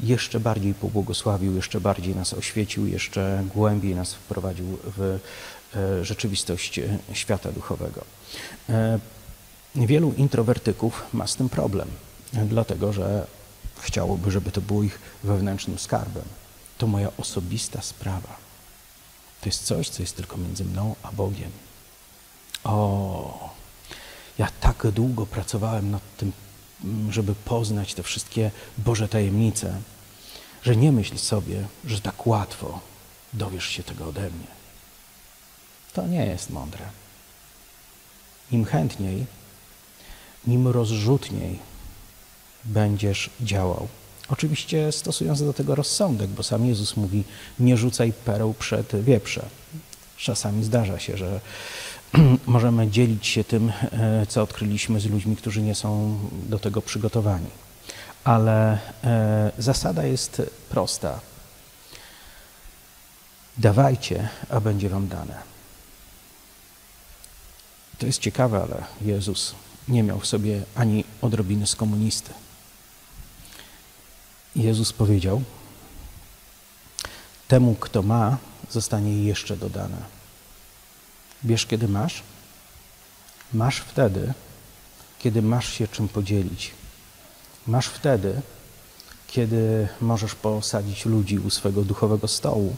jeszcze 0.00 0.40
bardziej 0.40 0.74
pobłogosławił, 0.74 1.54
jeszcze 1.54 1.80
bardziej 1.80 2.16
nas 2.16 2.34
oświecił, 2.34 2.86
jeszcze 2.86 3.44
głębiej 3.54 3.94
nas 3.94 4.14
wprowadził 4.14 4.78
w 4.96 5.18
rzeczywistość 6.02 6.80
świata 7.12 7.52
duchowego. 7.52 8.04
Wielu 9.74 10.12
introwertyków 10.12 11.02
ma 11.12 11.26
z 11.26 11.36
tym 11.36 11.48
problem 11.48 11.88
dlatego 12.32 12.92
że 12.92 13.26
chciałoby, 13.80 14.30
żeby 14.30 14.50
to 14.50 14.60
było 14.60 14.82
ich 14.82 14.98
wewnętrznym 15.24 15.78
skarbem. 15.78 16.24
To 16.78 16.86
moja 16.86 17.08
osobista 17.16 17.82
sprawa. 17.82 18.36
To 19.40 19.48
jest 19.48 19.64
coś, 19.64 19.88
co 19.88 20.02
jest 20.02 20.16
tylko 20.16 20.36
między 20.36 20.64
mną 20.64 20.94
a 21.02 21.12
Bogiem. 21.12 21.50
O, 22.64 23.54
ja 24.38 24.48
tak 24.60 24.86
długo 24.90 25.26
pracowałem 25.26 25.90
nad 25.90 26.02
tym, 26.16 26.32
żeby 27.10 27.34
poznać 27.34 27.94
te 27.94 28.02
wszystkie 28.02 28.50
Boże 28.78 29.08
tajemnice, 29.08 29.80
że 30.62 30.76
nie 30.76 30.92
myśl 30.92 31.18
sobie, 31.18 31.66
że 31.84 32.00
tak 32.00 32.26
łatwo 32.26 32.80
dowiesz 33.32 33.66
się 33.66 33.82
tego 33.82 34.08
ode 34.08 34.20
mnie. 34.20 34.46
To 35.92 36.06
nie 36.06 36.26
jest 36.26 36.50
mądre. 36.50 36.84
Im 38.50 38.64
chętniej, 38.64 39.26
im 40.46 40.68
rozrzutniej 40.68 41.58
będziesz 42.64 43.30
działał. 43.40 43.88
Oczywiście 44.28 44.92
stosując 44.92 45.40
do 45.40 45.52
tego 45.52 45.74
rozsądek, 45.74 46.30
bo 46.30 46.42
sam 46.42 46.66
Jezus 46.66 46.96
mówi: 46.96 47.24
Nie 47.58 47.76
rzucaj 47.76 48.12
pereł 48.12 48.54
przed 48.54 49.04
wieprze. 49.04 49.48
Czasami 50.16 50.64
zdarza 50.64 50.98
się, 50.98 51.16
że 51.16 51.40
możemy 52.46 52.90
dzielić 52.90 53.26
się 53.26 53.44
tym, 53.44 53.72
e, 53.92 54.26
co 54.26 54.42
odkryliśmy 54.42 55.00
z 55.00 55.06
ludźmi, 55.06 55.36
którzy 55.36 55.62
nie 55.62 55.74
są 55.74 56.18
do 56.32 56.58
tego 56.58 56.82
przygotowani. 56.82 57.50
Ale 58.24 58.78
e, 59.04 59.52
zasada 59.58 60.04
jest 60.04 60.42
prosta. 60.68 61.20
Dawajcie, 63.58 64.28
a 64.50 64.60
będzie 64.60 64.88
wam 64.88 65.08
dane. 65.08 65.42
To 67.98 68.06
jest 68.06 68.20
ciekawe, 68.20 68.62
ale 68.62 68.84
Jezus 69.00 69.54
nie 69.88 70.02
miał 70.02 70.20
w 70.20 70.26
sobie 70.26 70.62
ani 70.74 71.04
odrobiny 71.22 71.66
z 71.66 71.76
komunisty. 71.76 72.32
Jezus 74.56 74.92
powiedział: 74.92 75.42
Temu, 77.48 77.74
kto 77.74 78.02
ma, 78.02 78.36
zostanie 78.70 79.24
jeszcze 79.24 79.56
dodane. 79.56 80.17
Wiesz, 81.44 81.66
kiedy 81.66 81.88
masz? 81.88 82.22
Masz 83.52 83.76
wtedy, 83.76 84.32
kiedy 85.18 85.42
masz 85.42 85.72
się 85.72 85.88
czym 85.88 86.08
podzielić. 86.08 86.70
Masz 87.66 87.86
wtedy, 87.86 88.40
kiedy 89.26 89.88
możesz 90.00 90.34
posadzić 90.34 91.06
ludzi 91.06 91.38
u 91.38 91.50
swego 91.50 91.82
duchowego 91.82 92.28
stołu 92.28 92.76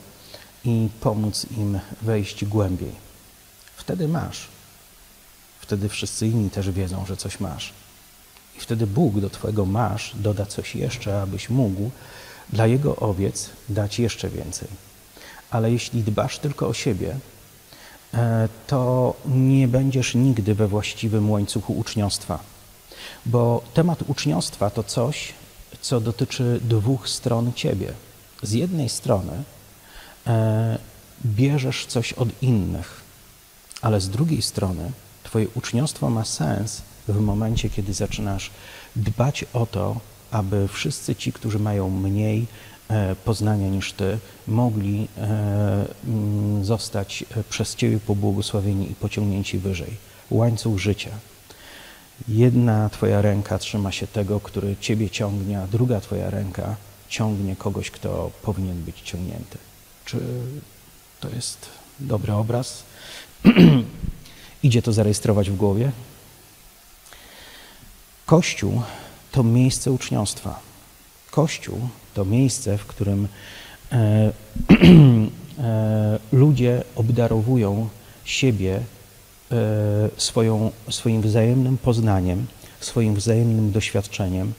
i 0.64 0.88
pomóc 1.00 1.46
im 1.56 1.80
wejść 2.02 2.44
głębiej. 2.44 2.92
Wtedy 3.76 4.08
masz. 4.08 4.48
Wtedy 5.60 5.88
wszyscy 5.88 6.26
inni 6.26 6.50
też 6.50 6.70
wiedzą, 6.70 7.06
że 7.06 7.16
coś 7.16 7.40
masz. 7.40 7.72
I 8.56 8.60
wtedy 8.60 8.86
Bóg 8.86 9.20
do 9.20 9.30
Twojego 9.30 9.66
masz 9.66 10.12
doda 10.14 10.46
coś 10.46 10.74
jeszcze, 10.74 11.22
abyś 11.22 11.50
mógł 11.50 11.90
dla 12.52 12.66
Jego 12.66 12.96
owiec 12.96 13.50
dać 13.68 13.98
jeszcze 13.98 14.28
więcej. 14.28 14.68
Ale 15.50 15.72
jeśli 15.72 16.02
dbasz 16.02 16.38
tylko 16.38 16.68
o 16.68 16.74
siebie, 16.74 17.18
to 18.66 19.14
nie 19.26 19.68
będziesz 19.68 20.14
nigdy 20.14 20.54
we 20.54 20.68
właściwym 20.68 21.30
łańcuchu 21.30 21.72
uczniostwa. 21.72 22.38
Bo 23.26 23.62
temat 23.74 24.02
uczniostwa 24.06 24.70
to 24.70 24.82
coś, 24.82 25.32
co 25.80 26.00
dotyczy 26.00 26.60
dwóch 26.62 27.08
stron 27.08 27.52
Ciebie. 27.52 27.92
Z 28.42 28.52
jednej 28.52 28.88
strony 28.88 29.32
e, 30.26 30.78
bierzesz 31.26 31.86
coś 31.86 32.12
od 32.12 32.42
innych, 32.42 33.00
ale 33.82 34.00
z 34.00 34.08
drugiej 34.08 34.42
strony 34.42 34.92
Twoje 35.30 35.46
uczniostwo 35.54 36.10
ma 36.10 36.24
sens, 36.24 36.82
w 37.08 37.20
momencie, 37.20 37.70
kiedy 37.70 37.94
zaczynasz 37.94 38.50
dbać 38.96 39.44
o 39.52 39.66
to, 39.66 40.00
aby 40.30 40.68
wszyscy 40.68 41.16
ci, 41.16 41.32
którzy 41.32 41.58
mają 41.58 41.90
mniej 41.90 42.40
e, 42.40 42.46
poznania 43.24 43.68
niż 43.68 43.92
Ty, 43.92 44.18
mogli 44.48 45.08
e, 45.18 45.86
mm, 46.06 46.64
zostać 46.64 47.24
e, 47.36 47.44
przez 47.44 47.76
Ciebie 47.76 48.00
pobłogosławieni 48.00 48.90
i 48.90 48.94
pociągnięci 48.94 49.58
wyżej. 49.58 49.96
Łańcuch 50.30 50.78
życia. 50.78 51.10
Jedna 52.28 52.88
Twoja 52.88 53.22
ręka 53.22 53.58
trzyma 53.58 53.92
się 53.92 54.06
tego, 54.06 54.40
który 54.40 54.76
Ciebie 54.80 55.10
ciągnie, 55.10 55.60
a 55.60 55.66
druga 55.66 56.00
Twoja 56.00 56.30
ręka 56.30 56.76
ciągnie 57.08 57.56
kogoś, 57.56 57.90
kto 57.90 58.30
powinien 58.42 58.82
być 58.82 59.00
ciągnięty. 59.00 59.58
Czy 60.04 60.18
to 61.20 61.28
jest 61.28 61.68
dobry 62.00 62.32
obraz? 62.32 62.82
Idzie 64.62 64.82
to 64.82 64.92
zarejestrować 64.92 65.50
w 65.50 65.56
głowie? 65.56 65.92
Kościół 68.26 68.82
to 69.32 69.42
miejsce 69.42 69.92
uczniostwa. 69.92 70.60
Kościół 71.30 71.88
to 72.14 72.24
miejsce, 72.24 72.78
w 72.78 72.86
którym 72.86 73.28
e, 73.92 73.96
e, 75.58 76.18
ludzie 76.32 76.82
obdarowują 76.96 77.88
siebie 78.24 78.80
swoją, 80.16 80.70
swoim 80.90 81.22
wzajemnym 81.22 81.78
poznaniem, 81.78 82.46
swoim 82.80 83.14
wzajemnym 83.14 83.72
doświadczeniem 83.72 84.52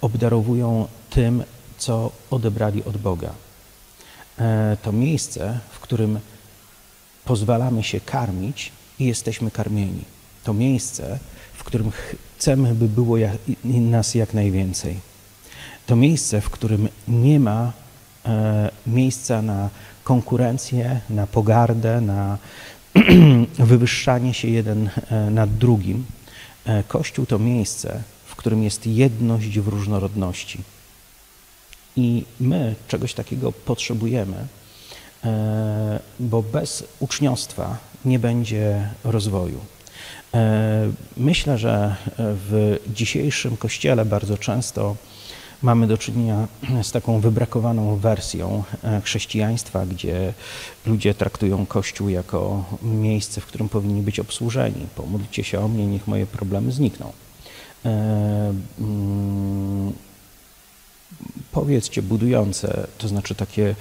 obdarowują 0.00 0.88
tym, 1.10 1.44
co 1.78 2.10
odebrali 2.30 2.84
od 2.84 2.96
Boga. 2.96 3.30
To 4.82 4.92
miejsce, 4.92 5.58
w 5.70 5.80
którym 5.80 6.20
pozwalamy 7.24 7.82
się 7.82 8.00
karmić 8.00 8.72
i 8.98 9.04
jesteśmy 9.04 9.50
karmieni. 9.50 10.04
To 10.44 10.54
miejsce, 10.54 11.18
w 11.54 11.64
którym 11.64 11.92
chcemy, 12.38 12.74
by 12.74 12.88
było 12.88 13.16
nas 13.64 14.14
jak 14.14 14.34
najwięcej. 14.34 14.96
To 15.86 15.96
miejsce, 15.96 16.40
w 16.40 16.50
którym 16.50 16.88
nie 17.08 17.40
ma 17.40 17.72
e, 18.24 18.70
miejsca 18.86 19.42
na 19.42 19.70
konkurencję, 20.04 21.00
na 21.10 21.26
pogardę, 21.26 22.00
na 22.00 22.38
wywyższanie 23.58 24.34
się 24.34 24.48
jeden 24.48 24.90
e, 25.10 25.30
nad 25.30 25.58
drugim. 25.58 26.06
E, 26.64 26.82
Kościół 26.82 27.26
to 27.26 27.38
miejsce, 27.38 28.02
w 28.24 28.36
którym 28.36 28.62
jest 28.62 28.86
jedność 28.86 29.58
w 29.58 29.68
różnorodności. 29.68 30.58
I 31.96 32.24
my 32.40 32.74
czegoś 32.88 33.14
takiego 33.14 33.52
potrzebujemy, 33.52 34.46
bo 36.20 36.42
bez 36.42 36.84
uczniostwa 37.00 37.78
nie 38.04 38.18
będzie 38.18 38.88
rozwoju. 39.04 39.60
Myślę, 41.16 41.58
że 41.58 41.96
w 42.18 42.78
dzisiejszym 42.94 43.56
kościele 43.56 44.04
bardzo 44.04 44.38
często 44.38 44.96
mamy 45.62 45.86
do 45.86 45.98
czynienia 45.98 46.48
z 46.82 46.92
taką 46.92 47.20
wybrakowaną 47.20 47.96
wersją 47.96 48.62
e, 48.84 49.00
chrześcijaństwa, 49.00 49.86
gdzie 49.86 50.34
ludzie 50.86 51.14
traktują 51.14 51.66
Kościół 51.66 52.08
jako 52.08 52.64
miejsce, 52.82 53.40
w 53.40 53.46
którym 53.46 53.68
powinni 53.68 54.02
być 54.02 54.20
obsłużeni. 54.20 54.86
Pomódlcie 54.96 55.44
się 55.44 55.60
o 55.60 55.68
mnie, 55.68 55.86
niech 55.86 56.06
moje 56.06 56.26
problemy 56.26 56.72
znikną. 56.72 57.12
E, 57.84 58.54
mm, 58.78 59.92
powiedzcie 61.52 62.02
budujące, 62.02 62.86
to 62.98 63.08
znaczy 63.08 63.34
takie 63.34 63.74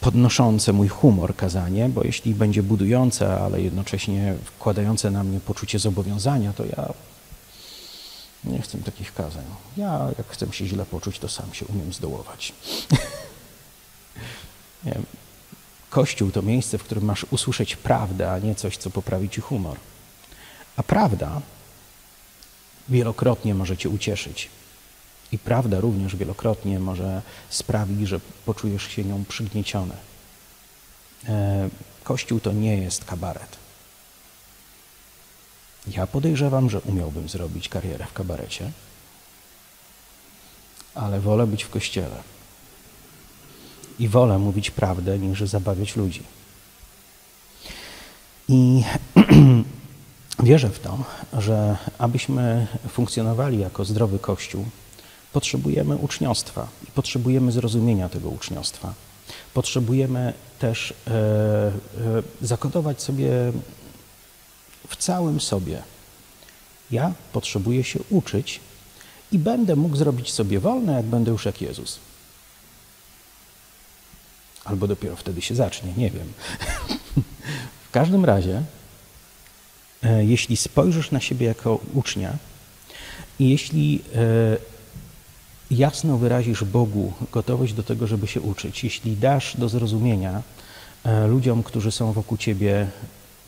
podnoszące 0.00 0.72
mój 0.72 0.88
humor 0.88 1.36
kazanie, 1.36 1.88
bo 1.88 2.04
jeśli 2.04 2.34
będzie 2.34 2.62
budujące, 2.62 3.40
ale 3.40 3.62
jednocześnie 3.62 4.34
wkładające 4.44 5.10
na 5.10 5.24
mnie 5.24 5.40
poczucie 5.40 5.78
zobowiązania, 5.78 6.52
to 6.52 6.64
ja 6.64 6.88
nie 8.44 8.62
chcę 8.62 8.78
takich 8.78 9.14
kazań. 9.14 9.44
Ja, 9.76 10.08
jak 10.18 10.26
chcę 10.26 10.52
się 10.52 10.66
źle 10.66 10.86
poczuć, 10.86 11.18
to 11.18 11.28
sam 11.28 11.54
się 11.54 11.66
umiem 11.66 11.92
zdołować. 11.92 12.52
nie 14.84 14.94
Kościół 15.90 16.30
to 16.30 16.42
miejsce, 16.42 16.78
w 16.78 16.82
którym 16.82 17.04
masz 17.04 17.26
usłyszeć 17.30 17.76
prawdę, 17.76 18.32
a 18.32 18.38
nie 18.38 18.54
coś, 18.54 18.76
co 18.76 18.90
poprawi 18.90 19.30
ci 19.30 19.40
humor. 19.40 19.78
A 20.76 20.82
prawda 20.82 21.40
wielokrotnie 22.88 23.54
może 23.54 23.76
cię 23.76 23.88
ucieszyć. 23.88 24.48
I 25.32 25.38
prawda 25.38 25.80
również 25.80 26.16
wielokrotnie 26.16 26.80
może 26.80 27.22
sprawić, 27.48 28.08
że 28.08 28.20
poczujesz 28.44 28.82
się 28.88 29.04
nią 29.04 29.24
przygnieciony. 29.24 29.94
E, 31.28 31.68
Kościół 32.04 32.40
to 32.40 32.52
nie 32.52 32.76
jest 32.76 33.04
kabaret. 33.04 33.57
Ja 35.96 36.06
podejrzewam, 36.06 36.70
że 36.70 36.80
umiałbym 36.80 37.28
zrobić 37.28 37.68
karierę 37.68 38.06
w 38.06 38.12
kabarecie, 38.12 38.70
ale 40.94 41.20
wolę 41.20 41.46
być 41.46 41.64
w 41.64 41.70
kościele. 41.70 42.22
I 43.98 44.08
wolę 44.08 44.38
mówić 44.38 44.70
prawdę, 44.70 45.18
niż 45.18 45.40
zabawiać 45.40 45.96
ludzi. 45.96 46.22
I 48.48 48.82
wierzę 50.42 50.68
w 50.70 50.78
to, 50.78 50.98
że 51.38 51.76
abyśmy 51.98 52.66
funkcjonowali 52.88 53.58
jako 53.58 53.84
zdrowy 53.84 54.18
Kościół, 54.18 54.64
potrzebujemy 55.32 55.96
uczniostwa 55.96 56.68
i 56.88 56.90
potrzebujemy 56.90 57.52
zrozumienia 57.52 58.08
tego 58.08 58.28
uczniostwa. 58.28 58.94
Potrzebujemy 59.54 60.32
też 60.58 60.94
e, 61.06 61.12
e, 61.12 61.72
zakodować 62.42 63.02
sobie 63.02 63.52
w 64.88 64.96
całym 64.96 65.40
sobie. 65.40 65.82
Ja 66.90 67.12
potrzebuję 67.32 67.84
się 67.84 68.00
uczyć 68.10 68.60
i 69.32 69.38
będę 69.38 69.76
mógł 69.76 69.96
zrobić 69.96 70.32
sobie 70.32 70.60
wolne, 70.60 70.92
jak 70.92 71.04
będę 71.04 71.30
już 71.30 71.44
jak 71.44 71.60
Jezus. 71.62 71.98
Albo 74.64 74.86
dopiero 74.86 75.16
wtedy 75.16 75.42
się 75.42 75.54
zacznie, 75.54 75.92
nie 75.96 76.10
wiem. 76.10 76.32
w 77.88 77.90
każdym 77.90 78.24
razie, 78.24 78.62
e, 80.02 80.24
jeśli 80.24 80.56
spojrzysz 80.56 81.10
na 81.10 81.20
siebie 81.20 81.46
jako 81.46 81.80
ucznia 81.94 82.36
i 83.38 83.48
jeśli 83.50 84.02
e, 84.14 84.56
jasno 85.70 86.18
wyrazisz 86.18 86.64
Bogu 86.64 87.12
gotowość 87.32 87.72
do 87.72 87.82
tego, 87.82 88.06
żeby 88.06 88.26
się 88.26 88.40
uczyć, 88.40 88.84
jeśli 88.84 89.16
dasz 89.16 89.56
do 89.56 89.68
zrozumienia 89.68 90.42
e, 91.04 91.26
ludziom, 91.26 91.62
którzy 91.62 91.92
są 91.92 92.12
wokół 92.12 92.38
ciebie, 92.38 92.88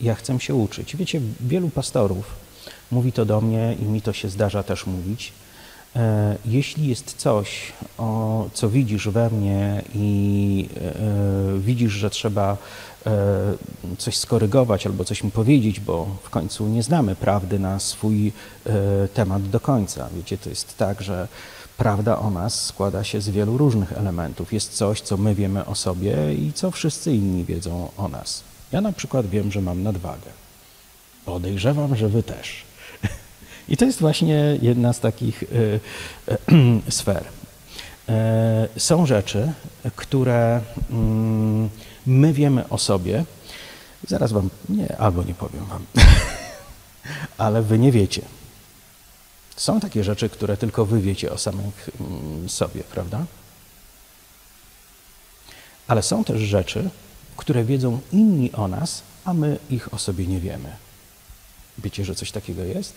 ja 0.01 0.15
chcę 0.15 0.39
się 0.39 0.55
uczyć. 0.55 0.95
Wiecie, 0.95 1.21
wielu 1.39 1.69
pastorów 1.69 2.25
mówi 2.91 3.11
to 3.11 3.25
do 3.25 3.41
mnie 3.41 3.75
i 3.81 3.83
mi 3.83 4.01
to 4.01 4.13
się 4.13 4.29
zdarza 4.29 4.63
też 4.63 4.85
mówić. 4.85 5.33
E, 5.95 6.35
jeśli 6.45 6.87
jest 6.87 7.13
coś, 7.17 7.73
o, 7.97 8.49
co 8.53 8.69
widzisz 8.69 9.07
we 9.07 9.29
mnie 9.29 9.81
i 9.95 10.69
e, 10.77 11.59
widzisz, 11.59 11.93
że 11.93 12.09
trzeba 12.09 12.57
e, 13.05 13.11
coś 13.97 14.17
skorygować 14.17 14.85
albo 14.87 15.05
coś 15.05 15.23
mi 15.23 15.31
powiedzieć, 15.31 15.79
bo 15.79 16.07
w 16.23 16.29
końcu 16.29 16.67
nie 16.67 16.83
znamy 16.83 17.15
prawdy 17.15 17.59
na 17.59 17.79
swój 17.79 18.31
temat 19.13 19.49
do 19.49 19.59
końca. 19.59 20.09
Wiecie, 20.15 20.37
to 20.37 20.49
jest 20.49 20.77
tak, 20.77 21.01
że 21.01 21.27
prawda 21.77 22.19
o 22.19 22.29
nas 22.29 22.65
składa 22.65 23.03
się 23.03 23.21
z 23.21 23.29
wielu 23.29 23.57
różnych 23.57 23.93
elementów. 23.93 24.53
Jest 24.53 24.73
coś, 24.73 25.01
co 25.01 25.17
my 25.17 25.35
wiemy 25.35 25.65
o 25.65 25.75
sobie 25.75 26.33
i 26.33 26.53
co 26.53 26.71
wszyscy 26.71 27.15
inni 27.15 27.45
wiedzą 27.45 27.89
o 27.97 28.07
nas. 28.07 28.50
Ja 28.71 28.81
na 28.81 28.91
przykład 28.91 29.27
wiem, 29.27 29.51
że 29.51 29.61
mam 29.61 29.83
nadwagę. 29.83 30.31
Podejrzewam, 31.25 31.95
że 31.95 32.09
wy 32.09 32.23
też. 32.23 32.63
I 33.69 33.77
to 33.77 33.85
jest 33.85 33.99
właśnie 33.99 34.57
jedna 34.61 34.93
z 34.93 34.99
takich 34.99 35.43
y, 35.43 35.79
y, 36.87 36.91
sfer. 36.91 37.23
Y, 38.75 38.79
są 38.79 39.05
rzeczy, 39.05 39.51
które 39.95 40.61
mm, 40.91 41.69
my 42.05 42.33
wiemy 42.33 42.69
o 42.69 42.77
sobie. 42.77 43.25
Zaraz 44.07 44.31
wam, 44.31 44.49
nie, 44.69 44.97
albo 44.97 45.23
nie 45.23 45.33
powiem 45.33 45.65
wam, 45.65 45.85
ale 47.37 47.61
wy 47.61 47.79
nie 47.79 47.91
wiecie. 47.91 48.21
Są 49.55 49.79
takie 49.79 50.03
rzeczy, 50.03 50.29
które 50.29 50.57
tylko 50.57 50.85
wy 50.85 51.01
wiecie 51.01 51.31
o 51.31 51.37
samych 51.37 51.89
mm, 51.99 52.49
sobie, 52.49 52.83
prawda? 52.83 53.25
Ale 55.87 56.03
są 56.03 56.23
też 56.23 56.41
rzeczy, 56.41 56.89
które 57.41 57.63
wiedzą 57.63 57.99
inni 58.11 58.51
o 58.51 58.67
nas, 58.67 59.01
a 59.25 59.33
my 59.33 59.57
ich 59.69 59.93
o 59.93 59.97
sobie 59.97 60.27
nie 60.27 60.39
wiemy. 60.39 60.69
Wiecie, 61.77 62.05
że 62.05 62.15
coś 62.15 62.31
takiego 62.31 62.63
jest? 62.63 62.93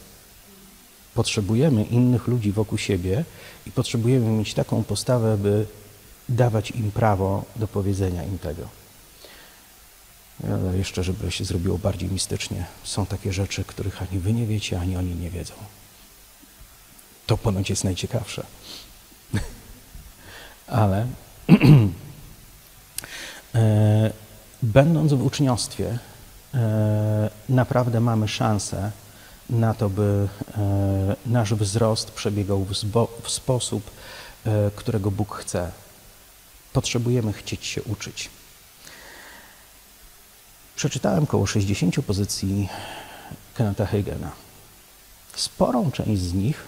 Potrzebujemy 1.15 1.85
innych 1.85 2.27
ludzi 2.27 2.53
wokół 2.53 2.79
siebie 2.79 3.25
i 3.67 3.71
potrzebujemy 3.71 4.31
mieć 4.31 4.55
taką 4.55 4.85
postawę, 4.85 5.37
by 5.37 5.67
dawać 6.29 6.71
im 6.71 6.91
prawo 6.91 7.45
do 7.57 7.69
powiedzenia 7.69 8.25
im 8.25 8.39
tego. 8.39 8.69
Ale 10.45 10.79
jeszcze, 10.79 11.05
żeby 11.05 11.33
się 11.33 11.45
zrobiło 11.45 11.79
bardziej 11.79 12.11
mistycznie, 12.11 12.67
są 12.83 13.07
takie 13.07 13.33
rzeczy, 13.33 13.65
których 13.65 14.03
ani 14.03 14.19
wy 14.21 14.33
nie 14.33 14.47
wiecie, 14.47 14.81
ani 14.81 14.97
oni 14.97 15.15
nie 15.15 15.31
wiedzą. 15.31 15.55
To 17.27 17.37
ponoć 17.37 17.71
jest 17.71 17.85
najciekawsze. 17.85 18.47
Ale 20.67 21.07
e, 23.55 24.24
będąc 24.75 25.13
w 25.13 25.27
uczniostwie, 25.27 25.99
e, 26.55 27.31
naprawdę 27.49 28.01
mamy 28.01 28.29
szansę 28.29 28.91
na 29.51 29.75
to, 29.75 29.91
by 29.91 30.29
e, 30.57 31.17
nasz 31.27 31.55
wzrost 31.55 32.11
przebiegał 32.11 32.67
w 33.23 33.31
sposób, 33.31 33.91
e, 34.45 34.71
którego 34.77 35.11
Bóg 35.11 35.35
chce. 35.35 35.71
Potrzebujemy 36.73 37.33
chcieć 37.33 37.67
się 37.67 37.83
uczyć. 37.83 38.31
Przeczytałem 40.77 41.25
około 41.25 41.47
60 41.47 42.03
pozycji 42.03 42.69
Kenneta 43.55 43.87
Hagena. 43.87 44.31
Sporą 45.37 45.91
część 45.91 46.23
z 46.23 46.35
nich 46.35 46.65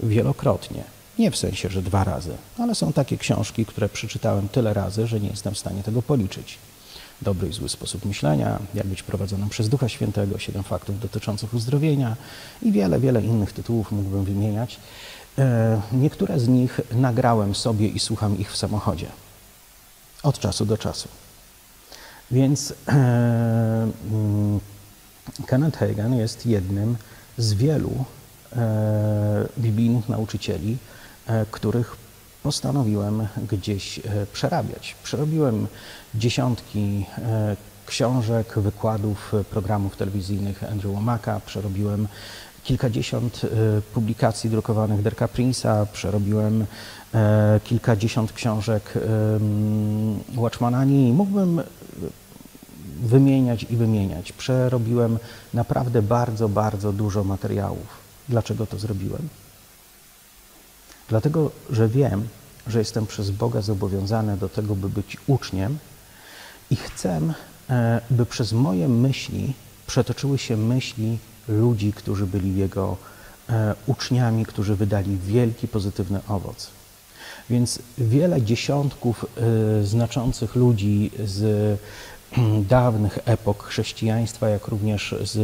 wielokrotnie. 0.00 0.84
Nie 1.18 1.30
w 1.30 1.36
sensie, 1.36 1.68
że 1.68 1.82
dwa 1.82 2.04
razy, 2.04 2.36
ale 2.58 2.74
są 2.74 2.92
takie 2.92 3.18
książki, 3.18 3.66
które 3.66 3.88
przeczytałem 3.88 4.48
tyle 4.48 4.74
razy, 4.74 5.06
że 5.06 5.20
nie 5.20 5.28
jestem 5.28 5.54
w 5.54 5.58
stanie 5.58 5.82
tego 5.82 6.02
policzyć 6.02 6.58
dobry 7.24 7.48
i 7.48 7.52
zły 7.52 7.68
sposób 7.68 8.04
myślenia, 8.04 8.58
jak 8.74 8.86
być 8.86 9.02
prowadzonym 9.02 9.48
przez 9.48 9.68
Ducha 9.68 9.88
Świętego, 9.88 10.38
siedem 10.38 10.62
faktów 10.62 11.00
dotyczących 11.00 11.54
uzdrowienia 11.54 12.16
i 12.62 12.72
wiele, 12.72 13.00
wiele 13.00 13.22
innych 13.22 13.52
tytułów 13.52 13.92
mógłbym 13.92 14.24
wymieniać. 14.24 14.80
E, 15.38 15.80
niektóre 15.92 16.40
z 16.40 16.48
nich 16.48 16.80
nagrałem 16.92 17.54
sobie 17.54 17.88
i 17.88 17.98
słucham 17.98 18.38
ich 18.38 18.52
w 18.52 18.56
samochodzie 18.56 19.06
od 20.22 20.38
czasu 20.38 20.66
do 20.66 20.78
czasu. 20.78 21.08
Więc 22.30 22.74
e, 22.88 22.92
mm, 22.92 24.60
Kenneth 25.46 25.78
Hagan 25.78 26.14
jest 26.14 26.46
jednym 26.46 26.96
z 27.38 27.54
wielu 27.54 28.04
e, 28.56 29.48
biblijnych 29.58 30.08
nauczycieli, 30.08 30.76
których 31.50 32.03
postanowiłem 32.44 33.26
gdzieś 33.50 33.98
e, 33.98 34.02
przerabiać. 34.32 34.96
Przerobiłem 35.02 35.66
dziesiątki 36.14 37.06
e, 37.18 37.56
książek, 37.86 38.54
wykładów, 38.56 39.32
programów 39.50 39.96
telewizyjnych 39.96 40.64
Andrew 40.64 40.94
Womaka, 40.94 41.40
przerobiłem 41.46 42.08
kilkadziesiąt 42.64 43.42
e, 43.44 43.48
publikacji 43.82 44.50
drukowanych 44.50 45.02
Derka 45.02 45.26
Prince'a, 45.26 45.86
przerobiłem 45.92 46.66
kilkadziesiąt 47.64 48.32
książek 48.32 48.94
Watchmanani 50.36 51.12
mógłbym 51.12 51.62
wymieniać 53.02 53.66
i 53.70 53.76
wymieniać. 53.76 54.32
Przerobiłem 54.32 55.18
naprawdę 55.54 56.02
bardzo, 56.02 56.48
bardzo 56.48 56.92
dużo 56.92 57.24
materiałów. 57.24 57.86
Dlaczego 58.28 58.66
to 58.66 58.78
zrobiłem? 58.78 59.28
Dlatego, 61.08 61.50
że 61.70 61.88
wiem, 61.88 62.28
że 62.66 62.78
jestem 62.78 63.06
przez 63.06 63.30
Boga 63.30 63.60
zobowiązany 63.60 64.36
do 64.36 64.48
tego, 64.48 64.76
by 64.76 64.88
być 64.88 65.16
uczniem 65.26 65.78
i 66.70 66.76
chcę, 66.76 67.20
e, 67.70 68.00
by 68.10 68.26
przez 68.26 68.52
moje 68.52 68.88
myśli 68.88 69.54
przetoczyły 69.86 70.38
się 70.38 70.56
myśli 70.56 71.18
ludzi, 71.48 71.92
którzy 71.92 72.26
byli 72.26 72.56
Jego 72.56 72.96
e, 73.48 73.74
uczniami, 73.86 74.46
którzy 74.46 74.76
wydali 74.76 75.18
wielki 75.18 75.68
pozytywny 75.68 76.20
owoc. 76.28 76.70
Więc 77.50 77.78
wiele 77.98 78.42
dziesiątków 78.42 79.26
e, 79.80 79.84
znaczących 79.84 80.54
ludzi 80.54 81.10
z 81.24 81.80
dawnych 82.68 83.18
epok 83.24 83.64
chrześcijaństwa, 83.64 84.48
jak 84.48 84.68
również 84.68 85.14
z 85.22 85.38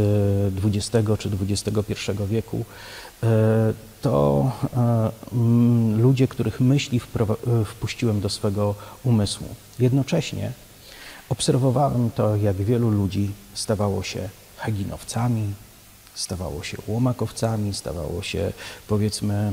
XX 0.64 1.06
czy 1.18 1.30
XXI 1.50 2.12
wieku, 2.28 2.64
to 4.02 4.52
e, 4.76 5.10
ludzie, 5.96 6.28
których 6.28 6.60
myśli 6.60 7.00
wpuściłem 7.66 8.20
do 8.20 8.28
swego 8.28 8.74
umysłu. 9.04 9.46
Jednocześnie 9.78 10.52
obserwowałem 11.28 12.10
to, 12.10 12.36
jak 12.36 12.56
wielu 12.56 12.90
ludzi 12.90 13.30
stawało 13.54 14.02
się 14.02 14.28
haginowcami, 14.56 15.54
stawało 16.14 16.62
się 16.62 16.76
łomakowcami, 16.86 17.74
stawało 17.74 18.22
się 18.22 18.52
powiedzmy 18.88 19.52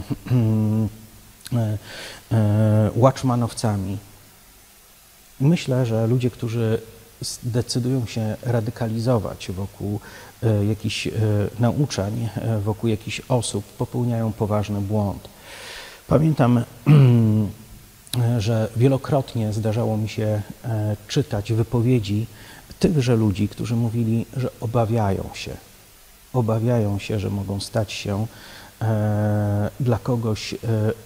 e, 1.54 2.92
watchmanowcami. 2.96 3.98
Myślę, 5.40 5.86
że 5.86 6.08
ludzie, 6.08 6.30
którzy 6.30 6.82
decydują 7.44 8.06
się 8.06 8.36
radykalizować 8.44 9.52
wokół 9.52 10.00
e, 10.44 10.66
jakichś 10.66 11.08
e, 11.08 11.12
nauczań, 11.60 12.30
e, 12.36 12.60
wokół 12.60 12.90
jakichś 12.90 13.22
osób, 13.30 13.66
popełniają 13.66 14.34
poważny 14.34 14.82
błąd. 14.82 15.30
Pamiętam, 16.08 16.64
że 18.38 18.70
wielokrotnie 18.76 19.54
zdarzało 19.54 19.98
mi 19.98 20.10
się 20.10 20.42
czytać 21.08 21.54
wypowiedzi 21.54 22.28
tychże 22.80 23.16
ludzi, 23.16 23.50
którzy 23.50 23.76
mówili, 23.76 24.26
że 24.38 24.50
obawiają 24.60 25.24
się, 25.34 25.52
obawiają 26.34 27.00
się, 27.00 27.20
że 27.20 27.30
mogą 27.30 27.60
stać 27.60 27.92
się 27.92 28.28
dla 29.80 30.00
kogoś 30.00 30.56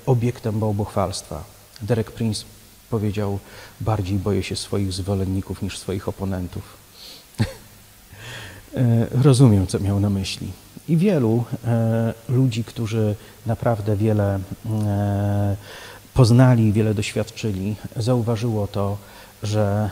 obiektem 0.06 0.60
bałbochwalstwa. 0.60 1.44
Derek 1.82 2.12
Prince 2.12 2.46
powiedział, 2.92 3.40
bardziej 3.82 4.18
boję 4.18 4.44
się 4.44 4.56
swoich 4.56 4.94
zwolenników 4.94 5.62
niż 5.62 5.78
swoich 5.78 6.08
oponentów. 6.08 6.64
E, 8.76 9.08
rozumiem, 9.24 9.68
co 9.68 9.80
miał 9.80 10.00
na 10.00 10.10
myśli. 10.10 10.52
I 10.88 10.98
wielu 10.98 11.44
e, 11.66 12.14
ludzi, 12.30 12.64
którzy 12.64 13.16
naprawdę 13.46 13.98
wiele 13.98 14.40
e, 14.66 15.56
poznali, 16.14 16.74
wiele 16.74 16.94
doświadczyli, 16.94 17.76
zauważyło 17.96 18.68
to, 18.68 18.98
że 19.44 19.90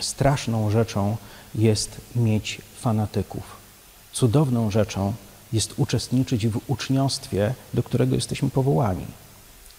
straszną 0.00 0.70
rzeczą 0.70 1.16
jest 1.54 2.00
mieć 2.16 2.60
fanatyków. 2.80 3.42
Cudowną 4.12 4.70
rzeczą 4.70 5.12
jest 5.52 5.74
uczestniczyć 5.76 6.48
w 6.48 6.60
uczniostwie, 6.66 7.54
do 7.74 7.82
którego 7.82 8.14
jesteśmy 8.14 8.50
powołani 8.50 9.06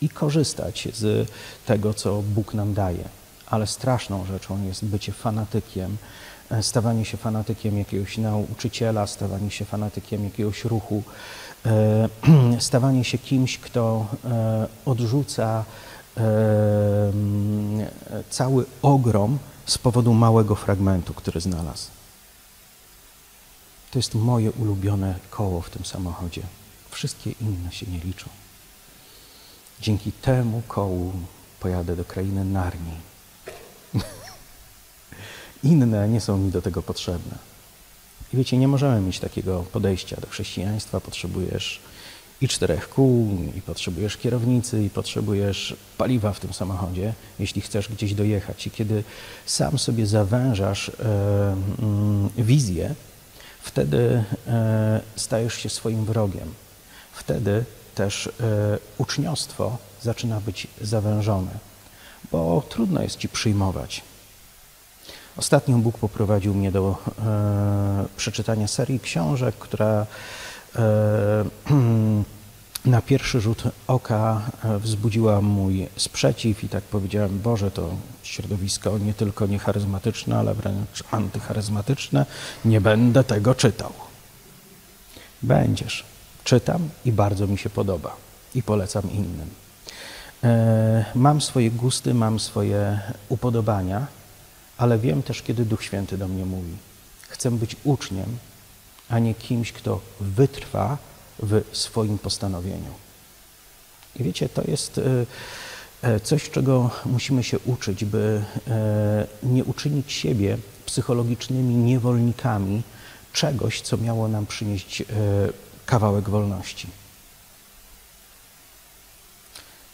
i 0.02 0.10
korzystać 0.10 0.88
z 0.94 1.32
tego, 1.66 1.94
co 1.94 2.22
Bóg 2.22 2.54
nam 2.54 2.74
daje. 2.74 3.04
Ale 3.48 3.68
straszną 3.68 4.26
rzeczą 4.26 4.64
jest 4.64 4.86
bycie 4.86 5.12
fanatykiem, 5.12 5.98
e, 6.52 6.64
stawanie 6.64 7.06
się 7.06 7.18
fanatykiem 7.18 7.78
jakiegoś 7.78 8.18
nauczyciela, 8.18 9.08
stawanie 9.08 9.52
się 9.52 9.66
fanatykiem 9.66 10.24
jakiegoś 10.24 10.66
ruchu, 10.66 11.04
e, 11.66 12.10
stawanie 12.60 13.04
się 13.04 13.18
kimś, 13.18 13.58
kto 13.58 14.06
e, 14.26 14.68
odrzuca 14.86 15.66
cały 18.30 18.66
ogrom 18.82 19.38
z 19.66 19.78
powodu 19.78 20.14
małego 20.14 20.56
fragmentu, 20.56 21.14
który 21.14 21.42
znalazł. 21.42 21.88
To 23.92 24.00
jest 24.00 24.16
moje 24.16 24.52
ulubione 24.52 25.16
koło 25.30 25.62
w 25.62 25.70
tym 25.70 25.86
samochodzie. 25.86 26.42
Wszystkie 26.92 27.32
inne 27.42 27.72
się 27.72 27.86
nie 27.92 28.00
liczą. 28.00 28.30
Dzięki 29.82 30.12
temu 30.12 30.62
kołu 30.68 31.14
pojadę 31.60 31.96
do 31.96 32.06
krainy 32.06 32.46
Narni. 32.46 32.94
Inne 35.64 36.10
nie 36.10 36.22
są 36.22 36.38
mi 36.38 36.52
do 36.52 36.62
tego 36.62 36.84
potrzebne. 36.84 37.38
I 38.34 38.38
wiecie, 38.38 38.58
nie 38.58 38.68
możemy 38.68 39.02
mieć 39.02 39.20
takiego 39.20 39.64
podejścia 39.64 40.22
do 40.22 40.28
chrześcijaństwa. 40.28 41.00
Potrzebujesz 41.00 41.80
i 42.42 42.48
czterech 42.48 42.90
kół, 42.90 43.38
i 43.58 43.62
potrzebujesz 43.62 44.18
kierownicy, 44.18 44.84
i 44.84 44.90
potrzebujesz 44.90 45.76
paliwa 45.98 46.34
w 46.34 46.40
tym 46.40 46.54
samochodzie, 46.54 47.14
jeśli 47.40 47.62
chcesz 47.62 47.90
gdzieś 47.90 48.14
dojechać. 48.14 48.68
I 48.68 48.72
kiedy 48.72 49.04
sam 49.46 49.80
sobie 49.80 50.08
zawężasz 50.08 50.90
e, 50.90 50.94
mm, 51.80 52.30
wizję, 52.38 52.96
wtedy 53.62 54.24
e, 54.48 55.02
stajesz 55.16 55.54
się 55.54 55.70
swoim 55.70 56.06
wrogiem. 56.06 56.54
Wtedy 57.14 57.66
też 57.96 58.28
e, 58.28 58.32
uczniostwo 58.98 59.78
zaczyna 60.02 60.40
być 60.42 60.68
zawężone, 60.82 61.52
bo 62.32 62.64
trudno 62.70 63.02
jest 63.02 63.18
ci 63.18 63.30
przyjmować. 63.30 64.02
Ostatnio 65.38 65.78
Bóg 65.78 65.98
poprowadził 65.98 66.54
mnie 66.54 66.72
do 66.72 66.98
e, 67.26 68.06
przeczytania 68.18 68.68
serii 68.68 69.00
książek, 69.00 69.56
która 69.56 70.06
e, 70.76 71.46
na 72.86 73.02
pierwszy 73.02 73.42
rzut 73.42 73.64
oka 73.88 74.42
wzbudziła 74.80 75.42
mój 75.42 75.88
sprzeciw 75.96 76.64
i 76.64 76.70
tak 76.70 76.84
powiedziałem, 76.84 77.40
Boże, 77.40 77.72
to 77.72 77.90
środowisko 78.24 78.98
nie 78.98 79.14
tylko 79.14 79.48
niecharyzmatyczne, 79.48 80.38
ale 80.38 80.54
wręcz 80.54 81.04
antycharyzmatyczne, 81.12 82.26
nie 82.66 82.82
będę 82.82 83.24
tego 83.24 83.56
czytał. 83.56 83.94
Będziesz 85.42 86.04
czytam 86.50 86.90
i 87.06 87.12
bardzo 87.12 87.48
mi 87.48 87.58
się 87.58 87.70
podoba 87.70 88.16
i 88.56 88.64
polecam 88.64 89.12
innym. 89.12 89.50
E, 90.44 91.06
mam 91.16 91.42
swoje 91.42 91.72
gusty, 91.72 92.14
mam 92.14 92.40
swoje 92.40 93.00
upodobania, 93.30 94.08
ale 94.78 95.00
wiem 95.00 95.24
też, 95.24 95.42
kiedy 95.42 95.66
Duch 95.66 95.84
Święty 95.84 96.18
do 96.18 96.28
mnie 96.28 96.46
mówi. 96.46 96.78
Chcę 97.30 97.52
być 97.52 97.76
uczniem, 97.84 98.38
a 99.10 99.20
nie 99.20 99.34
kimś, 99.34 99.72
kto 99.72 100.02
wytrwa 100.20 100.98
w 101.40 101.62
swoim 101.72 102.18
postanowieniu. 102.18 102.94
I 104.16 104.24
wiecie, 104.24 104.50
to 104.50 104.62
jest 104.68 104.98
e, 104.98 105.04
e, 106.02 106.20
coś, 106.20 106.50
czego 106.50 106.92
musimy 107.06 107.44
się 107.44 107.60
uczyć, 107.60 108.06
by 108.06 108.44
nie 109.44 109.64
uczynić 109.64 110.12
siebie 110.12 110.58
psychologicznymi 110.86 111.76
niewolnikami 111.76 112.82
czegoś, 113.34 113.82
co 113.82 113.98
miało 113.98 114.28
nam 114.28 114.46
przynieść 114.46 115.04
kawałek 115.90 116.30
wolności. 116.30 116.88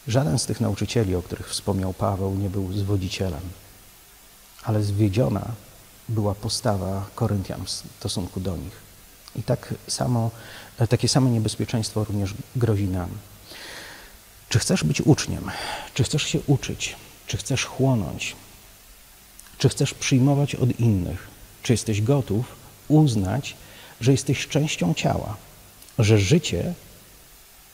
Żaden 0.08 0.38
z 0.38 0.46
tych 0.46 0.60
nauczycieli, 0.60 1.14
o 1.14 1.22
których 1.22 1.48
wspomniał 1.48 1.94
Paweł, 1.94 2.34
nie 2.34 2.50
był 2.50 2.72
zwodzicielem, 2.72 3.40
ale 4.64 4.82
zwiedziona 4.82 5.44
była 6.08 6.34
postawa 6.34 7.06
Koryntian 7.14 7.64
w 7.64 7.70
stosunku 7.70 8.40
do 8.40 8.56
nich. 8.56 8.76
I 9.36 9.42
tak 9.42 9.74
samo, 9.88 10.30
takie 10.88 11.08
samo 11.08 11.30
niebezpieczeństwo 11.30 12.04
również 12.04 12.34
grozi 12.56 12.88
nam. 12.88 13.10
Czy 14.48 14.58
chcesz 14.58 14.84
być 14.84 15.00
uczniem? 15.00 15.50
Czy 15.94 16.04
chcesz 16.04 16.22
się 16.22 16.40
uczyć? 16.46 16.96
Czy 17.26 17.36
chcesz 17.36 17.64
chłonąć? 17.64 18.36
Czy 19.58 19.68
chcesz 19.68 19.94
przyjmować 19.94 20.54
od 20.54 20.80
innych? 20.80 21.28
Czy 21.62 21.72
jesteś 21.72 22.02
gotów 22.02 22.46
uznać, 22.88 23.56
że 24.00 24.12
jesteś 24.12 24.48
częścią 24.48 24.94
ciała? 24.94 25.45
Że 25.98 26.18
życie, 26.18 26.74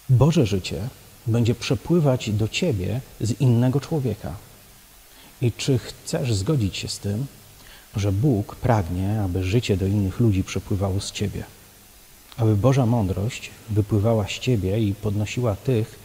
Boże 0.08 0.46
życie, 0.46 0.88
będzie 1.26 1.54
przepływać 1.54 2.30
do 2.30 2.48
ciebie 2.48 3.00
z 3.20 3.40
innego 3.40 3.80
człowieka. 3.80 4.34
I 5.42 5.52
czy 5.52 5.78
chcesz 5.78 6.34
zgodzić 6.34 6.76
się 6.76 6.88
z 6.88 6.98
tym, 6.98 7.26
że 7.96 8.12
Bóg 8.12 8.56
pragnie, 8.56 9.20
aby 9.20 9.44
życie 9.44 9.76
do 9.76 9.86
innych 9.86 10.20
ludzi 10.20 10.44
przepływało 10.44 11.00
z 11.00 11.12
ciebie. 11.12 11.44
Aby 12.36 12.56
Boża 12.56 12.86
mądrość 12.86 13.50
wypływała 13.70 14.26
z 14.28 14.38
ciebie 14.38 14.80
i 14.80 14.94
podnosiła 14.94 15.56
tych, 15.56 15.98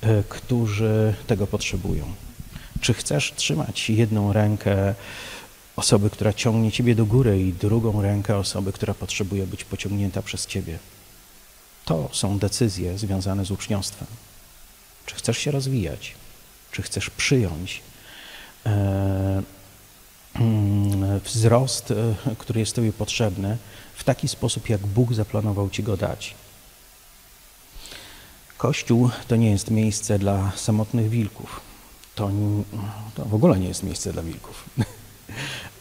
e, 0.00 0.22
którzy 0.28 1.14
tego 1.26 1.46
potrzebują. 1.46 2.04
Czy 2.80 2.94
chcesz 2.94 3.32
trzymać 3.36 3.90
jedną 3.90 4.32
rękę 4.32 4.94
osoby, 5.76 6.10
która 6.10 6.32
ciągnie 6.32 6.72
ciebie 6.72 6.94
do 6.94 7.06
góry, 7.06 7.42
i 7.42 7.52
drugą 7.52 8.02
rękę 8.02 8.36
osoby, 8.36 8.72
która 8.72 8.94
potrzebuje 8.94 9.46
być 9.46 9.64
pociągnięta 9.64 10.22
przez 10.22 10.46
ciebie? 10.46 10.78
To 11.90 12.08
są 12.12 12.38
decyzje 12.38 12.98
związane 12.98 13.44
z 13.44 13.50
uczniostwem. 13.50 14.08
Czy 15.06 15.14
chcesz 15.14 15.38
się 15.38 15.50
rozwijać? 15.50 16.14
Czy 16.72 16.82
chcesz 16.82 17.10
przyjąć 17.10 17.82
e, 18.66 19.42
mm, 20.34 21.20
wzrost, 21.20 21.90
e, 21.90 22.14
który 22.38 22.60
jest 22.60 22.76
Tobie 22.76 22.92
potrzebny, 22.92 23.56
w 23.94 24.04
taki 24.04 24.28
sposób, 24.28 24.68
jak 24.68 24.80
Bóg 24.86 25.14
zaplanował 25.14 25.70
Ci 25.70 25.82
go 25.82 25.96
dać? 25.96 26.34
Kościół 28.58 29.10
to 29.28 29.36
nie 29.36 29.50
jest 29.50 29.70
miejsce 29.70 30.18
dla 30.18 30.52
samotnych 30.56 31.08
wilków. 31.08 31.60
To, 32.14 32.30
to 33.14 33.24
w 33.24 33.34
ogóle 33.34 33.58
nie 33.58 33.68
jest 33.68 33.82
miejsce 33.82 34.12
dla 34.12 34.22
wilków. 34.22 34.64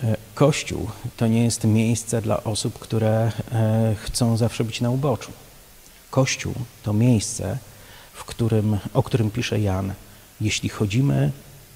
E, 0.03 0.17
Kościół 0.35 0.89
to 1.17 1.27
nie 1.27 1.43
jest 1.43 1.63
miejsce 1.63 2.21
dla 2.21 2.43
osób, 2.43 2.79
które 2.79 3.31
chcą 4.03 4.37
zawsze 4.37 4.63
być 4.63 4.81
na 4.81 4.89
uboczu. 4.89 5.31
Kościół 6.09 6.53
to 6.83 6.93
miejsce, 6.93 7.57
w 8.13 8.23
którym, 8.23 8.79
o 8.93 9.03
którym 9.03 9.31
pisze 9.31 9.59
Jan, 9.59 9.93
jeśli 10.41 10.69
chodzimy 10.69 11.31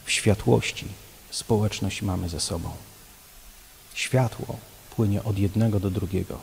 w 0.05 0.11
światłości, 0.11 0.87
społeczność 1.31 2.01
mamy 2.01 2.29
ze 2.29 2.39
sobą. 2.39 2.69
Światło 3.93 4.57
płynie 4.95 5.23
od 5.23 5.37
jednego 5.37 5.79
do 5.79 5.89
drugiego 5.89 6.39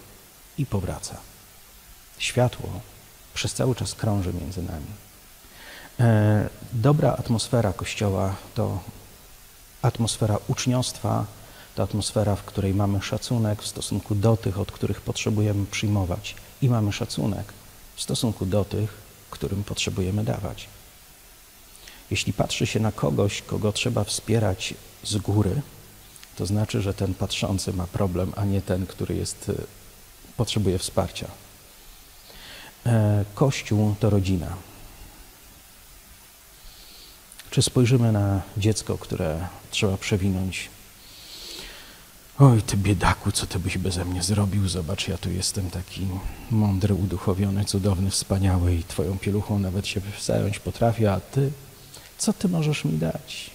i 0.59 0.66
powraca. 0.66 1.16
Światło 2.18 2.68
przez 3.34 3.55
cały 3.55 3.74
czas 3.74 3.95
krąży 3.95 4.32
między 4.32 4.62
nami. 4.62 4.86
E, 6.01 6.49
dobra 6.72 7.12
atmosfera 7.12 7.72
Kościoła 7.72 8.36
to 8.55 8.80
atmosfera 9.82 10.38
uczniostwa, 10.49 11.26
to 11.74 11.82
atmosfera, 11.82 12.36
w 12.36 12.45
której 12.45 12.74
mamy 12.74 13.03
szacunek 13.03 13.62
w 13.62 13.66
stosunku 13.66 14.14
do 14.14 14.36
tych, 14.36 14.59
od 14.59 14.72
których 14.72 15.01
potrzebujemy 15.01 15.66
przyjmować, 15.66 16.34
i 16.62 16.68
mamy 16.68 16.93
szacunek 16.93 17.53
w 18.01 18.03
stosunku 18.03 18.46
do 18.46 18.64
tych, 18.64 18.94
którym 19.30 19.64
potrzebujemy 19.64 20.24
dawać. 20.24 20.68
Jeśli 22.11 22.32
patrzy 22.32 22.66
się 22.66 22.80
na 22.80 22.92
kogoś, 22.92 23.42
kogo 23.42 23.72
trzeba 23.72 24.05
wspierać 24.05 24.74
z 25.05 25.16
góry, 25.16 25.62
to 26.36 26.46
znaczy, 26.46 26.82
że 26.82 26.94
ten 26.94 27.14
patrzący 27.14 27.72
ma 27.72 27.86
problem, 27.86 28.32
a 28.36 28.44
nie 28.44 28.62
ten, 28.62 28.86
który 28.86 29.16
jest, 29.16 29.48
e, 29.48 29.53
potrzebuje 30.36 30.78
wsparcia. 30.78 31.26
E, 32.86 33.24
Kościół 33.34 33.94
to 34.01 34.11
rodzina. 34.11 34.57
Czy 37.51 37.62
spojrzymy 37.62 38.12
na 38.12 38.42
dziecko, 38.57 38.98
które 38.98 39.48
trzeba 39.70 39.96
przewinąć? 39.96 40.68
Oj, 42.41 42.62
ty 42.62 42.76
biedaku, 42.76 43.32
co 43.32 43.47
ty 43.47 43.59
byś 43.59 43.78
beze 43.78 44.05
mnie 44.05 44.22
zrobił? 44.22 44.68
Zobacz, 44.68 45.09
ja 45.09 45.18
tu 45.18 45.30
jestem 45.30 45.70
taki 45.70 46.07
mądry, 46.51 46.95
uduchowiony, 46.95 47.64
cudowny, 47.64 48.11
wspaniały 48.11 48.74
i 48.74 48.84
twoją 48.84 49.18
pieluchą 49.18 49.59
nawet 49.59 49.86
się 49.86 50.01
zająć 50.22 50.59
potrafię, 50.59 51.12
a 51.12 51.20
ty, 51.20 51.53
co 52.18 52.32
ty 52.32 52.49
możesz 52.49 52.84
mi 52.84 52.99
dać? 52.99 53.51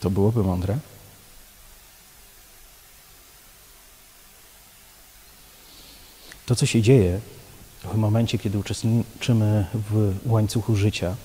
To 0.00 0.10
byłoby 0.10 0.44
mądre? 0.44 0.78
To, 6.46 6.56
co 6.56 6.66
się 6.66 6.82
dzieje 6.82 7.20
w 7.84 7.94
momencie, 7.94 8.38
kiedy 8.38 8.58
uczestniczymy 8.58 9.66
w 9.74 10.18
łańcuchu 10.26 10.76
życia, 10.76 11.16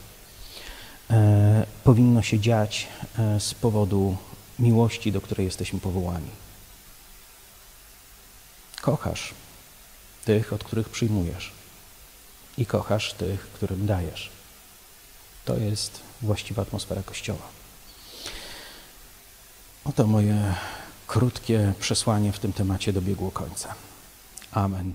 e, 1.10 1.66
powinno 1.84 2.22
się 2.22 2.40
dziać 2.40 2.88
e, 3.20 3.40
z 3.40 3.54
powodu 3.54 4.18
miłości, 4.60 5.12
do 5.12 5.22
której 5.22 5.46
jesteśmy 5.46 5.80
powołani. 5.80 6.30
Kochasz 8.82 9.34
tych, 10.26 10.54
od 10.54 10.64
których 10.64 10.90
przyjmujesz, 10.90 11.52
i 12.58 12.66
kochasz 12.66 13.14
tych, 13.14 13.40
którym 13.40 13.86
dajesz. 13.86 14.30
To 15.46 15.58
jest 15.58 16.00
właściwa 16.22 16.62
atmosfera 16.62 17.04
Kościoła. 17.04 17.48
Oto 19.86 20.08
moje 20.08 20.56
krótkie 21.08 21.74
przesłanie 21.80 22.32
w 22.32 22.40
tym 22.40 22.54
temacie 22.54 22.94
dobiegło 22.94 23.32
końca. 23.32 23.76
Amen. 24.52 24.94